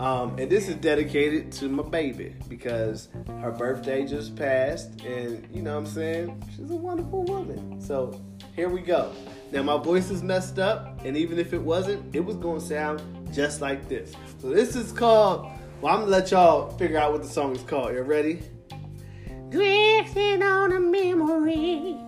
Um, 0.00 0.38
and 0.38 0.50
this 0.50 0.68
is 0.68 0.76
dedicated 0.76 1.52
to 1.52 1.68
my 1.68 1.82
baby 1.82 2.34
because 2.48 3.08
her 3.40 3.52
birthday 3.52 4.04
just 4.04 4.34
passed, 4.34 5.00
and 5.02 5.46
you 5.52 5.62
know 5.62 5.74
what 5.74 5.86
I'm 5.86 5.92
saying? 5.94 6.42
She's 6.56 6.70
a 6.70 6.76
wonderful 6.76 7.22
woman. 7.24 7.80
So 7.80 8.20
here 8.56 8.68
we 8.68 8.80
go. 8.80 9.12
Now 9.52 9.62
my 9.62 9.76
voice 9.76 10.10
is 10.10 10.24
messed 10.24 10.58
up, 10.58 11.04
and 11.04 11.16
even 11.16 11.38
if 11.38 11.52
it 11.52 11.62
wasn't, 11.62 12.14
it 12.16 12.20
was 12.20 12.36
gonna 12.36 12.60
sound 12.60 13.00
just 13.32 13.60
like 13.60 13.88
this. 13.88 14.12
So 14.40 14.50
this 14.50 14.74
is 14.74 14.90
called. 14.90 15.46
Well, 15.80 15.94
I'm 15.94 16.00
gonna 16.00 16.10
let 16.10 16.32
y'all 16.32 16.70
figure 16.78 16.98
out 16.98 17.12
what 17.12 17.22
the 17.22 17.28
song 17.28 17.54
is 17.54 17.62
called. 17.62 17.94
You 17.94 18.02
ready? 18.02 18.42
Drifting 19.50 20.42
on 20.42 20.72
a 20.72 20.80
memory 20.80 21.98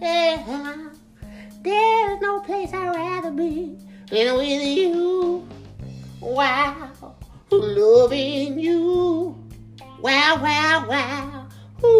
yeah. 0.00 0.76
There's 1.62 2.20
no 2.20 2.40
place 2.40 2.72
I'd 2.72 2.94
rather 2.94 3.30
be 3.30 3.76
than 4.10 4.36
with 4.36 4.62
you. 4.62 5.46
Wow, 6.20 7.14
loving 7.50 8.58
you. 8.58 9.36
Wow, 10.00 10.40
wow, 10.42 10.86
wow. 10.88 11.48
Ooh. 11.84 11.86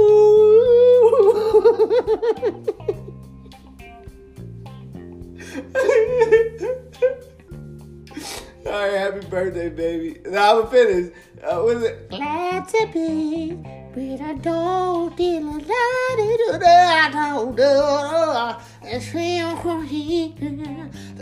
All 8.66 8.72
right, 8.72 8.92
happy 8.92 9.26
birthday, 9.26 9.68
baby. 9.68 10.20
Now 10.26 10.62
I'm 10.62 10.68
finished. 10.68 11.12
Uh, 11.42 11.60
what 11.60 11.76
is 11.78 11.82
it? 11.84 12.10
Glad 12.10 12.68
to 12.68 12.88
be 12.92 13.58
but 13.96 14.20
I 14.20 14.34
don't 14.34 15.16
feel 15.16 15.48
a 15.48 15.58
I 15.58 17.08
don't 17.10 17.56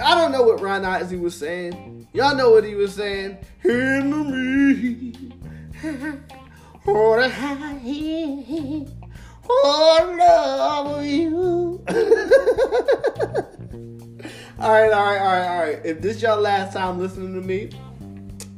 I 0.03 0.15
don't 0.17 0.33
know 0.33 0.43
what 0.43 0.61
Ron 0.61 0.85
Isley 0.85 1.19
was 1.19 1.37
saying. 1.37 2.09
Y'all 2.13 2.35
know 2.35 2.51
what 2.51 2.65
he 2.65 2.75
was 2.75 2.93
saying. 2.93 3.39
Me. 3.65 5.15
Oh, 6.87 7.15
I 10.01 10.03
oh, 10.03 10.17
love 10.19 11.05
you. 11.05 11.81
all 14.59 14.73
right, 14.73 14.93
all 14.93 15.05
right, 15.05 15.21
all 15.21 15.27
right, 15.27 15.47
all 15.47 15.61
right. 15.61 15.81
If 15.85 16.01
this 16.01 16.21
y'all 16.21 16.41
last 16.41 16.73
time 16.73 16.99
listening 16.99 17.35
to 17.35 17.41
me, 17.41 17.71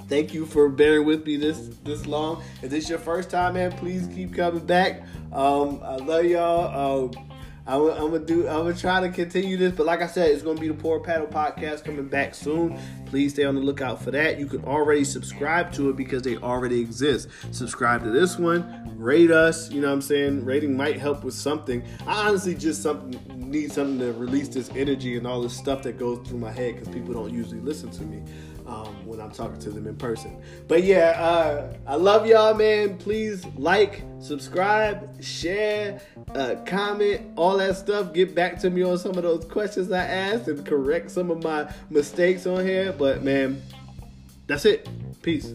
thank 0.08 0.34
you 0.34 0.46
for 0.46 0.68
bearing 0.68 1.06
with 1.06 1.26
me 1.26 1.36
this 1.36 1.70
this 1.84 2.06
long. 2.06 2.42
If 2.62 2.70
this 2.70 2.84
is 2.84 2.90
your 2.90 2.98
first 2.98 3.30
time, 3.30 3.54
man, 3.54 3.72
please 3.72 4.08
keep 4.08 4.34
coming 4.34 4.64
back. 4.64 5.02
Um, 5.32 5.80
I 5.82 5.96
love 5.96 6.24
y'all. 6.24 7.06
Um, 7.06 7.26
I'm, 7.68 7.82
I'm, 7.82 8.10
gonna 8.12 8.20
do. 8.20 8.46
I'm 8.46 8.58
gonna 8.58 8.74
try 8.74 9.00
to 9.00 9.08
continue 9.08 9.56
this, 9.56 9.72
but 9.72 9.86
like 9.86 10.00
I 10.00 10.06
said, 10.06 10.30
it's 10.30 10.42
gonna 10.42 10.60
be 10.60 10.68
the 10.68 10.74
Poor 10.74 11.00
Paddle 11.00 11.26
podcast 11.26 11.84
coming 11.84 12.06
back 12.06 12.34
soon. 12.34 12.78
Please 13.06 13.32
stay 13.32 13.44
on 13.44 13.56
the 13.56 13.60
lookout 13.60 14.00
for 14.00 14.12
that. 14.12 14.38
You 14.38 14.46
can 14.46 14.64
already 14.64 15.02
subscribe 15.02 15.72
to 15.72 15.90
it 15.90 15.96
because 15.96 16.22
they 16.22 16.36
already 16.36 16.80
exist. 16.80 17.28
Subscribe 17.50 18.04
to 18.04 18.10
this 18.10 18.38
one, 18.38 18.94
rate 18.96 19.32
us. 19.32 19.68
You 19.70 19.80
know 19.80 19.88
what 19.88 19.94
I'm 19.94 20.02
saying? 20.02 20.44
Rating 20.44 20.76
might 20.76 20.98
help 20.98 21.24
with 21.24 21.34
something. 21.34 21.82
I 22.06 22.28
honestly 22.28 22.54
just 22.54 22.82
something 22.82 23.20
need 23.50 23.72
something 23.72 23.98
to 23.98 24.12
release 24.12 24.48
this 24.48 24.70
energy 24.76 25.16
and 25.16 25.26
all 25.26 25.42
this 25.42 25.56
stuff 25.56 25.82
that 25.82 25.98
goes 25.98 26.26
through 26.28 26.38
my 26.38 26.52
head 26.52 26.74
because 26.76 26.92
people 26.94 27.14
don't 27.14 27.32
usually 27.32 27.60
listen 27.60 27.90
to 27.90 28.02
me 28.02 28.22
um, 28.66 29.06
when 29.06 29.20
I'm 29.20 29.30
talking 29.30 29.58
to 29.60 29.70
them 29.70 29.86
in 29.86 29.96
person. 29.96 30.40
But 30.68 30.82
yeah, 30.82 31.10
uh, 31.20 31.76
I 31.86 31.96
love 31.96 32.26
y'all, 32.26 32.54
man. 32.54 32.98
Please 32.98 33.44
like, 33.56 34.02
subscribe, 34.18 35.22
share, 35.22 36.00
uh, 36.34 36.56
comment, 36.66 37.32
all 37.36 37.56
that 37.58 37.76
stuff. 37.76 38.12
Get 38.12 38.34
back 38.34 38.58
to 38.60 38.70
me 38.70 38.82
on 38.82 38.98
some 38.98 39.16
of 39.16 39.22
those 39.22 39.44
questions 39.44 39.90
I 39.92 40.04
asked 40.04 40.48
and 40.48 40.64
correct 40.66 41.10
some 41.10 41.30
of 41.30 41.42
my 41.42 41.70
mistakes 41.90 42.46
on 42.46 42.64
here. 42.64 42.92
But 42.92 43.22
man, 43.22 43.62
that's 44.46 44.64
it. 44.64 44.88
Peace. 45.22 45.52